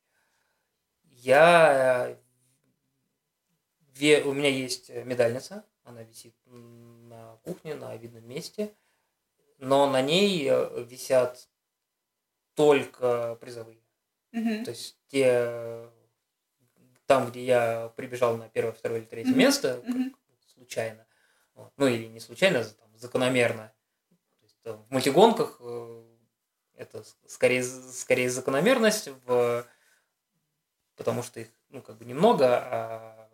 Я... 1.11 2.17
ве- 3.95 4.23
У 4.23 4.33
меня 4.33 4.49
есть 4.49 4.89
медальница, 4.91 5.65
она 5.85 6.03
висит 6.03 6.35
на 6.47 7.37
кухне, 7.43 7.75
на 7.75 7.97
видном 7.97 8.27
месте, 8.29 8.75
но 9.59 9.89
на 9.91 10.03
ней 10.03 10.47
э, 10.51 10.85
висят 10.85 11.49
только 12.55 13.37
призовые. 13.41 13.79
Мгм. 14.33 14.65
То 14.65 14.71
есть 14.71 14.99
те 15.09 15.89
там, 17.07 17.31
где 17.31 17.45
я 17.45 17.89
прибежал 17.97 18.37
на 18.37 18.49
первое, 18.49 18.73
второе 18.73 18.99
или 19.01 19.07
третье 19.07 19.31
Мгм. 19.31 19.39
место, 19.39 19.81
Мгм. 19.87 20.17
случайно, 20.55 21.07
вот, 21.55 21.73
ну 21.77 21.87
или 21.87 22.07
не 22.07 22.19
случайно, 22.21 22.65
за- 22.65 22.75
там, 22.75 22.91
закономерно. 22.99 23.73
В 24.75 24.91
мультигонках 24.91 25.57
э, 25.61 26.05
это 26.75 27.05
скорее, 27.27 27.63
скорее 27.63 28.31
закономерность, 28.31 29.09
в, 29.27 29.67
потому 30.97 31.23
что 31.23 31.41
их 31.41 31.49
ну, 31.69 31.83
как 31.83 31.99
бы 31.99 32.05
немного, 32.05 32.59
а 32.59 33.31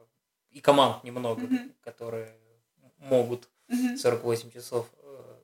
и 0.50 0.60
команд 0.60 1.02
немного, 1.04 1.42
Мгм. 1.42 1.74
которые 1.80 2.38
могут 2.98 3.48
Мгм. 3.68 3.96
48 3.96 4.50
часов 4.50 4.88
э, 4.98 5.42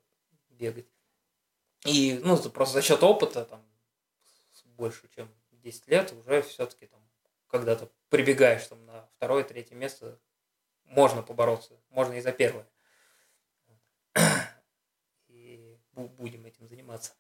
бегать. 0.51 0.87
И, 1.87 2.21
ну, 2.23 2.37
просто 2.51 2.75
за 2.75 2.83
счет 2.83 3.03
опыта, 3.03 3.45
там, 3.45 3.65
больше, 4.65 5.09
чем 5.15 5.29
10 5.53 5.87
лет, 5.89 6.13
уже 6.13 6.43
все-таки 6.43 6.87
там, 6.87 7.01
когда 7.49 7.77
ты 7.77 7.89
прибегаешь 8.11 8.67
там 8.67 8.85
на 8.85 9.07
второе, 9.17 9.45
третье 9.45 9.75
место, 9.75 10.21
можно 10.85 11.23
побороться, 11.23 11.81
можно 11.89 12.15
и 12.15 12.21
за 12.21 12.33
первое. 12.33 12.67
И 15.29 15.57
бу- 15.88 15.88
будем 16.07 16.47
этим 16.47 16.69
заниматься. 16.69 17.15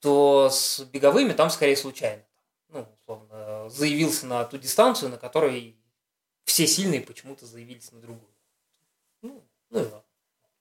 То 0.00 0.48
с 0.50 0.80
беговыми 0.84 1.32
там 1.32 1.50
скорее 1.50 1.76
случайно. 1.76 2.24
Ну, 2.68 2.86
условно, 3.00 3.68
заявился 3.68 4.26
на 4.26 4.44
ту 4.44 4.58
дистанцию, 4.58 5.10
на 5.10 5.18
которой 5.18 5.76
все 6.44 6.66
сильные 6.66 7.00
почему-то 7.00 7.46
заявились 7.46 7.92
на 7.92 8.00
другую. 8.00 8.34
Ну, 9.20 9.44
ну 9.70 9.80
и 9.80 9.82
ладно. 9.82 10.04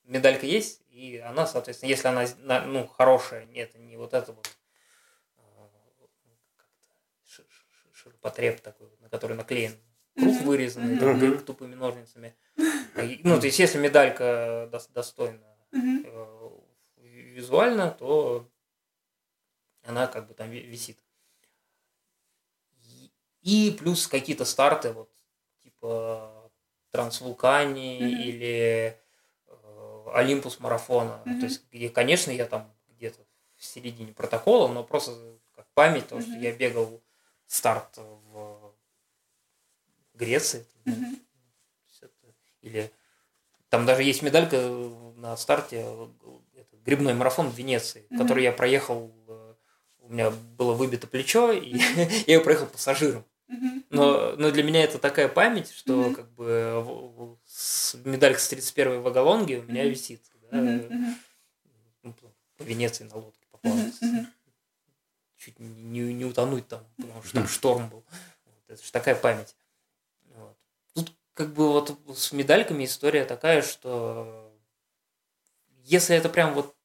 Медалька 0.03 0.45
есть, 0.45 0.81
и 0.89 1.17
она, 1.17 1.47
соответственно, 1.47 1.89
если 1.89 2.07
она 2.07 2.25
на- 2.39 2.65
ну, 2.65 2.87
хорошая, 2.87 3.45
нет, 3.45 3.73
не 3.75 3.95
вот 3.97 4.13
это 4.13 4.33
вот 4.33 4.47
ши- 7.25 7.45
ширпотреб 7.93 8.59
такой, 8.61 8.89
на 8.99 9.09
который 9.09 9.37
наклеен 9.37 9.75
круг 10.15 10.41
вырезанный 10.41 10.97
там, 10.99 11.39
тупыми 11.45 11.75
ножницами. 11.75 12.35
Ну, 13.23 13.39
то 13.39 13.45
есть, 13.45 13.59
если 13.59 13.77
медалька 13.79 14.69
дос- 14.71 14.91
достойна 14.91 15.50
Э, 15.73 16.49
визуально, 16.97 17.91
то 17.91 18.47
она 19.83 20.07
как 20.07 20.27
бы 20.27 20.33
там 20.33 20.49
ви- 20.49 20.63
висит. 20.65 20.99
И- 23.41 23.75
плюс 23.79 24.07
какие-то 24.07 24.45
старты, 24.45 24.91
вот, 24.93 25.09
типа 25.63 26.51
Трансвулкани 26.91 27.97
Мгм. 27.99 28.21
или 28.21 28.99
э, 29.47 30.05
Олимпус 30.13 30.59
марафона. 30.59 31.21
Мгм. 31.25 31.39
То 31.39 31.45
есть, 31.45 31.63
где, 31.71 31.89
конечно, 31.89 32.31
я 32.31 32.45
там 32.45 32.71
где-то 32.89 33.25
в 33.55 33.63
середине 33.63 34.13
протокола, 34.13 34.67
но 34.67 34.83
просто 34.83 35.39
как 35.55 35.67
память, 35.73 36.07
то, 36.07 36.19
что 36.21 36.31
Мгм. 36.31 36.41
я 36.41 36.51
бегал 36.55 37.01
старт 37.47 37.97
в 37.97 38.73
Греции. 40.13 40.65
Это- 40.85 42.11
Или 42.61 42.91
там 43.71 43.85
даже 43.85 44.03
есть 44.03 44.21
медалька 44.21 44.57
на 45.15 45.35
старте 45.37 45.83
э, 45.87 46.07
это, 46.57 46.75
грибной 46.85 47.13
марафон 47.13 47.49
в 47.49 47.55
Венеции, 47.57 48.05
Мгм. 48.09 48.19
который 48.19 48.43
я 48.43 48.51
проехал. 48.51 49.11
э, 49.27 49.53
У 50.01 50.09
меня 50.13 50.29
было 50.29 50.73
выбито 50.73 51.07
плечо, 51.07 51.51
и 51.53 51.71
я 52.27 52.33
его 52.35 52.43
проехал 52.43 52.67
пассажиром. 52.67 53.23
Мгм. 53.47 53.85
Но, 53.89 54.33
но 54.37 54.51
для 54.51 54.63
меня 54.63 54.83
это 54.83 54.97
такая 54.99 55.27
память, 55.29 55.71
что 55.71 55.93
Мгм. 55.95 56.15
как 56.15 56.29
бы 56.33 57.37
с- 57.45 57.95
медалька 58.03 58.39
с 58.39 58.51
31-й 58.51 58.99
ваголонги 58.99 59.55
у 59.55 59.63
меня 59.63 59.83
Мгм. 59.83 59.91
висит. 59.91 60.21
да, 60.51 60.57
э, 60.57 60.61
Мгм. 60.89 61.15
ну, 62.03 62.13
по 62.57 62.63
Венеции 62.63 63.05
на 63.05 63.15
лодке 63.15 63.47
поплавать. 63.51 64.01
Мгм. 64.01 64.27
Чуть 65.37 65.59
не, 65.59 65.69
не- 65.69 66.13
не 66.13 66.25
утонуть 66.25 66.67
там, 66.67 66.83
потому 66.97 67.23
что 67.23 67.33
там 67.35 67.47
шторм 67.47 67.89
был. 67.89 68.03
Вот, 68.45 68.55
это 68.67 68.83
же 68.85 68.91
такая 68.91 69.15
память. 69.15 69.55
Как 71.33 71.53
бы 71.53 71.71
вот 71.71 71.97
с 72.15 72.31
медальками 72.33 72.85
история 72.85 73.25
такая, 73.25 73.61
что 73.61 74.53
если 75.83 76.15
это 76.15 76.29
прям 76.29 76.53
вот 76.53 76.75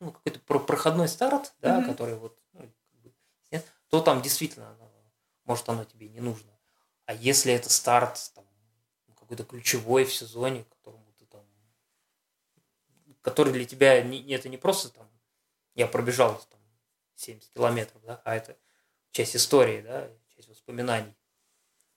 ну, 0.00 0.10
какой-то 0.12 0.40
про- 0.40 0.58
проходной 0.58 1.08
старт, 1.08 1.54
да, 1.60 1.78
Мгм. 1.78 1.90
который 1.90 2.14
вот, 2.16 2.36
ну, 2.54 2.60
как 2.60 3.00
бы, 3.00 3.12
нет, 3.52 3.64
то 3.88 4.00
там 4.00 4.20
действительно 4.20 4.70
оно- 4.70 4.90
может 5.44 5.68
оно 5.68 5.84
тебе 5.84 6.08
не 6.08 6.20
нужно. 6.20 6.50
А 7.06 7.14
если 7.14 7.52
это 7.52 7.70
старт 7.70 8.32
там, 8.34 8.44
какой-то 9.16 9.44
ключевой 9.44 10.04
в 10.04 10.12
сезоне, 10.12 10.64
которому 10.64 11.12
ты 11.18 11.26
там 11.26 11.44
который 13.20 13.52
для 13.52 13.64
тебя 13.64 14.02
не- 14.02 14.28
это 14.32 14.48
не 14.48 14.56
просто 14.56 14.88
там 14.88 15.08
я 15.74 15.86
пробежал 15.86 16.34
там 16.50 16.60
70 17.14 17.50
километров, 17.52 18.02
да, 18.02 18.20
а 18.24 18.34
это 18.34 18.58
часть 19.12 19.36
истории, 19.36 19.80
да, 19.82 20.10
часть 20.34 20.48
воспоминаний, 20.48 21.14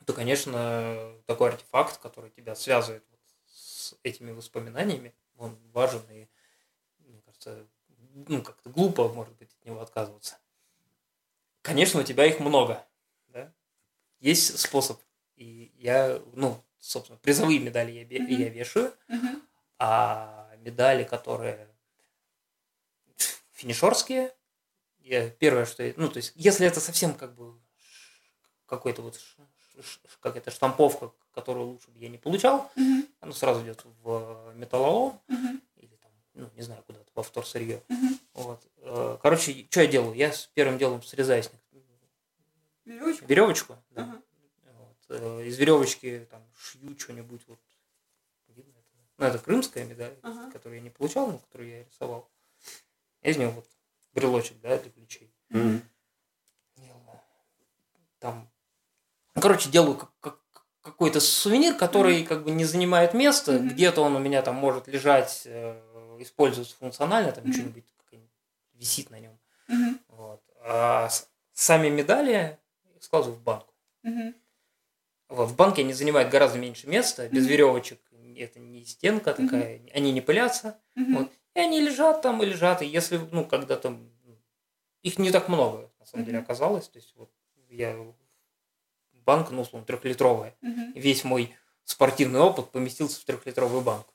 то, 0.05 0.13
конечно, 0.13 1.13
такой 1.25 1.49
артефакт, 1.49 1.97
который 1.97 2.29
тебя 2.31 2.55
связывает 2.55 3.03
вот 3.09 3.19
с 3.47 3.95
этими 4.03 4.31
воспоминаниями, 4.31 5.15
он 5.37 5.57
важен 5.71 6.01
и, 6.09 6.27
мне 6.99 7.21
кажется, 7.21 7.67
ну, 8.27 8.41
как-то 8.41 8.69
глупо, 8.69 9.09
может 9.09 9.35
быть, 9.35 9.53
от 9.53 9.65
него 9.65 9.81
отказываться. 9.81 10.37
Конечно, 11.61 11.99
у 11.99 12.03
тебя 12.03 12.25
их 12.25 12.39
много, 12.39 12.85
да? 13.27 13.53
Есть 14.19 14.59
способ. 14.59 15.01
И 15.35 15.73
я, 15.75 16.21
ну, 16.33 16.63
собственно, 16.79 17.17
призовые 17.19 17.59
медали 17.59 17.91
я, 17.91 18.05
Мгм. 18.23 18.31
я 18.31 18.49
вешаю, 18.49 18.93
Мгм. 19.07 19.41
а 19.79 20.55
медали, 20.59 21.03
которые 21.03 21.67
финишерские, 23.51 24.35
я 24.99 25.29
первое, 25.29 25.65
что... 25.65 25.83
я- 25.83 25.93
Ну, 25.97 26.09
то 26.09 26.17
есть, 26.17 26.33
если 26.35 26.67
это 26.67 26.79
совсем 26.79 27.13
как 27.15 27.35
бы 27.35 27.59
какой-то 28.65 29.01
вот 29.01 29.19
ш- 29.81 29.99
какая-то 30.21 30.51
штамповка, 30.51 31.11
которую 31.33 31.67
лучше 31.67 31.89
бы 31.91 31.99
я 31.99 32.09
не 32.09 32.17
получал, 32.17 32.71
Мгм. 32.75 33.07
оно 33.19 33.33
сразу 33.33 33.63
идет 33.63 33.83
в 34.03 34.53
металлолом 34.55 35.19
Мгм. 35.27 35.61
или 35.77 35.95
там, 35.97 36.11
ну, 36.33 36.49
не 36.55 36.61
знаю, 36.61 36.83
куда-то, 36.83 37.09
во 37.15 37.23
вторсырье. 37.23 37.81
Мгм. 37.89 38.19
Вот. 38.33 38.61
Э, 38.77 39.17
Короче, 39.21 39.65
что 39.69 39.81
я 39.81 39.87
делаю? 39.87 40.15
Я 40.15 40.31
с 40.31 40.47
первым 40.53 40.77
делом 40.77 41.01
срезаю 41.03 41.43
с 41.43 41.51
них 41.51 41.61
Веревочку? 42.85 43.25
веревочку. 43.25 43.77
да. 43.91 44.03
Ага. 44.03 44.21
Вот. 44.73 44.97
Э, 45.09 45.43
Из 45.45 45.57
веревочки 45.57 46.27
там 46.29 46.43
шью 46.57 46.97
что-нибудь. 46.99 47.41
Вот. 47.47 47.59
Видно 48.49 48.71
это? 48.77 48.87
Ну, 49.17 49.25
это 49.25 49.39
крымская 49.39 49.85
медаль, 49.85 50.15
Ага. 50.21 50.51
которую 50.51 50.77
я 50.77 50.83
не 50.83 50.89
получал, 50.91 51.27
но 51.31 51.39
которую 51.39 51.69
я 51.69 51.83
рисовал. 51.83 52.29
Я 53.23 53.31
из 53.31 53.37
него 53.37 53.51
вот 53.51 53.67
брелочек, 54.13 54.59
да, 54.61 54.77
для 54.77 54.91
ключей. 54.91 55.33
Делаю. 55.49 55.81
Там, 58.19 58.49
короче, 59.41 59.69
делаю 59.69 59.95
как- 59.95 60.11
как- 60.19 60.39
какой-то 60.81 61.19
сувенир, 61.19 61.75
который 61.75 62.23
как 62.23 62.43
бы 62.43 62.51
не 62.51 62.63
занимает 62.65 63.13
места. 63.13 63.53
Мгм. 63.53 63.69
Где-то 63.69 64.01
он 64.01 64.15
у 64.15 64.19
меня 64.19 64.41
там 64.41 64.55
может 64.55 64.87
лежать, 64.87 65.43
э, 65.45 65.81
использоваться 66.19 66.75
функционально, 66.77 67.31
там 67.31 67.43
Мгм. 67.45 67.53
что-нибудь 67.53 67.85
висит 68.73 69.09
на 69.09 69.19
нем. 69.19 69.39
Мгм. 69.67 69.99
Вот. 70.09 70.41
А 70.63 71.09
сами 71.53 71.89
медали 71.89 72.57
складываю 72.99 73.37
в 73.37 73.41
банку. 73.41 73.73
Мгм. 74.03 74.35
Вот, 75.29 75.49
в 75.49 75.55
банке 75.55 75.81
они 75.81 75.93
занимают 75.93 76.29
гораздо 76.29 76.59
меньше 76.59 76.87
места, 76.87 77.27
без 77.29 77.43
Мгм. 77.43 77.51
веревочек, 77.51 77.99
это 78.37 78.59
не 78.59 78.85
стенка 78.85 79.33
такая, 79.33 79.81
они 79.93 80.11
не 80.11 80.21
пылятся. 80.21 80.79
Мгм. 80.95 81.17
Вот. 81.17 81.31
И 81.55 81.59
они 81.59 81.79
лежат 81.79 82.21
там 82.21 82.43
и 82.43 82.45
лежат. 82.45 82.81
И 82.81 82.85
если, 82.85 83.17
ну, 83.31 83.45
когда 83.45 83.75
там... 83.77 84.11
Их 85.03 85.17
не 85.19 85.31
так 85.31 85.47
много, 85.49 85.89
на 85.99 86.05
самом 86.05 86.25
деле, 86.25 86.39
Мгм. 86.39 86.45
оказалось. 86.45 86.87
То 86.89 86.97
есть, 86.99 87.13
вот 87.15 87.31
я... 87.69 87.95
Банка, 89.25 89.53
ну, 89.53 89.61
условно, 89.61 89.85
трехлитровая. 89.85 90.55
Мгм. 90.61 90.93
Весь 90.95 91.23
мой 91.23 91.53
спортивный 91.83 92.39
опыт 92.39 92.69
поместился 92.71 93.19
в 93.19 93.25
трехлитровую 93.25 93.81
банку. 93.81 94.13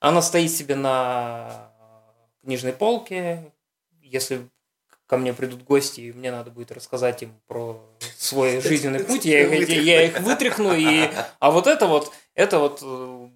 Она 0.00 0.22
стоит 0.22 0.50
себе 0.50 0.76
на 0.76 1.72
книжной 2.42 2.72
полке. 2.72 3.52
Если 4.02 4.48
ко 5.06 5.16
мне 5.16 5.32
придут 5.32 5.62
гости, 5.64 6.02
и 6.02 6.12
мне 6.12 6.30
надо 6.30 6.50
будет 6.50 6.70
рассказать 6.70 7.22
им 7.22 7.32
про 7.46 7.82
свой 8.16 8.60
жизненный 8.60 9.02
путь, 9.02 9.24
я 9.24 9.42
их, 9.42 9.68
я 9.68 10.04
их 10.04 10.20
вытряхну. 10.20 10.74
И... 10.74 11.10
А 11.38 11.50
вот 11.50 11.66
это 11.66 11.86
вот, 11.86 12.12
это 12.34 12.58
вот 12.58 12.80
э, 12.82 13.28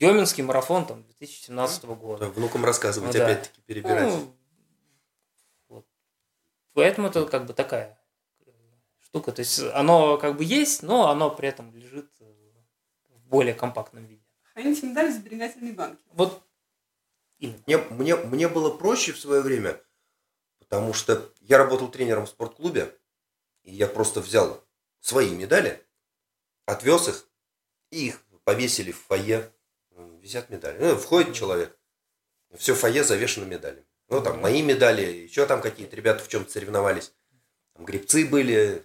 Деминский 0.00 0.42
марафон 0.42 0.84
там 0.86 1.04
2017 1.04 1.84
года. 1.84 2.26
Внукам 2.30 2.64
рассказывать, 2.64 3.14
Ну 3.14 3.18
да. 3.18 3.26
опять-таки, 3.26 3.60
перебирать. 3.62 4.08
Ну, 4.08 4.34
вот. 5.68 5.86
Поэтому 6.72 7.08
это 7.08 7.24
как 7.26 7.46
бы 7.46 7.52
такая 7.54 7.86
э, 7.86 8.03
штука. 9.14 9.30
То 9.30 9.40
есть 9.40 9.60
оно 9.60 10.18
как 10.18 10.36
бы 10.36 10.44
есть, 10.44 10.82
но 10.82 11.08
оно 11.08 11.30
при 11.30 11.48
этом 11.48 11.72
лежит 11.76 12.10
э, 12.18 12.24
в 13.10 13.28
более 13.28 13.54
компактном 13.54 14.04
виде. 14.06 14.24
Храните 14.52 14.86
медали 14.86 15.12
в 15.12 15.14
сберегательной 15.14 15.72
банке. 15.72 16.02
Вот 16.12 16.42
именно. 17.38 17.58
Мне, 17.66 17.76
мне, 17.76 18.16
мне 18.16 18.48
было 18.48 18.76
проще 18.76 19.12
в 19.12 19.18
свое 19.18 19.40
время, 19.40 19.80
потому 20.58 20.92
что 20.92 21.32
я 21.40 21.58
работал 21.58 21.88
тренером 21.88 22.26
в 22.26 22.28
спортклубе, 22.28 22.92
и 23.62 23.72
я 23.72 23.86
просто 23.86 24.20
взял 24.20 24.64
свои 25.00 25.30
медали, 25.30 25.80
отвез 26.66 27.08
их, 27.08 27.28
и 27.90 28.08
их 28.08 28.20
повесили 28.42 28.90
в 28.90 29.00
фойе. 29.00 29.52
Висят 30.20 30.50
медали. 30.50 30.78
Ну, 30.80 30.96
входит 30.96 31.34
человек, 31.34 31.78
все 32.56 32.74
фойе 32.74 33.04
завешено 33.04 33.44
медалями. 33.44 33.86
Ну, 34.08 34.20
там 34.20 34.40
мои 34.40 34.60
медали, 34.60 35.02
еще 35.02 35.46
там 35.46 35.60
какие-то 35.60 35.94
ребята 35.94 36.24
в 36.24 36.28
чем-то 36.28 36.50
соревновались. 36.50 37.12
Там 37.74 37.84
грибцы 37.84 38.26
были, 38.26 38.84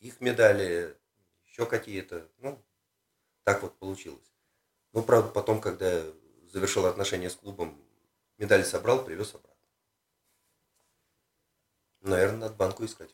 их 0.00 0.20
медали, 0.20 0.96
еще 1.44 1.66
какие-то. 1.66 2.28
Ну, 2.38 2.62
так 3.44 3.62
вот 3.62 3.78
получилось. 3.78 4.32
Ну, 4.92 5.02
правда, 5.02 5.30
потом, 5.30 5.60
когда 5.60 6.02
завершил 6.50 6.86
отношения 6.86 7.30
с 7.30 7.36
клубом, 7.36 7.82
медали 8.38 8.62
собрал, 8.62 9.04
привез 9.04 9.34
обратно. 9.34 9.54
Наверное, 12.00 12.38
надо 12.40 12.54
банку 12.54 12.84
искать. 12.84 13.10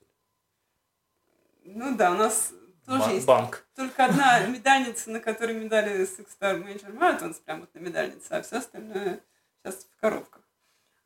Ну 1.62 1.96
да, 1.96 2.12
у 2.12 2.14
нас 2.16 2.52
тоже 2.86 3.00
Ба- 3.00 3.12
есть 3.12 3.26
банк. 3.26 3.66
только 3.74 4.04
одна 4.04 4.46
медальница, 4.46 5.10
на 5.10 5.20
которой 5.20 5.54
медали 5.56 6.02
Six 6.02 6.28
Star 6.38 6.62
Major 6.62 6.92
Marathons, 6.94 7.42
прям 7.42 7.60
вот 7.60 7.74
на 7.74 7.78
медальнице, 7.78 8.32
а 8.32 8.42
все 8.42 8.58
остальное 8.58 9.24
сейчас 9.62 9.84
в 9.84 9.96
коробках. 10.00 10.42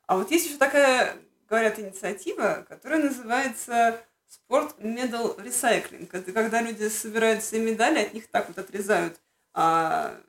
А 0.06 0.16
вот 0.16 0.30
есть 0.30 0.46
еще 0.46 0.58
такая, 0.58 1.16
говорят, 1.48 1.78
инициатива, 1.78 2.66
которая 2.68 3.02
называется 3.04 4.04
спорт 4.28 4.78
медал 4.78 5.36
recycling. 5.38 6.08
Это 6.12 6.32
когда 6.32 6.62
люди 6.62 6.88
собирают 6.88 7.42
все 7.42 7.58
медали, 7.60 8.00
от 8.00 8.14
них 8.14 8.28
так 8.28 8.48
вот 8.48 8.58
отрезают 8.58 9.20
а, 9.54 10.20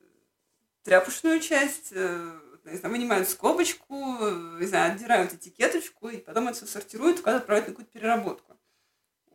тряпочную 0.83 1.39
часть, 1.39 1.91
э, 1.91 2.39
не 2.65 2.77
знаю, 2.77 2.95
вынимают 2.95 3.29
скобочку, 3.29 3.95
э, 3.95 4.57
не 4.59 4.65
знаю, 4.65 4.93
отдирают 4.93 5.33
этикеточку, 5.33 6.09
и 6.09 6.17
потом 6.17 6.47
это 6.47 6.57
все 6.57 6.65
сортируют, 6.65 7.19
куда 7.19 7.37
отправляют 7.37 7.67
на 7.67 7.73
какую-то 7.73 7.91
переработку. 7.91 8.57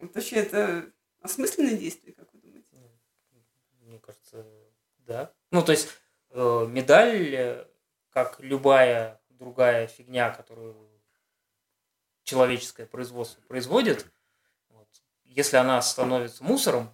Вот 0.00 0.14
вообще 0.14 0.36
это 0.36 0.90
осмысленное 1.20 1.76
действие, 1.76 2.14
как 2.14 2.32
вы 2.32 2.40
думаете? 2.40 2.76
Мне 3.80 3.98
кажется, 3.98 4.46
да. 4.98 5.32
Ну, 5.50 5.62
то 5.62 5.72
есть 5.72 5.88
э, 6.30 6.66
медаль, 6.68 7.34
э, 7.34 7.66
как 8.10 8.40
любая 8.40 9.20
другая 9.28 9.86
фигня, 9.86 10.30
которую 10.30 10.90
человеческое 12.24 12.86
производство 12.86 13.42
производит, 13.42 14.06
если 15.34 15.56
она 15.56 15.80
становится 15.82 16.44
мусором, 16.44 16.90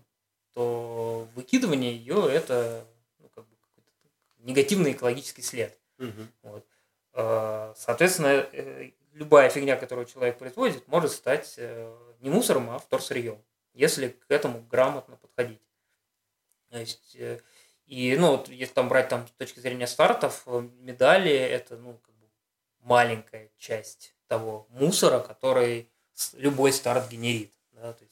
то 0.55 1.29
выкидывание 1.35 1.95
ее 1.95 2.29
это 2.31 2.85
ну, 3.19 3.29
как 3.29 3.47
бы 3.47 3.57
негативный 4.39 4.93
экологический 4.93 5.43
след. 5.43 5.79
Вот. 6.43 6.67
Э, 7.13 7.75
Соответственно, 7.77 8.47
э, 8.53 8.91
любая 9.13 9.51
фигня, 9.51 9.77
которую 9.77 10.07
человек 10.07 10.39
производит, 10.39 10.87
может 10.89 11.13
стать 11.13 11.55
э, 11.59 11.95
не 12.21 12.31
мусором, 12.31 12.71
а 12.71 12.79
вторсырьем, 12.79 13.43
если 13.75 14.09
к 14.09 14.31
этому 14.31 14.61
грамотно 14.71 15.17
подходить. 15.17 15.61
То 16.71 16.79
есть, 16.79 17.17
э, 17.17 17.41
и, 17.87 18.17
ну, 18.17 18.33
вот, 18.33 18.49
если 18.49 18.73
там 18.73 18.89
брать 18.89 19.09
там 19.09 19.27
с 19.27 19.31
точки 19.33 19.61
зрения 19.61 19.87
стартов, 19.87 20.47
медали– 20.47 21.33
это, 21.33 21.77
ну, 21.77 21.95
как 21.99 22.15
бы 22.15 22.27
маленькая 22.81 23.51
часть 23.59 24.15
того 24.29 24.67
мусора, 24.71 25.21
который 25.21 25.91
любой 26.35 26.73
старт 26.73 27.09
генерит. 27.09 27.53
Да? 27.73 27.93
То 27.93 28.05
есть, 28.05 28.10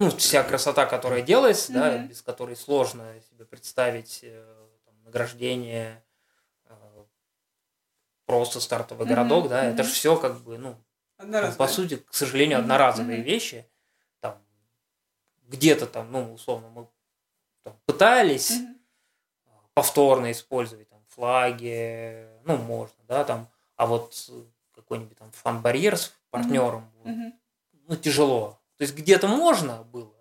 ну, 0.00 0.10
вся 0.16 0.42
красота, 0.42 0.86
которая 0.86 1.20
делается, 1.22 1.72
да, 1.72 1.90
Мгм. 1.98 2.08
без 2.08 2.22
которой 2.22 2.56
сложно 2.56 3.14
себе 3.30 3.44
представить 3.44 4.20
э, 4.22 4.66
там, 4.86 4.94
награждение, 5.04 6.02
э, 6.64 7.04
просто 8.24 8.60
стартовый 8.60 9.04
Мгм, 9.04 9.14
городок, 9.14 9.48
да, 9.50 9.64
это 9.64 9.82
мгм. 9.82 9.84
же 9.84 9.94
все 9.94 10.16
как 10.16 10.40
бы, 10.40 10.56
ну, 10.56 10.76
Одноразовое. 11.18 11.58
по 11.58 11.72
сути, 11.72 11.96
к 11.98 12.14
сожалению, 12.14 12.58
Мгм, 12.58 12.64
одноразовые 12.64 13.18
мгм. 13.18 13.26
вещи. 13.26 13.70
Там 14.20 14.42
где-то 15.42 15.86
там, 15.86 16.10
ну, 16.10 16.32
условно, 16.32 16.68
мы 16.70 16.88
там 17.62 17.78
пытались 17.84 18.52
Мгм. 18.52 18.80
повторно 19.74 20.32
использовать 20.32 20.88
там 20.88 21.04
флаги, 21.08 22.26
ну, 22.44 22.56
можно, 22.56 23.04
да, 23.06 23.24
там, 23.24 23.48
а 23.76 23.86
вот 23.86 24.14
какой-нибудь 24.74 25.18
там 25.18 25.30
фан-барьер 25.32 25.98
с 25.98 26.14
партнером, 26.30 26.90
Мгм. 27.04 27.34
ну, 27.86 27.96
тяжело. 27.96 28.59
То 28.80 28.84
есть 28.84 28.94
где-то 28.96 29.28
можно 29.28 29.82
было, 29.82 30.16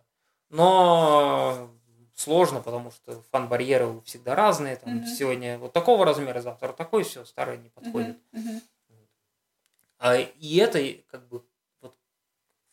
но 0.50 1.72
сложно, 2.14 2.60
потому 2.60 2.92
что 2.92 3.24
фан-барьеры 3.32 4.02
всегда 4.02 4.36
разные. 4.36 4.76
Там, 4.76 4.98
Мгм. 4.98 5.08
Сегодня 5.08 5.58
вот 5.58 5.72
такого 5.72 6.04
размера, 6.04 6.42
завтра 6.42 6.74
такой, 6.74 7.04
все, 7.06 7.24
старое 7.24 7.56
не 7.56 7.70
подходит. 7.70 8.18
Мгм. 8.34 8.62
Мгм. 8.90 9.08
А, 10.00 10.18
и 10.18 10.58
это 10.58 10.78
как 11.10 11.26
бы 11.30 11.46
вот 11.80 11.96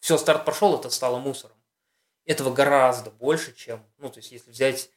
все, 0.01 0.19
старт 0.19 0.45
прошел, 0.45 0.77
это 0.77 0.91
стало 0.91 1.21
мусором. 1.21 1.57
Этого 2.25 2.53
гораздо 2.53 3.13
больше, 3.13 3.55
чем, 3.55 3.81
ну, 3.99 4.11
то 4.11 4.19
есть, 4.19 4.33
если 4.33 4.51
взять 4.51 4.91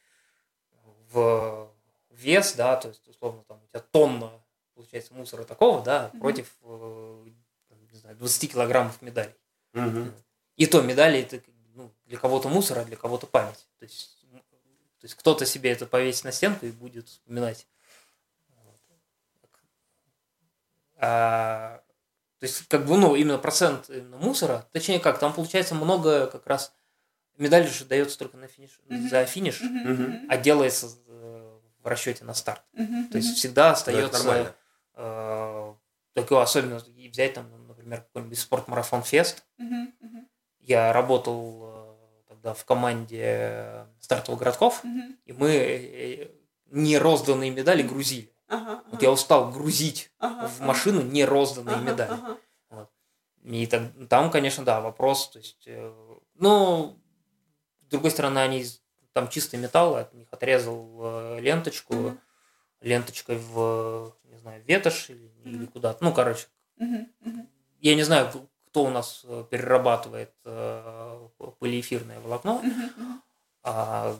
в 1.12 1.70
вес, 2.10 2.54
да, 2.54 2.74
то 2.74 2.88
есть, 2.88 3.06
условно, 3.06 3.44
там 3.46 3.62
у 3.62 3.66
тебя 3.68 3.78
тонна, 3.78 4.32
получается, 4.74 5.14
мусора 5.14 5.44
такого, 5.44 5.84
да, 5.84 6.10
Мгм. 6.14 6.20
против, 6.20 6.52
э, 6.62 7.26
не 7.92 7.96
знаю, 7.96 8.16
20 8.16 8.48
килограммов 8.48 9.00
медалей. 9.02 9.36
Мгм. 9.72 10.12
И 10.60 10.66
то 10.66 10.82
медали 10.82 11.20
это 11.20 11.40
ну, 11.74 11.90
для 12.04 12.18
кого-то 12.18 12.50
мусор, 12.50 12.80
а 12.80 12.84
для 12.84 12.94
кого-то 12.94 13.26
память. 13.26 13.66
То 13.78 13.84
есть, 13.84 14.18
то 14.30 15.04
есть 15.04 15.14
кто-то 15.14 15.46
себе 15.46 15.70
это 15.70 15.86
повесит 15.86 16.24
на 16.24 16.32
стенку 16.32 16.66
и 16.66 16.70
будет 16.70 17.08
вспоминать. 17.08 17.66
А, 20.98 21.80
то 22.40 22.44
есть, 22.44 22.68
как 22.68 22.84
бы, 22.84 22.98
ну, 22.98 23.14
именно 23.14 23.38
процент 23.38 23.88
именно 23.88 24.18
мусора, 24.18 24.66
точнее 24.72 25.00
как, 25.00 25.18
там 25.18 25.32
получается 25.32 25.74
много 25.74 26.26
как 26.26 26.46
раз 26.46 26.74
медаль 27.38 27.66
же 27.66 27.86
дается 27.86 28.18
только 28.18 28.36
на 28.36 28.46
финиш, 28.46 28.78
Мгм. 28.86 29.08
за 29.08 29.24
финиш. 29.24 29.62
Мгм. 29.62 30.26
а 30.28 30.36
делается 30.36 30.88
э, 31.06 31.58
в 31.82 31.86
расчете 31.86 32.24
на 32.24 32.34
старт. 32.34 32.62
Мгм. 32.74 33.08
То 33.08 33.16
есть 33.16 33.34
всегда 33.34 33.68
Ну, 33.68 33.72
остается 33.72 34.54
э, 34.94 35.74
такое 36.12 36.42
особенно 36.42 36.84
взять 37.10 37.32
там, 37.32 37.66
например, 37.66 38.02
какой-нибудь 38.02 38.38
спортмарафон 38.38 39.02
фест, 39.02 39.42
Мгм. 39.56 39.94
Я 40.70 40.92
работал 40.92 41.62
э, 41.64 41.94
тогда 42.28 42.54
в 42.54 42.64
команде 42.64 43.86
стартовых 43.98 44.38
городков, 44.38 44.84
Мгм. 44.84 45.16
и 45.24 45.32
мы 45.32 45.50
э, 45.50 46.28
не 46.66 46.96
розданные 46.96 47.50
медали 47.50 47.82
грузили. 47.82 48.32
Ага, 48.46 48.84
Вот 48.86 48.94
ага. 48.94 49.02
я 49.06 49.10
устал 49.10 49.50
грузить 49.50 50.12
Ага, 50.20 50.46
в 50.46 50.60
машину 50.60 51.02
не 51.02 51.24
розданные 51.24 51.74
Ага, 51.74 51.84
медали. 51.90 52.20
ага. 52.68 52.88
И 53.42 53.66
так- 53.66 53.90
там, 54.08 54.30
конечно, 54.30 54.64
да, 54.64 54.80
вопрос. 54.80 55.30
То 55.30 55.38
есть, 55.40 55.64
э, 55.66 55.92
ну, 56.34 56.96
с 57.82 57.86
другой 57.90 58.12
стороны, 58.12 58.38
они 58.38 58.64
там 59.12 59.28
чистый 59.28 59.58
металл, 59.58 59.96
от 59.96 60.14
них 60.14 60.28
отрезал 60.30 61.00
э, 61.02 61.40
ленточку, 61.40 61.94
Мгм. 61.94 62.20
ленточкой 62.80 63.38
в, 63.38 64.14
не 64.22 64.38
знаю, 64.38 64.62
ветошь 64.68 65.10
или, 65.10 65.32
или 65.44 65.56
Мгм. 65.56 65.66
куда-то. 65.66 66.04
Ну, 66.04 66.12
короче, 66.12 66.46
Мгм. 66.76 67.08
Мгм. 67.24 67.48
я 67.80 67.96
не 67.96 68.04
знаю, 68.04 68.30
кто 68.70 68.84
у 68.84 68.90
нас 68.90 69.22
э, 69.24 69.44
перерабатывает 69.50 70.32
э, 70.44 71.28
полиэфирное 71.58 72.20
волокно, 72.20 72.62
а 73.64 74.16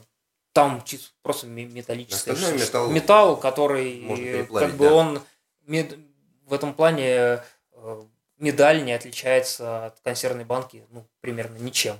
там 0.51 0.83
чисто 0.83 1.09
просто 1.21 1.47
ме- 1.47 1.65
металлическое 1.65 2.35
металл 2.35 2.89
металл, 2.89 3.37
который 3.37 4.47
как 4.53 4.75
бы 4.75 4.89
да. 4.89 4.93
он 4.93 5.21
мед- 5.65 5.97
в 6.45 6.53
этом 6.53 6.73
плане 6.73 7.41
э, 7.71 8.03
медаль 8.37 8.83
не 8.83 8.91
отличается 8.91 9.85
от 9.85 9.99
консервной 10.01 10.43
банки 10.43 10.85
ну, 10.89 11.07
примерно 11.21 11.57
ничем. 11.57 11.95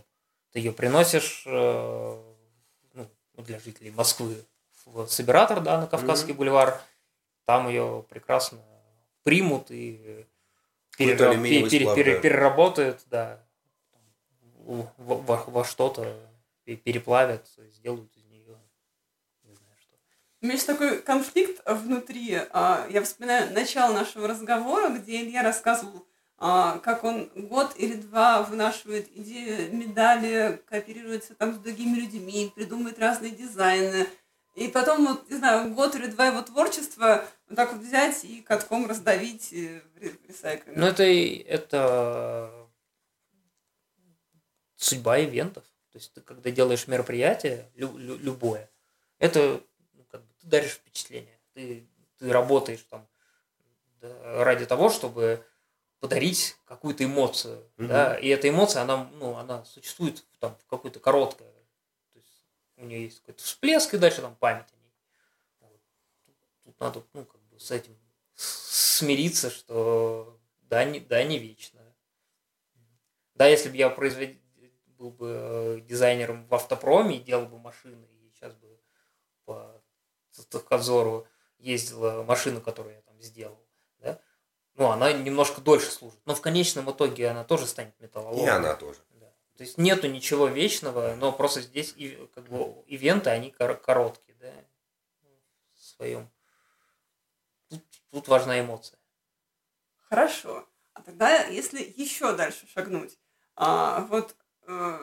Ты 0.52 0.60
ее 0.60 0.74
приносишь 0.74 1.43
ну, 1.45 3.06
для 3.38 3.58
жителей 3.60 3.91
Москвы 3.91 4.36
в 4.84 5.08
Собиратор, 5.08 5.62
да, 5.62 5.80
на 5.80 5.88
Кавказский 5.88 6.34
бульвар, 6.34 6.82
там 7.45 7.70
ее 7.70 8.04
прекрасно 8.10 8.60
примут 9.24 9.72
и 9.72 10.26
Да. 12.16 12.22
переработают, 12.22 13.02
да, 13.10 13.39
во, 14.66 14.89
во- 14.98 15.44
во 15.48 15.64
что-то 15.66 16.16
пе- 16.64 16.76
переплавят, 16.76 17.48
сделают 17.70 18.16
из 18.16 18.24
нее 18.26 18.58
не 19.44 19.56
знаю 19.56 19.76
что. 19.80 19.94
У 20.42 20.46
меня 20.46 20.54
есть 20.56 20.68
такой 20.68 21.02
конфликт 21.02 21.62
внутри. 21.66 22.39
А, 22.52 22.86
Я 22.89 23.02
вспоминаю 23.04 23.54
начало 23.54 23.94
нашего 23.94 24.28
разговора, 24.28 24.89
где 24.89 25.22
Илья 25.24 25.44
рассказывал, 25.44 26.06
а, 26.38 26.80
как 26.80 27.04
он 27.04 27.30
год 27.36 27.74
или 27.78 27.94
два 27.96 28.44
вынашивает 28.44 29.10
идею 29.16 29.74
медали, 29.76 30.62
кооперируется 30.68 31.36
там 31.36 31.54
с 31.54 31.58
другими 31.58 31.98
людьми, 32.00 32.52
придумывает 32.56 33.00
разные 33.00 33.32
дизайны. 33.32 34.08
И 34.56 34.68
потом, 34.68 35.06
вот, 35.08 35.30
не 35.30 35.38
знаю, 35.38 35.74
год 35.74 35.95
или 35.95 36.08
два 36.08 36.28
его 36.28 36.41
творчества 36.41 37.26
вот 37.47 37.56
так 37.56 37.72
вот 37.72 37.82
взять 37.82 38.24
и 38.26 38.41
катком 38.41 38.86
раздавить 38.88 39.54
э, 39.54 39.82
в 39.95 39.97
ре- 40.02 40.10
в 40.12 40.28
ресайклинге. 40.28 40.80
Ну, 40.80 40.88
это, 40.88 41.04
и- 41.04 41.38
это 41.38 42.52
судьба 44.76 45.20
ивентов. 45.24 45.64
То 45.91 45.97
есть 45.97 46.14
ты 46.14 46.22
когда 46.22 46.52
делаешь 46.52 46.88
мероприятие, 46.88 47.70
лю- 47.76 47.97
лю- 47.97 48.18
любое, 48.18 48.70
это 49.20 49.62
ну, 49.93 50.04
как 50.10 50.22
бы 50.22 50.34
ты 50.39 50.47
даришь 50.47 50.72
впечатление. 50.74 51.38
Ты, 51.54 51.86
ты 52.18 52.32
работаешь 52.32 52.86
там 52.89 53.08
да, 54.02 54.43
ради 54.43 54.66
того, 54.66 54.89
чтобы 54.89 55.45
подарить 55.99 56.56
какую-то 56.66 57.04
эмоцию. 57.04 57.64
Мгм. 57.78 57.88
Да? 57.89 58.18
И 58.18 58.28
эта 58.30 58.49
эмоция, 58.49 58.82
она, 58.84 59.10
ну, 59.14 59.36
она 59.38 59.64
существует 59.66 60.24
там, 60.39 60.56
в 60.58 60.66
какой-то 60.70 60.99
короткой. 60.99 61.47
У 62.82 62.86
нее 62.86 63.04
есть 63.04 63.20
какой-то 63.20 63.44
всплеск, 63.44 63.94
и 63.94 63.98
дальше 63.98 64.22
там 64.22 64.36
память 64.36 64.66
о 64.72 64.76
ней. 64.76 64.94
Вот. 65.60 65.82
Тут, 66.26 66.36
тут 66.64 66.80
надо 66.80 67.04
ну, 67.14 67.26
как 67.26 67.42
бы 67.42 67.60
с 67.60 67.70
этим 67.70 67.96
смириться, 68.36 69.52
что 69.52 70.40
да, 70.62 70.84
не, 70.84 71.00
да, 71.00 71.24
не 71.24 71.38
вечно. 71.38 71.80
Да, 73.36 73.48
если 73.48 73.70
бы 73.70 73.78
я 73.78 73.90
производил, 73.90 74.38
был 74.98 75.12
бы 75.12 75.28
э, 75.30 75.80
дизайнером 75.82 76.48
в 76.48 76.56
автопроме 76.56 77.18
и 77.18 77.24
делал 77.24 77.46
бы 77.46 77.60
машины, 77.60 78.06
и 78.22 78.32
сейчас 78.34 78.54
бы 78.56 78.80
по 79.46 79.82
Тахказору 80.50 81.28
ездила 81.60 82.24
машина, 82.24 82.62
которую 82.62 82.96
я 82.96 83.02
там 83.02 83.20
сделал, 83.22 83.60
да, 84.00 84.20
ну, 84.76 84.90
она 84.90 85.12
немножко 85.12 85.62
дольше 85.62 85.92
служит. 85.92 86.20
Но 86.26 86.34
в 86.34 86.42
конечном 86.42 86.90
итоге 86.90 87.30
она 87.30 87.44
тоже 87.44 87.68
станет 87.68 88.00
металлоломом. 88.00 88.46
И 88.46 88.50
она 88.50 88.76
тоже. 88.76 89.00
То 89.62 89.66
есть 89.66 89.78
нету 89.78 90.07
ничего 90.07 90.47
вечного, 90.47 91.14
но 91.20 91.32
просто 91.32 91.62
здесь 91.62 91.93
и, 91.95 92.18
как 92.34 92.45
бы 92.45 92.84
ивенты, 92.88 93.30
они 93.30 93.51
кор- 93.51 93.78
короткие, 93.78 94.36
да, 94.41 94.51
в 95.76 95.80
своем. 95.80 96.32
Тут, 97.70 97.84
тут 98.09 98.28
важна 98.28 98.59
эмоция. 98.59 98.97
Хорошо. 100.09 100.68
А 100.93 101.03
тогда, 101.03 101.45
если 101.45 101.93
еще 101.95 102.36
дальше 102.36 102.66
шагнуть, 102.74 103.20
а, 103.55 103.99
вот 104.09 104.36
э, 104.66 104.97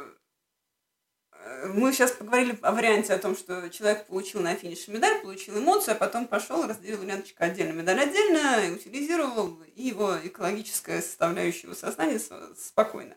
э, 1.30 1.66
мы 1.68 1.92
сейчас 1.92 2.10
поговорили 2.10 2.58
о 2.62 2.72
варианте 2.72 3.14
о 3.14 3.18
том, 3.20 3.36
что 3.36 3.70
человек 3.70 4.08
получил 4.08 4.40
на 4.40 4.56
финише 4.56 4.90
медаль, 4.90 5.20
получил 5.22 5.56
эмоцию, 5.56 5.94
а 5.94 5.98
потом 5.98 6.26
пошел, 6.26 6.66
разделил 6.66 7.04
ленточку 7.04 7.44
отдельно, 7.44 7.74
медаль 7.74 8.00
отдельно, 8.00 8.66
и 8.66 8.72
утилизировал, 8.72 9.62
и 9.62 9.82
его 9.84 10.18
экологическая 10.20 11.00
составляющая 11.00 11.68
его 11.68 11.76
сознания 11.76 12.18
спокойно. 12.56 13.16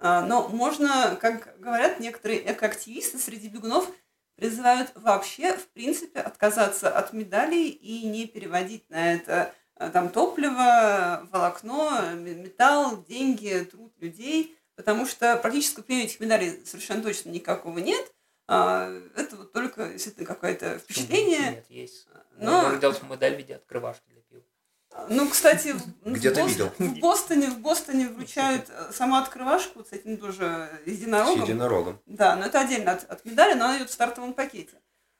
А, 0.00 0.22
Но 0.22 0.48
можно, 0.48 1.16
как 1.20 1.58
говорят 1.60 2.00
некоторые 2.00 2.50
экоактивисты 2.52 3.18
среди 3.18 3.48
бегунов, 3.48 3.90
призывают 4.36 4.90
вообще, 4.94 5.54
в 5.54 5.68
принципе, 5.68 6.20
отказаться 6.20 6.90
от 6.90 7.12
медалей 7.12 7.68
и 7.68 8.06
не 8.06 8.26
переводить 8.26 8.88
на 8.88 9.12
это 9.12 9.54
э, 9.76 9.90
там 9.90 10.08
топливо, 10.08 11.28
волокно, 11.30 12.12
металл, 12.14 13.04
деньги, 13.04 13.68
труд 13.70 13.92
людей, 14.00 14.56
потому 14.76 15.04
что 15.04 15.36
практического 15.36 15.82
применения 15.82 16.08
этих 16.08 16.20
медалей 16.20 16.64
совершенно 16.64 17.02
точно 17.02 17.28
никакого 17.28 17.78
нет. 17.78 18.10
А, 18.48 18.90
Это 19.16 19.36
вот 19.36 19.52
только 19.52 19.90
действительно 19.90 20.26
какое-то 20.26 20.78
впечатление. 20.78 21.50
Нет, 21.50 21.66
есть. 21.68 22.08
Но- 22.38 22.74
делать 22.76 23.02
медаль 23.02 23.34
в 23.34 23.38
виде 23.38 23.56
открывашки. 23.56 24.19
Ну, 25.08 25.28
кстати, 25.28 25.72
в- 25.72 26.10
Где-то 26.12 26.40
в, 26.40 26.44
Бос- 26.44 26.48
видел. 26.50 26.72
в 26.78 26.98
Бостоне, 27.00 27.48
в 27.48 27.58
Бостоне 27.60 28.08
вручают 28.08 28.66
э, 28.68 28.92
саму 28.92 29.16
открывашку 29.16 29.84
с 29.84 29.92
этим 29.92 30.16
тоже 30.18 30.68
С 30.84 30.88
единорогом. 30.88 31.42
единорогом. 31.42 32.00
Да, 32.06 32.36
но 32.36 32.46
это 32.46 32.60
отдельно 32.60 32.92
от, 32.92 33.08
от 33.10 33.24
медали, 33.24 33.54
но 33.54 33.66
она 33.66 33.78
идет 33.78 33.90
в 33.90 33.92
стартовом 33.92 34.34
пакете. 34.34 34.76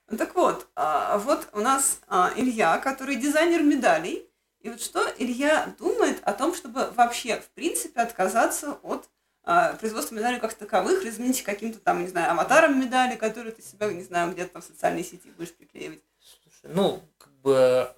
Ну, 0.08 0.18
так 0.18 0.34
вот, 0.34 0.66
а, 0.74 1.18
вот 1.18 1.48
у 1.52 1.60
нас 1.60 2.00
а, 2.08 2.32
Илья, 2.36 2.78
который 2.78 3.14
дизайнер 3.16 3.62
медалей. 3.62 4.26
И 4.60 4.68
вот 4.68 4.82
что 4.82 5.02
Илья 5.18 5.72
думает 5.78 6.18
о 6.24 6.32
том, 6.34 6.54
чтобы 6.54 6.90
вообще, 6.96 7.40
в 7.40 7.48
принципе, 7.50 8.00
отказаться 8.00 8.72
от 8.82 9.08
а, 9.44 9.74
производство 9.74 10.14
медалей 10.16 10.40
как 10.40 10.52
таковых, 10.52 11.02
или 11.02 11.10
заменить 11.10 11.42
каким-то 11.44 11.78
там, 11.78 12.02
не 12.02 12.08
знаю, 12.08 12.32
аватаром 12.32 12.78
медали, 12.78 13.14
который 13.16 13.52
ты 13.52 13.62
себя, 13.62 13.90
не 13.92 14.02
знаю, 14.02 14.32
где-то 14.32 14.54
там 14.54 14.62
в 14.62 14.66
социальной 14.66 15.04
сети 15.04 15.30
будешь 15.36 15.54
приклеивать. 15.54 16.02
Слушай, 16.42 16.74
ну, 16.74 17.00
как 17.18 17.32
бы 17.40 17.90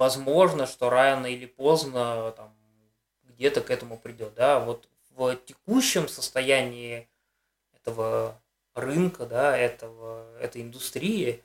возможно, 0.00 0.66
что 0.66 0.88
рано 0.88 1.26
или 1.26 1.44
поздно 1.44 2.32
там 2.32 2.56
где-то 3.24 3.60
к 3.60 3.70
этому 3.70 3.98
придет, 3.98 4.32
да, 4.34 4.58
вот 4.58 4.88
в 5.10 5.36
текущем 5.36 6.08
состоянии 6.08 7.06
этого 7.74 8.40
рынка, 8.74 9.26
да, 9.26 9.54
этого, 9.54 10.34
этой 10.38 10.62
индустрии, 10.62 11.44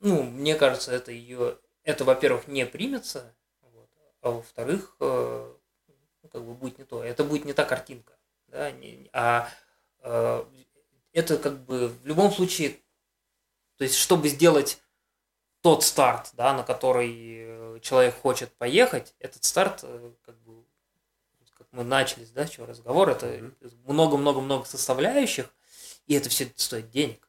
ну, 0.00 0.24
мне 0.24 0.56
кажется, 0.56 0.90
это 0.90 1.12
ее, 1.12 1.56
это, 1.84 2.04
во-первых, 2.04 2.48
не 2.48 2.66
примется, 2.66 3.32
вот, 3.62 3.88
а 4.22 4.30
во-вторых, 4.32 4.96
э, 4.98 5.54
ну, 6.22 6.28
как 6.30 6.44
бы 6.44 6.54
будет 6.54 6.78
не 6.78 6.84
то, 6.84 7.04
это 7.04 7.22
будет 7.22 7.44
не 7.44 7.52
та 7.52 7.64
картинка, 7.64 8.14
да, 8.48 8.72
не, 8.72 9.08
а 9.12 9.48
э, 10.00 10.44
это 11.12 11.38
как 11.38 11.60
бы 11.60 11.86
в 11.88 12.04
любом 12.04 12.32
случае, 12.32 12.80
то 13.76 13.84
есть, 13.84 13.94
чтобы 13.94 14.28
сделать 14.28 14.82
тот 15.62 15.84
старт, 15.84 16.30
да, 16.34 16.54
на 16.54 16.62
который 16.62 17.14
э, 17.16 17.78
человек 17.82 18.18
хочет 18.20 18.52
поехать, 18.54 19.14
этот 19.18 19.44
старт, 19.44 19.80
э, 19.82 20.12
как 20.22 20.38
бы, 20.42 20.64
как 21.54 21.66
мы 21.72 21.84
начали, 21.84 22.24
да, 22.34 22.46
чего 22.46 22.66
разговор, 22.66 23.10
это 23.10 23.52
много-много-много 23.84 24.64
составляющих, 24.64 25.52
и 26.06 26.14
это 26.14 26.28
все 26.28 26.50
стоит 26.56 26.90
денег. 26.90 27.28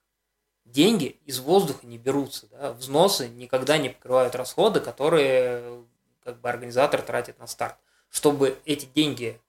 Деньги 0.63 1.19
из 1.25 1.39
воздуха 1.39 1.85
не 1.85 1.97
берутся, 1.97 2.47
да, 2.47 2.71
взносы 2.71 3.27
никогда 3.27 3.77
не 3.77 3.89
покрывают 3.89 4.35
расходы, 4.35 4.79
которые 4.79 5.85
как 6.23 6.39
бы 6.39 6.49
организатор 6.49 7.01
тратит 7.01 7.39
на 7.39 7.47
старт. 7.47 7.75
Чтобы 8.09 8.57
эти 8.65 8.85
деньги 8.85 9.41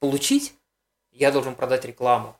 получить, 0.00 0.54
я 1.12 1.30
должен 1.30 1.54
продать 1.54 1.84
рекламу, 1.84 2.36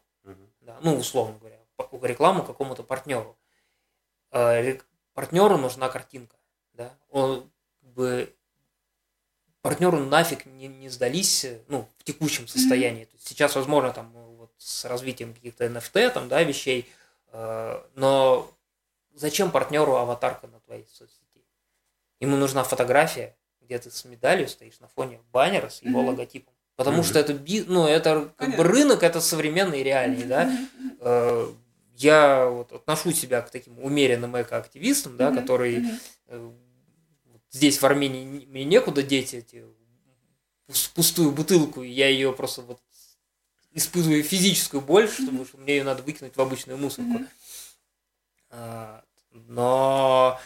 да, 0.61 0.79
ну, 0.83 0.97
условно 0.97 1.39
говоря, 1.39 1.59
рекламу 2.03 2.43
какому-то 2.43 2.83
партнеру. 2.83 3.37
Партнеру 5.15 5.57
нужна 5.59 5.89
картинка, 5.89 6.37
да, 6.73 6.93
он 7.11 7.51
как 7.81 7.91
бы 7.93 8.35
партнеру 9.63 9.99
нафиг 9.99 10.47
не, 10.47 10.69
не 10.69 10.89
сдались, 10.89 11.47
ну, 11.69 11.89
в 11.99 12.05
текущем 12.05 12.49
состоянии. 12.49 13.05
То 13.05 13.15
есть 13.15 13.29
сейчас, 13.29 13.57
возможно, 13.57 13.93
там 13.93 14.11
вот 14.13 14.53
с 14.59 14.85
развитием 14.85 15.35
каких-то 15.35 15.67
NFT, 15.67 16.11
там, 16.11 16.29
да, 16.29 16.43
вещей, 16.43 16.91
э, 17.33 17.83
но 17.95 18.51
зачем 19.15 19.51
партнеру 19.51 19.97
аватарка 19.97 20.47
на 20.47 20.61
твоей 20.61 20.87
соцсети? 20.87 21.45
Ему 22.21 22.37
нужна 22.37 22.65
фотография, 22.65 23.37
где 23.61 23.79
ты 23.79 23.91
с 23.91 24.05
медалью 24.05 24.49
стоишь 24.49 24.81
на 24.81 24.89
фоне 24.89 25.21
баннера 25.33 25.69
с 25.69 25.83
его 25.83 26.01
mm-hmm. 26.01 26.07
логотипом. 26.07 26.55
Потому 26.77 27.03
mm-hmm. 27.03 27.05
что 27.05 27.19
это, 27.19 27.39
ну, 27.69 27.87
это 27.87 28.33
как 28.37 28.57
бы 28.57 28.65
рынок, 28.65 29.03
это 29.03 29.21
современный 29.21 29.83
реальный, 29.83 30.25
да. 30.25 30.51
Э, 31.01 31.53
я 32.03 32.47
вот 32.47 32.73
отношу 32.73 33.13
себя 33.13 33.43
к 33.43 33.51
таким 33.51 33.79
умеренным 33.79 34.41
экоактивистам, 34.41 35.17
да, 35.17 35.31
mm-hmm. 35.31 35.41
которые 35.41 35.99
mm-hmm. 36.29 36.55
здесь 37.51 37.79
в 37.79 37.85
Армении 37.85 38.47
мне 38.47 38.65
некуда 38.65 39.03
деть 39.03 39.35
эти 39.35 39.65
пустую 40.95 41.33
бутылку, 41.33 41.83
и 41.83 41.91
я 41.91 42.09
ее 42.09 42.33
просто 42.33 42.63
вот 42.63 42.81
испытываю 43.73 44.23
физическую 44.23 44.81
боль, 44.81 45.07
mm-hmm. 45.07 45.47
что 45.47 45.59
мне 45.59 45.77
ее 45.77 45.85
надо 45.85 46.03
выкинуть 46.03 46.37
в 46.37 46.41
обычную 46.41 46.79
мусорку. 46.79 47.21
Mm-hmm. 48.51 49.03
Но 49.33 50.41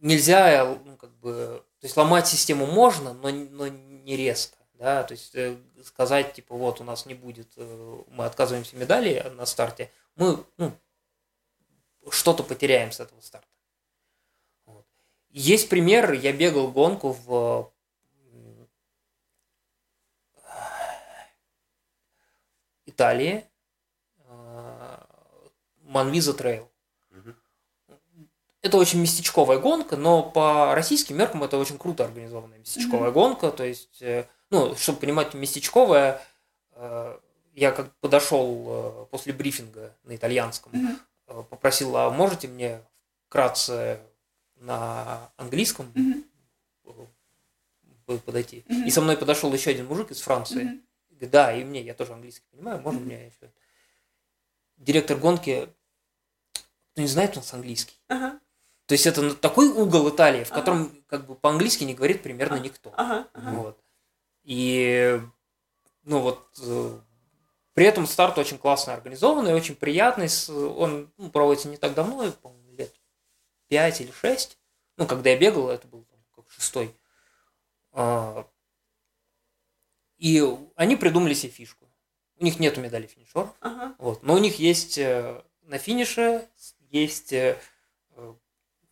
нельзя, 0.00 0.78
ну, 0.84 0.96
как 0.96 1.12
бы, 1.18 1.64
то 1.80 1.84
есть 1.84 1.96
ломать 1.96 2.26
систему 2.26 2.66
можно, 2.66 3.12
но, 3.14 3.30
но 3.30 3.68
не 3.68 4.16
резко. 4.16 4.58
Да, 4.74 5.02
то 5.02 5.12
есть 5.12 5.34
э, 5.34 5.56
сказать, 5.84 6.34
типа, 6.34 6.54
вот 6.54 6.80
у 6.80 6.84
нас 6.84 7.04
не 7.04 7.14
будет, 7.14 7.48
э, 7.56 8.02
мы 8.10 8.26
отказываемся 8.26 8.76
медали 8.76 9.26
на 9.34 9.44
старте, 9.44 9.90
мы 10.18 10.44
ну, 10.56 10.72
что-то 12.10 12.42
потеряем 12.42 12.92
с 12.92 13.00
этого 13.00 13.20
старта. 13.20 13.48
Вот. 14.66 14.86
Есть 15.30 15.68
пример, 15.68 16.12
я 16.12 16.32
бегал 16.32 16.70
гонку 16.70 17.12
в 17.12 17.72
Италии, 22.84 23.44
Monviso 25.82 26.34
Trail. 26.34 26.70
Это 28.60 28.76
очень 28.76 29.00
местечковая 29.00 29.58
гонка, 29.58 29.96
но 29.96 30.22
по 30.22 30.74
российским 30.74 31.16
меркам 31.16 31.44
это 31.44 31.56
очень 31.58 31.78
круто 31.78 32.04
организованная 32.04 32.58
местечковая 32.58 33.10
mm-hmm. 33.10 33.12
гонка. 33.12 33.50
То 33.52 33.62
есть, 33.64 34.02
э, 34.02 34.26
ну, 34.50 34.74
чтобы 34.74 34.98
понимать, 34.98 35.32
местечковая 35.32 36.20
э, 36.72 37.18
я 37.58 37.72
как 37.72 37.92
подошел 37.96 38.66
э, 38.68 39.06
после 39.10 39.32
брифинга 39.32 39.92
на 40.04 40.14
итальянском, 40.14 40.72
mm-hmm. 40.72 41.44
попросил, 41.44 41.96
а 41.96 42.10
можете 42.10 42.46
мне 42.46 42.80
вкратце 43.26 44.00
на 44.56 45.30
английском 45.36 45.92
mm-hmm. 45.94 47.08
подойти? 48.20 48.64
Mm-hmm. 48.68 48.86
И 48.86 48.90
со 48.90 49.00
мной 49.00 49.16
подошел 49.16 49.52
еще 49.52 49.70
один 49.70 49.86
мужик 49.86 50.12
из 50.12 50.20
Франции. 50.20 50.62
Mm-hmm. 50.62 50.82
Говорит, 51.10 51.30
да, 51.30 51.52
и 51.52 51.64
мне, 51.64 51.82
я 51.82 51.94
тоже 51.94 52.12
английский 52.12 52.46
понимаю, 52.52 52.80
можно 52.80 53.00
mm-hmm. 53.00 53.04
мне 53.04 53.26
еще. 53.26 53.52
Директор 54.76 55.16
гонки, 55.16 55.68
ну 56.94 57.02
не 57.02 57.08
знает 57.08 57.32
у 57.32 57.40
нас 57.40 57.52
английский. 57.52 57.96
Uh-huh. 58.08 58.38
То 58.86 58.92
есть 58.92 59.06
это 59.08 59.34
такой 59.34 59.66
угол 59.66 60.08
Италии, 60.08 60.44
в 60.44 60.50
котором 60.50 60.84
uh-huh. 60.84 61.02
как 61.08 61.26
бы 61.26 61.34
по-английски 61.34 61.82
не 61.82 61.94
говорит 61.94 62.22
примерно 62.22 62.54
uh-huh. 62.54 62.62
никто. 62.62 62.90
Uh-huh. 62.90 63.26
Uh-huh. 63.32 63.54
Вот. 63.56 63.84
И 64.44 65.20
ну 66.04 66.20
вот 66.20 66.48
при 67.78 67.86
этом 67.86 68.08
старт 68.08 68.36
очень 68.38 68.58
классно 68.58 68.92
организованный, 68.92 69.54
очень 69.54 69.76
приятный. 69.76 70.26
Он 70.48 71.12
ну, 71.16 71.30
проводится 71.30 71.68
не 71.68 71.76
так 71.76 71.94
давно, 71.94 72.28
по-моему, 72.32 72.72
лет 72.72 72.92
5 73.68 74.00
или 74.00 74.10
6. 74.10 74.58
Ну, 74.96 75.06
когда 75.06 75.30
я 75.30 75.38
бегал, 75.38 75.68
это 75.70 75.86
был 75.86 76.02
там, 76.02 76.18
как 76.34 76.50
шестой. 76.50 76.92
А, 77.92 78.48
и 80.16 80.44
они 80.74 80.96
придумали 80.96 81.34
себе 81.34 81.52
фишку. 81.52 81.88
У 82.40 82.44
них 82.44 82.58
нету 82.58 82.80
медали 82.80 83.06
финишеров, 83.06 83.54
ага. 83.60 83.94
вот, 83.98 84.24
но 84.24 84.34
у 84.34 84.38
них 84.38 84.58
есть 84.58 84.98
э, 84.98 85.40
на 85.62 85.78
финише 85.78 86.48
есть 86.90 87.32
э, 87.32 87.56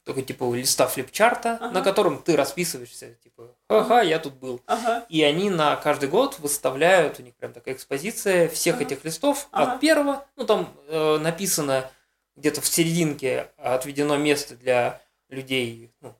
такой 0.06 0.22
типа 0.22 0.54
листа 0.54 0.86
флипчарта, 0.86 1.58
ага. 1.60 1.70
на 1.72 1.82
котором 1.82 2.22
ты 2.22 2.36
расписываешься, 2.36 3.14
типа, 3.24 3.52
ага, 3.68 4.02
я 4.02 4.20
тут 4.20 4.34
был. 4.34 4.62
Ага. 4.66 5.04
И 5.08 5.22
они 5.24 5.50
на 5.50 5.74
каждый 5.74 6.08
год 6.08 6.38
выставляют, 6.38 7.18
у 7.18 7.24
них 7.24 7.34
прям 7.34 7.52
такая 7.52 7.74
экспозиция 7.74 8.48
всех 8.48 8.76
ага. 8.76 8.84
этих 8.84 9.04
листов 9.04 9.48
ага. 9.50 9.72
от 9.72 9.80
первого, 9.80 10.24
ну 10.36 10.46
там 10.46 10.72
э, 10.86 11.18
написано 11.18 11.90
где-то 12.36 12.60
в 12.60 12.66
серединке 12.68 13.50
отведено 13.56 14.16
место 14.16 14.54
для 14.54 15.02
людей, 15.28 15.90
ну, 16.00 16.14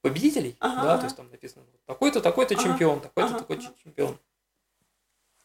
победителей, 0.00 0.56
ага. 0.58 0.82
да, 0.82 0.96
то 0.96 1.04
есть 1.04 1.16
там 1.16 1.30
написано 1.30 1.66
такой-то, 1.84 2.22
такой-то 2.22 2.54
ага. 2.54 2.62
чемпион, 2.62 3.00
такой-то, 3.00 3.30
ага. 3.30 3.38
такой 3.40 3.60
чемпион. 3.84 4.18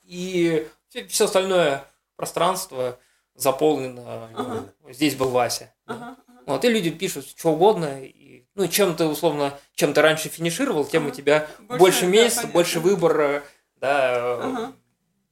И 0.04 0.70
все 1.10 1.26
остальное 1.26 1.84
пространство 2.16 2.98
заполнено. 3.36 4.30
Ага. 4.34 4.70
Здесь 4.90 5.16
был 5.16 5.30
Вася. 5.30 5.74
Ага. 5.86 6.16
Вот, 6.46 6.66
и 6.66 6.70
люди 6.70 6.90
пишут 6.90 7.28
что 7.28 7.54
угодно, 7.54 8.04
и, 8.04 8.46
ну, 8.56 8.68
чем 8.68 8.96
ты, 8.96 9.06
условно, 9.06 9.58
чем 9.74 9.94
ты 9.94 10.02
раньше 10.02 10.30
финишировал, 10.30 10.86
тем 10.86 11.04
ага. 11.04 11.12
у 11.12 11.16
тебя 11.16 11.48
больше, 11.60 11.80
больше 11.80 12.06
мест, 12.08 12.42
да, 12.42 12.48
больше 12.48 12.80
выбора, 12.80 13.44
да, 13.78 14.36
ага. 14.36 14.74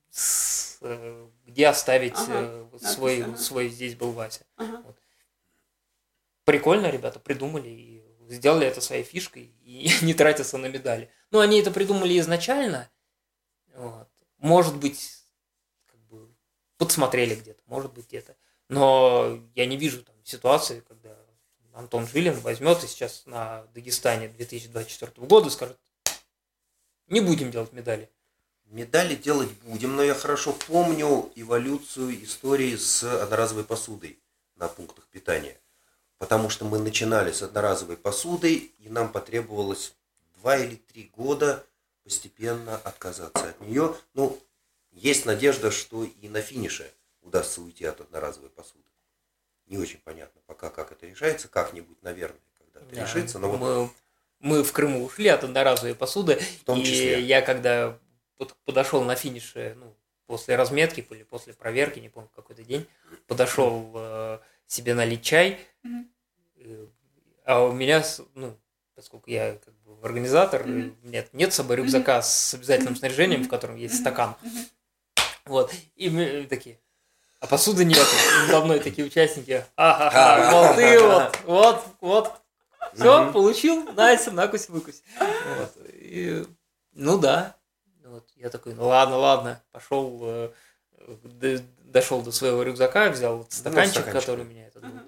с, 0.09 0.77
э, 0.81 1.27
где 1.45 1.67
оставить 1.67 2.15
ага. 2.15 2.67
Э, 2.71 2.77
свой, 2.79 3.37
свой 3.37 3.69
здесь 3.69 3.95
был 3.95 4.11
Вася. 4.11 4.45
Ага. 4.57 4.81
Вот. 4.85 4.95
Прикольно, 6.45 6.89
ребята, 6.89 7.19
придумали 7.19 7.69
и 7.69 8.03
сделали 8.29 8.65
это 8.65 8.81
своей 8.81 9.03
фишкой 9.03 9.53
и 9.63 9.91
не 10.01 10.13
тратятся 10.13 10.57
на 10.57 10.67
медали. 10.67 11.09
Ну, 11.31 11.39
они 11.39 11.59
это 11.59 11.71
придумали 11.71 12.17
изначально, 12.19 12.89
вот. 13.75 14.09
может 14.37 14.77
быть, 14.77 15.23
как 15.85 15.99
бы 16.07 16.29
подсмотрели 16.77 17.35
где-то, 17.35 17.61
может 17.67 17.93
быть, 17.93 18.07
где-то. 18.07 18.35
Но 18.69 19.39
я 19.53 19.65
не 19.65 19.75
вижу 19.75 20.01
там 20.01 20.15
ситуации, 20.23 20.81
когда 20.87 21.00
Антон 21.73 22.07
Жилин 22.07 22.39
возьмет 22.39 22.83
и 22.83 22.87
сейчас 22.87 23.23
на 23.25 23.65
Дагестане 23.73 24.29
2024 24.29 25.27
года 25.27 25.49
скажет, 25.49 25.77
не 27.07 27.21
будем 27.21 27.51
делать 27.51 27.73
медали. 27.73 28.09
Медали 28.65 29.15
делать 29.15 29.51
будем, 29.63 29.95
но 29.95 30.03
я 30.03 30.13
хорошо 30.13 30.53
помню 30.53 31.31
эволюцию 31.35 32.23
истории 32.23 32.75
с 32.75 33.03
одноразовой 33.03 33.65
посудой 33.65 34.17
на 34.55 34.69
пунктах 34.69 35.05
питания. 35.07 35.57
Потому 36.17 36.49
что 36.49 36.65
мы 36.65 36.79
начинали 36.79 37.31
с 37.31 37.41
одноразовой 37.41 37.97
посудой, 37.97 38.71
и 38.77 38.89
нам 38.89 39.11
потребовалось 39.11 39.93
два 40.37 40.57
или 40.57 40.75
три 40.75 41.11
года 41.15 41.65
постепенно 42.03 42.77
отказаться 42.77 43.49
от 43.49 43.59
нее. 43.61 43.95
Ну, 44.13 44.39
есть 44.91 45.25
надежда, 45.25 45.71
что 45.71 46.03
и 46.03 46.29
на 46.29 46.41
финише 46.41 46.93
удастся 47.21 47.61
уйти 47.61 47.85
от 47.85 48.01
одноразовой 48.01 48.49
посуды. 48.49 48.80
Не 49.71 49.77
очень 49.77 49.99
понятно 50.03 50.41
пока, 50.47 50.69
как 50.69 50.91
это 50.91 51.07
решается, 51.07 51.47
как-нибудь, 51.47 52.03
наверное, 52.03 52.41
когда-то 52.59 52.93
да, 52.93 53.03
решится. 53.03 53.39
Но 53.39 53.53
мы, 53.53 53.57
вот... 53.57 53.91
мы 54.39 54.63
в 54.65 54.71
Крыму 54.73 55.05
ушли 55.05 55.29
от 55.29 55.45
одноразовой 55.45 55.95
посуды, 55.95 56.35
в 56.35 56.65
том 56.65 56.83
числе. 56.83 57.21
и 57.21 57.23
я 57.23 57.41
когда 57.41 57.97
подошел 58.65 59.01
на 59.05 59.15
финише, 59.15 59.77
ну, 59.79 59.95
после 60.25 60.57
разметки 60.57 61.07
или 61.09 61.23
после 61.23 61.53
проверки, 61.53 61.99
не 61.99 62.09
помню, 62.09 62.29
какой-то 62.35 62.65
день, 62.65 62.85
подошел 63.27 63.89
э, 63.95 64.39
себе 64.67 64.93
налить 64.93 65.23
чай, 65.23 65.57
э, 66.57 66.87
а 67.45 67.63
у 67.63 67.71
меня, 67.71 68.03
ну, 68.35 68.57
поскольку 68.93 69.29
я 69.29 69.57
как 69.63 69.73
бы 69.85 70.05
организатор, 70.05 70.67
Мгм. 70.67 70.97
э, 71.03 71.07
нет, 71.07 71.29
нет 71.31 71.53
с 71.53 71.55
собой 71.55 71.77
рюкзака 71.77 72.21
с 72.21 72.53
обязательным 72.55 72.97
снаряжением, 72.97 73.43
в 73.45 73.49
котором 73.49 73.77
есть 73.77 73.97
стакан. 73.97 74.35
Вот. 75.45 75.73
И 75.95 76.09
мы 76.09 76.45
такие, 76.49 76.77
а 77.41 77.47
посуды 77.47 77.85
нет. 77.85 78.07
Надо 78.47 78.65
мной 78.65 78.79
такие 78.79 79.05
участники. 79.05 79.65
Ага, 79.75 80.51
вот 80.51 80.75
ты 80.75 80.99
вот, 80.99 81.39
вот, 81.45 81.83
вот. 81.99 82.41
Все, 82.93 83.31
получил, 83.31 83.91
Настя, 83.93 84.31
накусь, 84.31 84.69
выкусь. 84.69 85.01
Вот. 85.19 85.73
И, 85.87 86.45
ну 86.93 87.17
да. 87.17 87.55
Вот. 88.05 88.29
Я 88.35 88.49
такой, 88.49 88.75
ну 88.75 88.87
ладно, 88.87 89.17
ладно. 89.17 89.63
Пошел, 89.71 90.19
э, 90.23 90.51
дошел 91.83 92.21
до 92.21 92.31
своего 92.31 92.61
рюкзака, 92.61 93.09
взял 93.09 93.37
вот 93.37 93.51
стаканчик, 93.51 94.01
стаканчик. 94.01 94.21
который 94.21 94.45
у 94.45 94.47
меня 94.47 94.67
этот 94.67 94.83
был. 94.83 94.99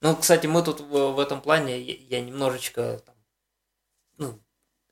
Ну, 0.00 0.16
кстати, 0.16 0.46
мы 0.46 0.62
тут 0.62 0.80
в, 0.80 1.18
этом 1.18 1.42
плане, 1.42 1.80
я, 1.80 2.20
немножечко, 2.20 3.02
там, 3.04 3.16
ну, 4.16 4.40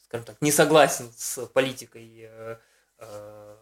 скажем 0.04 0.26
так, 0.26 0.42
не 0.42 0.50
согласен 0.50 1.12
с 1.16 1.46
политикой 1.46 2.26
э, 2.28 2.58
э, 2.98 3.56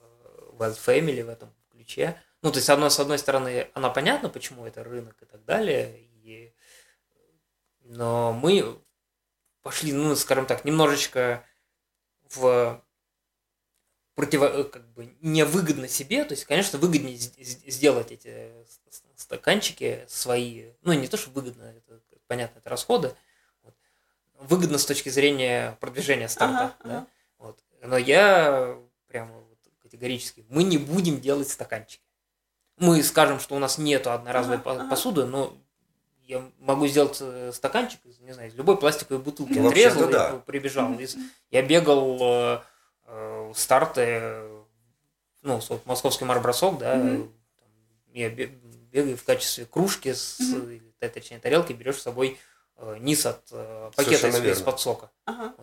Wild 0.58 0.78
Family 0.84 1.22
в 1.22 1.28
этом 1.28 1.54
ключе. 1.70 2.20
Ну, 2.44 2.52
то 2.52 2.58
есть, 2.58 2.68
одно, 2.68 2.90
с 2.90 3.00
одной 3.00 3.18
стороны, 3.18 3.70
она 3.72 3.88
понятна, 3.88 4.28
почему 4.28 4.66
это 4.66 4.84
рынок 4.84 5.16
и 5.22 5.24
так 5.24 5.42
далее, 5.46 5.98
и, 6.22 6.52
но 7.80 8.34
мы 8.34 8.78
пошли, 9.62 9.94
ну, 9.94 10.14
скажем 10.14 10.44
так, 10.44 10.66
немножечко 10.66 11.42
в 12.28 12.84
противо, 14.14 14.64
как 14.64 14.86
бы 14.92 15.16
невыгодно 15.22 15.88
себе, 15.88 16.22
то 16.26 16.32
есть, 16.34 16.44
конечно, 16.44 16.78
выгоднее 16.78 17.16
с- 17.18 17.32
с- 17.32 17.64
сделать 17.74 18.12
эти 18.12 18.52
с- 18.66 18.94
с- 18.94 19.22
стаканчики 19.22 20.04
свои, 20.06 20.72
ну, 20.82 20.92
не 20.92 21.08
то, 21.08 21.16
что 21.16 21.30
выгодно, 21.30 21.62
это 21.62 21.98
понятно, 22.26 22.58
это 22.58 22.68
расходы, 22.68 23.14
вот. 23.62 23.74
выгодно 24.34 24.76
с 24.76 24.84
точки 24.84 25.08
зрения 25.08 25.78
продвижения 25.80 26.28
старта, 26.28 26.56
Ага, 26.64 26.76
да, 26.84 26.90
ага. 26.98 27.06
вот. 27.38 27.64
но 27.80 27.96
я 27.96 28.78
прямо 29.06 29.32
вот 29.40 29.58
категорически, 29.80 30.44
мы 30.50 30.62
не 30.64 30.76
будем 30.76 31.22
делать 31.22 31.48
стаканчики. 31.48 32.03
Мы 32.78 33.02
скажем, 33.02 33.38
что 33.40 33.54
у 33.54 33.58
нас 33.58 33.78
нету 33.78 34.10
одноразовой 34.10 34.56
Ага, 34.56 34.64
по- 34.64 34.72
ага. 34.72 34.90
посуды, 34.90 35.24
но 35.26 35.56
я 36.22 36.42
могу 36.58 36.86
сделать 36.88 37.18
э, 37.20 37.52
стаканчик 37.52 38.00
из, 38.04 38.18
не 38.20 38.32
знаю, 38.32 38.48
из 38.48 38.54
любой 38.54 38.76
пластиковой 38.76 39.22
бутылки. 39.22 39.52
Ну, 39.58 39.68
Отрезал 39.68 40.08
и 40.08 40.12
да. 40.12 40.42
прибежал. 40.44 40.92
Из- 40.98 41.16
Я 41.50 41.62
бегал 41.62 42.18
э, 42.20 42.60
э, 43.06 43.52
старты, 43.54 44.42
ну, 45.42 45.60
вот 45.68 45.86
московский 45.86 46.24
марбросок, 46.24 46.78
да, 46.78 46.96
Мгм. 46.96 47.32
там, 47.58 47.68
я 48.12 48.28
бе- 48.30 48.46
бегаю 48.90 49.16
в 49.16 49.22
качестве 49.24 49.66
кружки, 49.66 50.12
с, 50.12 50.38
т- 50.98 51.08
точнее, 51.10 51.38
тарелки, 51.38 51.72
берешь 51.72 51.98
с 51.98 52.02
собой 52.02 52.38
э, 52.76 52.96
низ 52.98 53.24
от 53.24 53.40
э, 53.52 53.90
пакета 53.94 54.28
из-под 54.28 54.80
сока. 54.80 55.10
Ага. 55.26 55.54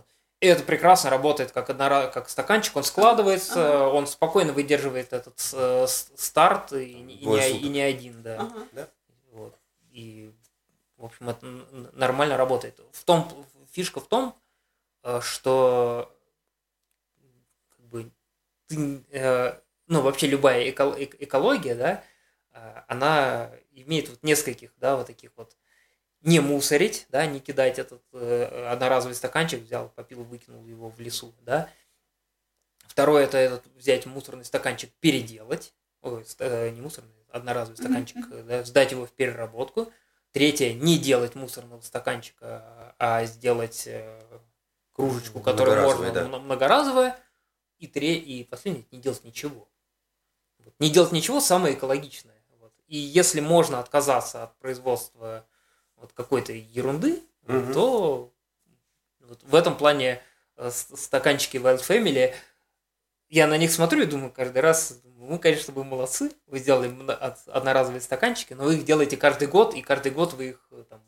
И 0.42 0.48
это 0.48 0.64
прекрасно 0.64 1.12
работает 1.12 1.52
как, 1.52 1.70
однора... 1.70 2.08
как 2.08 2.28
стаканчик, 2.28 2.76
он 2.76 2.84
складывается, 2.84 3.86
Ага. 3.86 3.94
он 3.94 4.08
спокойно 4.08 4.54
выдерживает 4.54 5.14
этот 5.14 5.40
э, 5.54 5.86
старт, 5.88 6.74
и, 6.74 6.96
не- 6.96 7.14
и, 7.16 7.26
не, 7.28 7.42
суток. 7.42 7.62
и 7.62 7.70
не 7.70 7.82
один, 7.82 8.24
да. 8.24 8.40
Ага. 8.42 8.90
Вот. 9.32 9.56
И, 9.92 10.34
в 10.98 11.06
общем, 11.06 11.30
это 11.30 11.46
нормально 11.94 12.38
работает. 12.38 12.80
В 12.92 13.04
том, 13.04 13.46
фишка 13.72 14.00
в 14.00 14.08
том, 14.08 14.36
э, 15.04 15.20
что 15.22 16.12
как 17.78 17.86
бы, 17.86 18.12
ты, 18.68 19.04
э, 19.12 19.60
ну, 19.86 20.02
вообще 20.02 20.26
любая 20.26 20.68
эко- 20.72 20.98
эк- 20.98 21.18
экология, 21.20 21.76
да, 21.76 22.04
она 22.88 23.52
имеет 23.74 24.10
вот 24.10 24.24
нескольких, 24.24 24.72
да, 24.78 24.98
вот 24.98 25.06
таких 25.08 25.32
вот 25.38 25.56
не 26.22 26.40
мусорить, 26.40 27.08
да, 27.10 27.26
не 27.26 27.40
кидать 27.40 27.80
этот 27.80 28.04
э, 28.14 28.68
одноразовый 28.70 29.16
стаканчик, 29.16 29.62
взял, 29.62 29.90
попил, 29.90 30.24
выкинул 30.24 30.66
его 30.66 30.90
в 30.90 31.00
лесу, 31.00 31.34
да. 31.42 31.70
Второе 32.88 33.24
это 33.24 33.38
этот 33.38 33.66
взять 33.76 34.06
мусорный 34.06 34.46
стаканчик, 34.46 34.92
переделать, 35.00 35.74
ой, 36.02 36.26
э, 36.40 36.70
не 36.70 36.82
мусорный, 36.82 37.12
одноразовый 37.32 37.78
стаканчик, 37.78 38.28
да, 38.46 38.64
сдать 38.64 38.92
его 38.92 39.06
в 39.06 39.12
переработку. 39.12 39.92
Третье, 40.32 40.74
не 40.74 40.98
делать 40.98 41.36
мусорного 41.36 41.82
стаканчика, 41.82 42.96
а 43.00 43.26
сделать 43.26 43.84
э, 43.88 44.22
кружечку, 44.94 45.40
которую 45.40 45.76
Многоразовая, 45.76 46.08
можно 46.10 46.22
да. 46.22 46.28
мно- 46.28 46.40
многоразовая. 46.40 47.20
И, 47.80 47.88
тре... 47.88 48.18
и 48.18 48.44
последнее, 48.44 48.86
не 48.92 49.00
делать 49.00 49.24
ничего. 49.24 49.68
Вот. 50.60 50.74
Не 50.80 50.90
делать 50.90 51.12
ничего 51.12 51.42
самое 51.42 51.74
экологичное. 51.74 52.42
Вот. 52.60 52.72
И 52.88 52.98
если 52.98 53.42
можно 53.42 53.80
отказаться 53.80 54.44
от 54.44 54.58
производства 54.60 55.46
вот 56.02 56.12
какой-то 56.14 56.52
ерунды, 56.54 57.22
Мгм. 57.48 57.74
то 57.74 58.32
вот 59.22 59.42
в 59.44 59.56
этом 59.56 59.78
плане 59.78 60.22
э, 60.58 60.70
стаканчики 60.72 61.58
Wild 61.58 61.82
Family, 61.88 62.34
я 63.30 63.48
на 63.48 63.58
них 63.58 63.72
смотрю 63.72 64.02
и 64.02 64.06
думаю 64.06 64.32
каждый 64.32 64.60
раз, 64.62 65.00
ну, 65.18 65.40
конечно, 65.40 65.74
вы 65.74 65.84
молодцы, 65.84 66.32
вы 66.48 66.60
сделали 66.60 66.94
одноразовые 67.48 68.02
стаканчики, 68.02 68.54
но 68.54 68.66
вы 68.66 68.76
их 68.76 68.86
делаете 68.86 69.16
каждый 69.18 69.48
год, 69.48 69.74
и 69.74 69.82
каждый 69.82 70.12
год 70.12 70.34
вы 70.34 70.50
их 70.50 70.68
э, 70.72 70.84
там, 70.90 71.02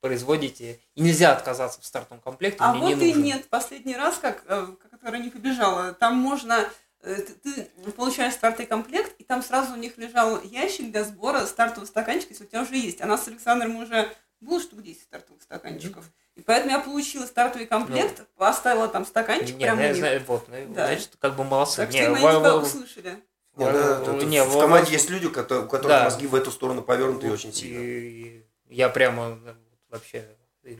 производите, 0.00 0.80
и 0.94 1.00
нельзя 1.00 1.32
отказаться 1.32 1.80
в 1.80 1.84
стартовом 1.86 2.20
комплекте, 2.20 2.58
А 2.60 2.72
мне 2.74 2.94
вот 2.94 3.02
не 3.02 3.10
и 3.10 3.14
нужен. 3.14 3.22
нет. 3.24 3.48
Последний 3.48 3.96
раз, 3.96 4.18
как, 4.18 4.44
э, 4.46 4.66
которая 4.90 5.22
не 5.22 5.30
побежала, 5.30 5.92
там 5.92 6.16
можно... 6.16 6.68
Ты, 7.00 7.22
ты 7.22 7.64
получаешь 7.92 8.34
стартовый 8.34 8.66
комплект, 8.66 9.14
и 9.20 9.24
там 9.24 9.40
сразу 9.44 9.74
у 9.74 9.76
них 9.76 9.96
лежал 9.98 10.42
ящик 10.42 10.90
для 10.90 11.04
сбора 11.04 11.46
стартового 11.46 11.86
стаканчика, 11.86 12.32
если 12.32 12.44
у 12.44 12.48
тебя 12.48 12.62
уже 12.62 12.76
есть. 12.76 13.00
А 13.00 13.06
нас 13.06 13.24
с 13.24 13.28
Александром 13.28 13.76
уже 13.76 14.12
было 14.40 14.60
штук 14.60 14.82
10 14.82 15.02
стартовых 15.02 15.42
стаканчиков. 15.42 16.10
И 16.36 16.42
поэтому 16.42 16.72
я 16.72 16.78
получила 16.80 17.26
стартовый 17.26 17.66
комплект, 17.66 18.26
поставила 18.36 18.86
там 18.88 19.04
стаканчик 19.04 19.56
Не, 19.56 19.64
прямо 19.64 19.80
ну, 19.80 19.86
я 19.88 19.94
знаю, 19.94 20.24
вот, 20.26 20.48
ну, 20.48 20.74
Да. 20.74 20.86
значит, 20.86 21.16
как 21.18 21.34
бы 21.36 21.44
молодцы. 21.44 21.76
Так 21.76 21.92
Не, 21.92 22.02
что 22.02 22.10
мы 22.14 22.38
во- 22.38 22.54
услышали. 22.60 23.22
Не, 23.56 23.64
да, 23.72 23.98
во- 23.98 24.16
это- 24.16 24.24
не, 24.26 24.44
в 24.44 24.50
во- 24.50 24.60
команде 24.60 24.92
есть 24.92 25.10
люди, 25.10 25.26
у 25.26 25.32
которых 25.32 25.68
Да. 25.82 26.04
мозги 26.04 26.26
в 26.28 26.34
эту 26.36 26.52
сторону 26.52 26.82
повернуты 26.82 27.30
очень 27.32 27.52
сильно. 27.52 27.80
И 27.80 28.44
я 28.68 28.88
прямо 28.88 29.40
э, 29.44 29.54
вообще 29.88 30.28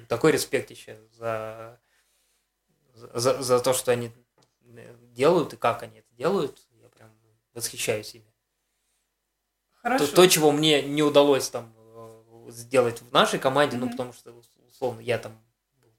такой 0.07 0.31
респект 0.33 0.71
еще 0.71 0.97
за, 1.19 1.81
за, 2.95 3.43
за 3.43 3.59
то, 3.59 3.73
что 3.73 3.91
они 3.91 4.13
э, 4.77 4.95
делают 5.13 5.55
и 5.55 5.57
как 5.57 5.83
они 5.83 5.99
это 5.99 6.09
делают. 6.15 6.61
Я 6.81 6.89
прям 6.89 7.11
восхищаюсь 7.55 8.15
ими. 8.15 8.33
Хорошо. 9.83 10.07
То, 10.07 10.15
то, 10.15 10.27
чего 10.29 10.53
мне 10.53 10.83
не 10.83 11.03
удалось 11.03 11.49
там 11.49 11.73
сделать 12.49 13.03
в 13.03 13.13
нашей 13.13 13.39
команде, 13.39 13.77
ну, 13.77 13.87
Мгм. 13.87 13.93
потому 13.93 14.13
что, 14.13 14.33
условно, 14.69 15.01
я 15.01 15.19
там 15.19 15.33
был, 15.81 15.91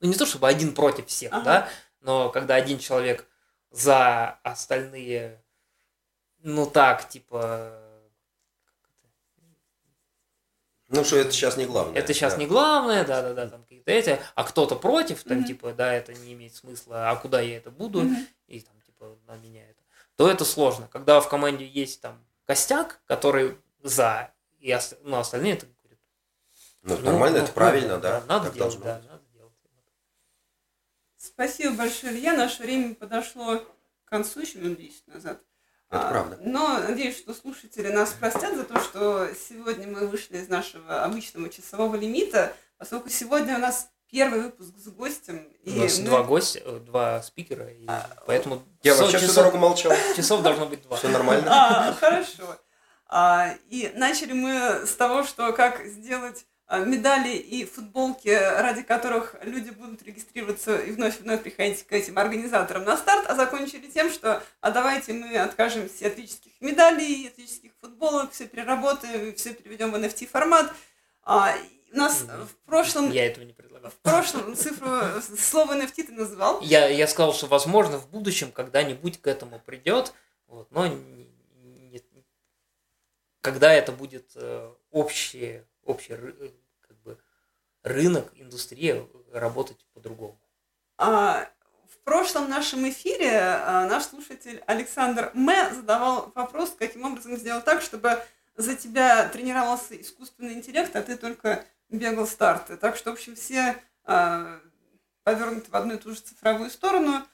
ну, 0.00 0.08
не 0.08 0.14
то 0.14 0.26
чтобы 0.26 0.48
один 0.48 0.74
против 0.74 1.06
всех, 1.06 1.32
Ага. 1.32 1.44
да, 1.44 1.68
но 2.00 2.30
когда 2.30 2.54
один 2.54 2.78
человек 2.78 3.26
за 3.70 4.38
остальные, 4.42 5.42
ну, 6.38 6.66
так, 6.66 7.08
типа, 7.08 7.76
Ну, 10.92 11.04
что 11.04 11.18
это 11.18 11.30
сейчас 11.30 11.56
не 11.56 11.66
главное. 11.66 11.96
Это 12.00 12.12
сейчас 12.12 12.34
да. 12.34 12.40
не 12.40 12.46
главное, 12.48 13.04
да-да-да, 13.04 13.48
там 13.48 13.62
какие-то 13.62 13.88
эти, 13.92 14.18
а 14.34 14.42
кто-то 14.42 14.74
против, 14.74 15.22
там, 15.22 15.38
Мгм. 15.38 15.46
типа, 15.46 15.72
да, 15.72 15.92
это 15.94 16.12
не 16.14 16.32
имеет 16.32 16.56
смысла, 16.56 17.10
а 17.10 17.16
куда 17.16 17.40
я 17.40 17.58
это 17.58 17.70
буду, 17.70 18.00
Мгм. 18.00 18.26
и 18.48 18.60
там, 18.60 18.74
типа, 18.80 19.16
на 19.28 19.36
меня 19.36 19.62
это, 19.70 19.80
то 20.16 20.28
это 20.28 20.44
сложно. 20.44 20.88
Когда 20.90 21.20
в 21.20 21.28
команде 21.28 21.64
есть 21.64 22.00
там 22.00 22.18
костяк, 22.44 23.00
который 23.06 23.56
за, 23.84 24.32
и 24.58 24.74
ос- 24.74 24.96
ну, 25.02 25.18
остальные 25.18 25.52
это. 25.52 25.66
Ну, 26.82 26.96
ну, 26.96 27.02
нормально, 27.04 27.38
ну, 27.38 27.44
это 27.44 27.52
правильно, 27.52 27.96
ну, 27.96 28.00
да. 28.00 28.22
Надо 28.26 28.46
так 28.46 28.54
делать, 28.54 28.56
должно 28.72 28.84
да, 28.84 28.94
быть. 28.98 29.08
надо 29.10 29.22
делать. 29.34 29.52
Спасибо 31.16 31.74
большое, 31.74 32.12
Илья. 32.14 32.32
Наше 32.34 32.62
время 32.62 32.94
подошло 32.94 33.58
к 33.58 34.08
концу 34.10 34.40
еще 34.40 34.58
минут 34.58 34.78
10 34.78 35.06
назад. 35.08 35.40
Это 35.90 36.06
А, 36.06 36.10
правда. 36.10 36.38
Но 36.40 36.78
надеюсь, 36.78 37.18
что 37.18 37.34
слушатели 37.34 37.88
нас 37.88 38.10
простят 38.12 38.54
за 38.56 38.64
то, 38.64 38.80
что 38.80 39.28
сегодня 39.34 39.86
мы 39.88 40.06
вышли 40.06 40.38
из 40.38 40.48
нашего 40.48 41.02
обычного 41.04 41.48
часового 41.50 41.96
лимита, 41.96 42.54
поскольку 42.78 43.08
сегодня 43.10 43.56
у 43.56 43.58
нас 43.58 43.90
первый 44.10 44.40
выпуск 44.42 44.70
с 44.76 44.88
гостем. 44.88 45.48
У 45.66 45.70
нас 45.70 45.98
мы- 45.98 46.04
два 46.06 46.22
гостя, 46.22 46.60
э, 46.64 46.78
два 46.80 47.20
спикера, 47.22 47.68
и 47.68 47.84
А, 47.88 48.08
поэтому 48.26 48.62
Я 48.82 48.92
часов- 48.92 49.02
вообще 49.02 49.18
всю 49.18 49.26
часов, 49.26 49.44
дорогу 49.44 49.58
молчал. 49.58 49.92
часов 50.16 50.42
должно 50.42 50.66
быть 50.66 50.82
два. 50.82 50.96
Все 50.96 51.08
нормально. 51.08 51.46
А, 51.50 51.92
хорошо. 51.92 52.56
А, 53.06 53.54
и 53.68 53.90
начали 53.96 54.32
мы 54.32 54.86
с 54.86 54.94
того, 54.94 55.24
что 55.24 55.52
как 55.52 55.84
сделать 55.86 56.46
медали 56.78 57.34
и 57.36 57.64
футболки, 57.64 58.28
ради 58.28 58.82
которых 58.82 59.34
люди 59.42 59.70
будут 59.70 60.02
регистрироваться 60.02 60.78
и 60.78 60.92
вновь 60.92 61.18
и 61.18 61.22
вновь 61.24 61.42
приходить 61.42 61.84
к 61.84 61.92
этим 61.92 62.18
организаторам 62.18 62.84
на 62.84 62.96
старт, 62.96 63.26
а 63.28 63.34
закончили 63.34 63.88
тем, 63.88 64.10
что 64.10 64.42
а 64.60 64.70
давайте 64.70 65.12
мы 65.12 65.36
откажемся 65.36 66.06
от 66.06 66.12
электрических 66.18 66.52
медалей, 66.60 67.26
от 67.26 67.38
электрических 67.38 67.72
футболок, 67.80 68.30
все 68.32 68.46
переработаем, 68.46 69.34
все 69.34 69.52
переведем 69.54 69.90
в 69.90 69.96
NFT 69.96 70.26
формат. 70.28 70.72
А, 71.24 71.54
у 71.92 71.96
нас 71.96 72.22
Мгм. 72.22 72.46
в 72.46 72.54
прошлом, 72.66 73.10
Я 73.10 73.26
этого 73.26 73.44
не 73.44 73.52
предлагал. 73.52 73.90
в 73.90 73.96
прошлом 73.96 74.54
цифру, 74.54 74.88
слово 75.38 75.74
NFT 75.74 76.04
ты 76.04 76.12
называл. 76.12 76.60
Я, 76.62 76.88
я 76.88 77.08
сказал, 77.08 77.34
что 77.34 77.46
возможно 77.48 77.98
в 77.98 78.08
будущем 78.08 78.52
когда-нибудь 78.52 79.20
к 79.20 79.26
этому 79.26 79.58
придет. 79.58 80.12
Вот. 80.46 80.70
Но 80.70 80.86
не- 80.86 81.28
не- 81.90 82.02
когда 83.40 83.72
это 83.72 83.90
будет 83.92 84.30
э, 84.34 84.70
общий, 84.90 85.62
общий 85.90 86.14
э, 86.14 86.50
как 86.80 86.96
бы, 87.02 87.18
рынок, 87.82 88.30
индустрия 88.34 89.06
работать 89.32 89.84
по-другому. 89.94 90.40
А, 90.98 91.48
в 91.88 91.98
прошлом 92.04 92.48
нашем 92.48 92.88
эфире 92.88 93.38
а, 93.38 93.86
наш 93.86 94.04
слушатель 94.04 94.62
Александр 94.66 95.30
М. 95.34 95.74
задавал 95.74 96.32
вопрос, 96.34 96.74
каким 96.78 97.04
образом 97.04 97.36
сделать 97.36 97.64
так, 97.64 97.82
чтобы 97.82 98.22
за 98.56 98.76
тебя 98.76 99.28
тренировался 99.28 100.00
искусственный 100.00 100.54
интеллект, 100.54 100.94
а 100.94 101.02
ты 101.02 101.16
только 101.16 101.64
бегал 101.88 102.26
старты. 102.26 102.76
Так 102.76 102.96
что, 102.96 103.10
в 103.10 103.14
общем, 103.14 103.34
все 103.34 103.76
а, 104.04 104.60
повернуты 105.24 105.70
в 105.70 105.74
одну 105.76 105.94
и 105.94 105.98
ту 105.98 106.12
же 106.12 106.20
цифровую 106.20 106.70
сторону. 106.70 107.24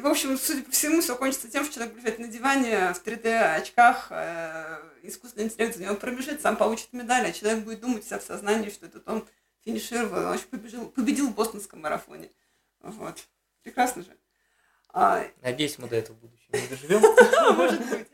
И, 0.00 0.02
в 0.02 0.06
общем, 0.06 0.38
судя 0.38 0.62
по 0.62 0.70
всему, 0.70 1.02
все 1.02 1.14
кончится 1.14 1.50
тем, 1.50 1.62
что 1.62 1.74
человек 1.74 1.92
будет 1.92 2.04
лежать 2.04 2.18
на 2.20 2.28
диване 2.28 2.94
в 2.94 3.06
3D-очках, 3.06 4.06
э, 4.08 4.78
искусственный 5.02 5.44
интеллект 5.44 5.76
за 5.76 5.82
него 5.82 5.94
пробежит, 5.94 6.40
сам 6.40 6.56
получит 6.56 6.94
медаль, 6.94 7.26
а 7.26 7.32
человек 7.32 7.64
будет 7.64 7.80
думать 7.80 8.06
вся 8.06 8.18
в 8.18 8.22
сознании, 8.22 8.70
что 8.70 8.86
это 8.86 9.02
он 9.04 9.28
финишировал, 9.62 10.20
он 10.20 10.24
вообще 10.28 10.46
побежал, 10.46 10.86
победил 10.86 11.28
в 11.28 11.34
бостонском 11.34 11.82
марафоне. 11.82 12.30
Вот. 12.80 13.28
Прекрасно 13.62 14.02
же. 14.02 14.16
А, 14.88 15.22
Надеюсь, 15.42 15.76
мы 15.78 15.86
до 15.86 15.96
этого 15.96 16.16
в 16.16 16.20
будущем 16.20 16.48
не 16.50 16.66
доживем. 16.66 17.02
может 17.56 17.86
быть. 17.90 18.08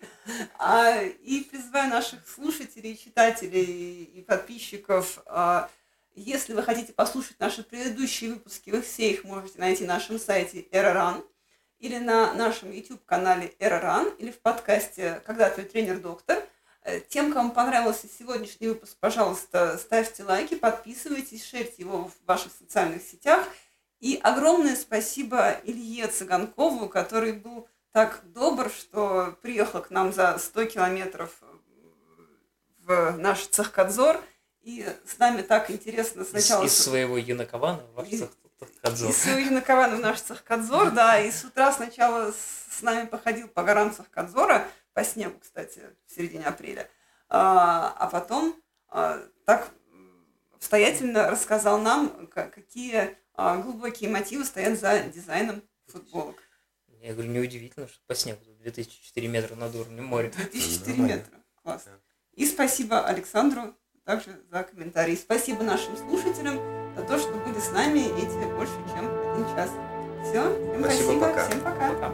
А, 0.59 1.01
и 1.05 1.45
призываю 1.45 1.89
наших 1.89 2.29
слушателей, 2.29 2.97
читателей 2.97 4.03
и 4.03 4.23
подписчиков, 4.23 5.23
а, 5.27 5.71
если 6.17 6.53
вы 6.53 6.65
хотите 6.65 6.93
послушать 6.93 7.39
наши 7.39 7.63
предыдущие 7.63 8.33
выпуски, 8.33 8.71
вы 8.71 8.83
все 8.83 9.13
их 9.13 9.23
можете 9.23 9.61
найти 9.61 9.85
на 9.85 9.95
нашем 9.95 10.19
сайте 10.19 10.63
Errorun 10.73 11.25
или 11.87 11.99
на 11.99 12.33
нашем 12.35 12.73
YouTube-канале 12.73 13.55
Errorun 13.61 14.17
или 14.19 14.33
в 14.33 14.41
подкасте 14.41 15.23
«Когда 15.25 15.49
твой 15.51 15.67
тренер-доктор». 15.67 16.43
Э, 16.83 17.01
Тем, 17.01 17.33
кому 17.33 17.53
понравился 17.53 18.09
сегодняшний 18.09 18.67
выпуск, 18.69 18.97
пожалуйста, 18.99 19.79
ставьте 19.79 20.25
лайки, 20.25 20.57
подписывайтесь, 20.57 21.45
шерьте 21.45 21.75
его 21.83 22.09
в 22.09 22.27
ваших 22.27 22.53
социальных 22.53 23.03
сетях. 23.03 23.47
И 24.01 24.19
огромное 24.23 24.75
спасибо 24.75 25.61
Илье 25.65 26.09
Цыганкову, 26.09 26.89
который 26.89 27.33
был 27.33 27.69
так 27.93 28.21
добр, 28.25 28.69
что 28.69 29.37
приехал 29.41 29.81
к 29.81 29.91
нам 29.91 30.13
за 30.13 30.39
100 30.39 30.65
километров 30.67 31.31
в 32.83 33.17
наш 33.17 33.47
цехкадзор. 33.47 34.21
И 34.63 34.85
с 35.07 35.19
нами 35.19 35.43
так 35.43 35.71
интересно 35.71 36.23
Из, 36.23 36.31
сначала... 36.31 36.65
из 36.65 36.73
с- 36.77 36.83
своего 36.85 37.17
Янакавана 37.17 37.83
в 37.93 37.95
ваш 37.95 38.09
Своего 38.59 39.39
Юнакована 39.41 39.97
в 39.97 40.01
наш 40.01 40.21
цехкадзор, 40.21 40.91
да, 40.93 41.21
и 41.21 41.31
с 41.31 41.45
утра 41.45 41.73
сначала 41.73 42.33
с, 42.33 42.81
нами 42.83 43.07
походил 43.07 43.49
по 43.49 43.63
горам 43.63 43.93
цехкадзора, 43.95 44.67
по 44.95 45.05
снегу, 45.05 45.39
кстати, 45.41 45.83
в 46.07 46.15
середине 46.15 46.47
апреля, 46.47 46.89
а, 47.29 47.95
а 47.99 48.09
потом 48.09 48.57
а, 48.89 49.23
так 49.45 49.71
обстоятельно 50.55 51.31
рассказал 51.31 51.79
нам, 51.79 52.27
ка- 52.29 52.49
какие 52.49 53.17
а, 53.35 53.59
глубокие 53.59 54.09
мотивы 54.09 54.45
стоят 54.45 54.81
за 54.81 55.01
дизайном 55.03 55.63
футболок. 55.87 56.37
Я 57.03 57.13
говорю, 57.13 57.31
неудивительно, 57.31 57.87
что 57.89 57.99
по 58.07 58.15
снегу 58.15 58.43
тут 58.45 58.59
2004 58.59 59.29
метра 59.29 59.55
над 59.55 59.75
уровнем 59.75 60.07
моря. 60.07 60.31
2004 60.31 60.97
Нормально. 60.97 61.15
метра. 61.17 61.39
Класс. 61.63 61.83
Да. 61.85 61.93
И 62.33 62.47
спасибо 62.47 63.07
Александру 63.07 63.75
также 64.05 64.41
за 64.51 64.65
комментарий. 64.65 65.17
Спасибо 65.17 65.63
нашим 65.63 65.97
слушателям 65.97 66.59
за 66.97 67.03
то, 67.03 67.19
что 67.19 67.35
были 67.35 67.59
с 67.59 67.73
нами 67.73 68.07
эти 68.19 68.47
больше, 68.55 68.73
чем 68.95 69.11
один 69.33 69.45
час. 69.55 69.71
Все, 70.23 70.43
всем 70.43 70.81
спасибо, 70.81 70.83
спасибо. 70.83 71.21
Пока. 71.21 71.47
всем 71.47 71.61
пока. 71.61 71.91
пока. 71.91 72.11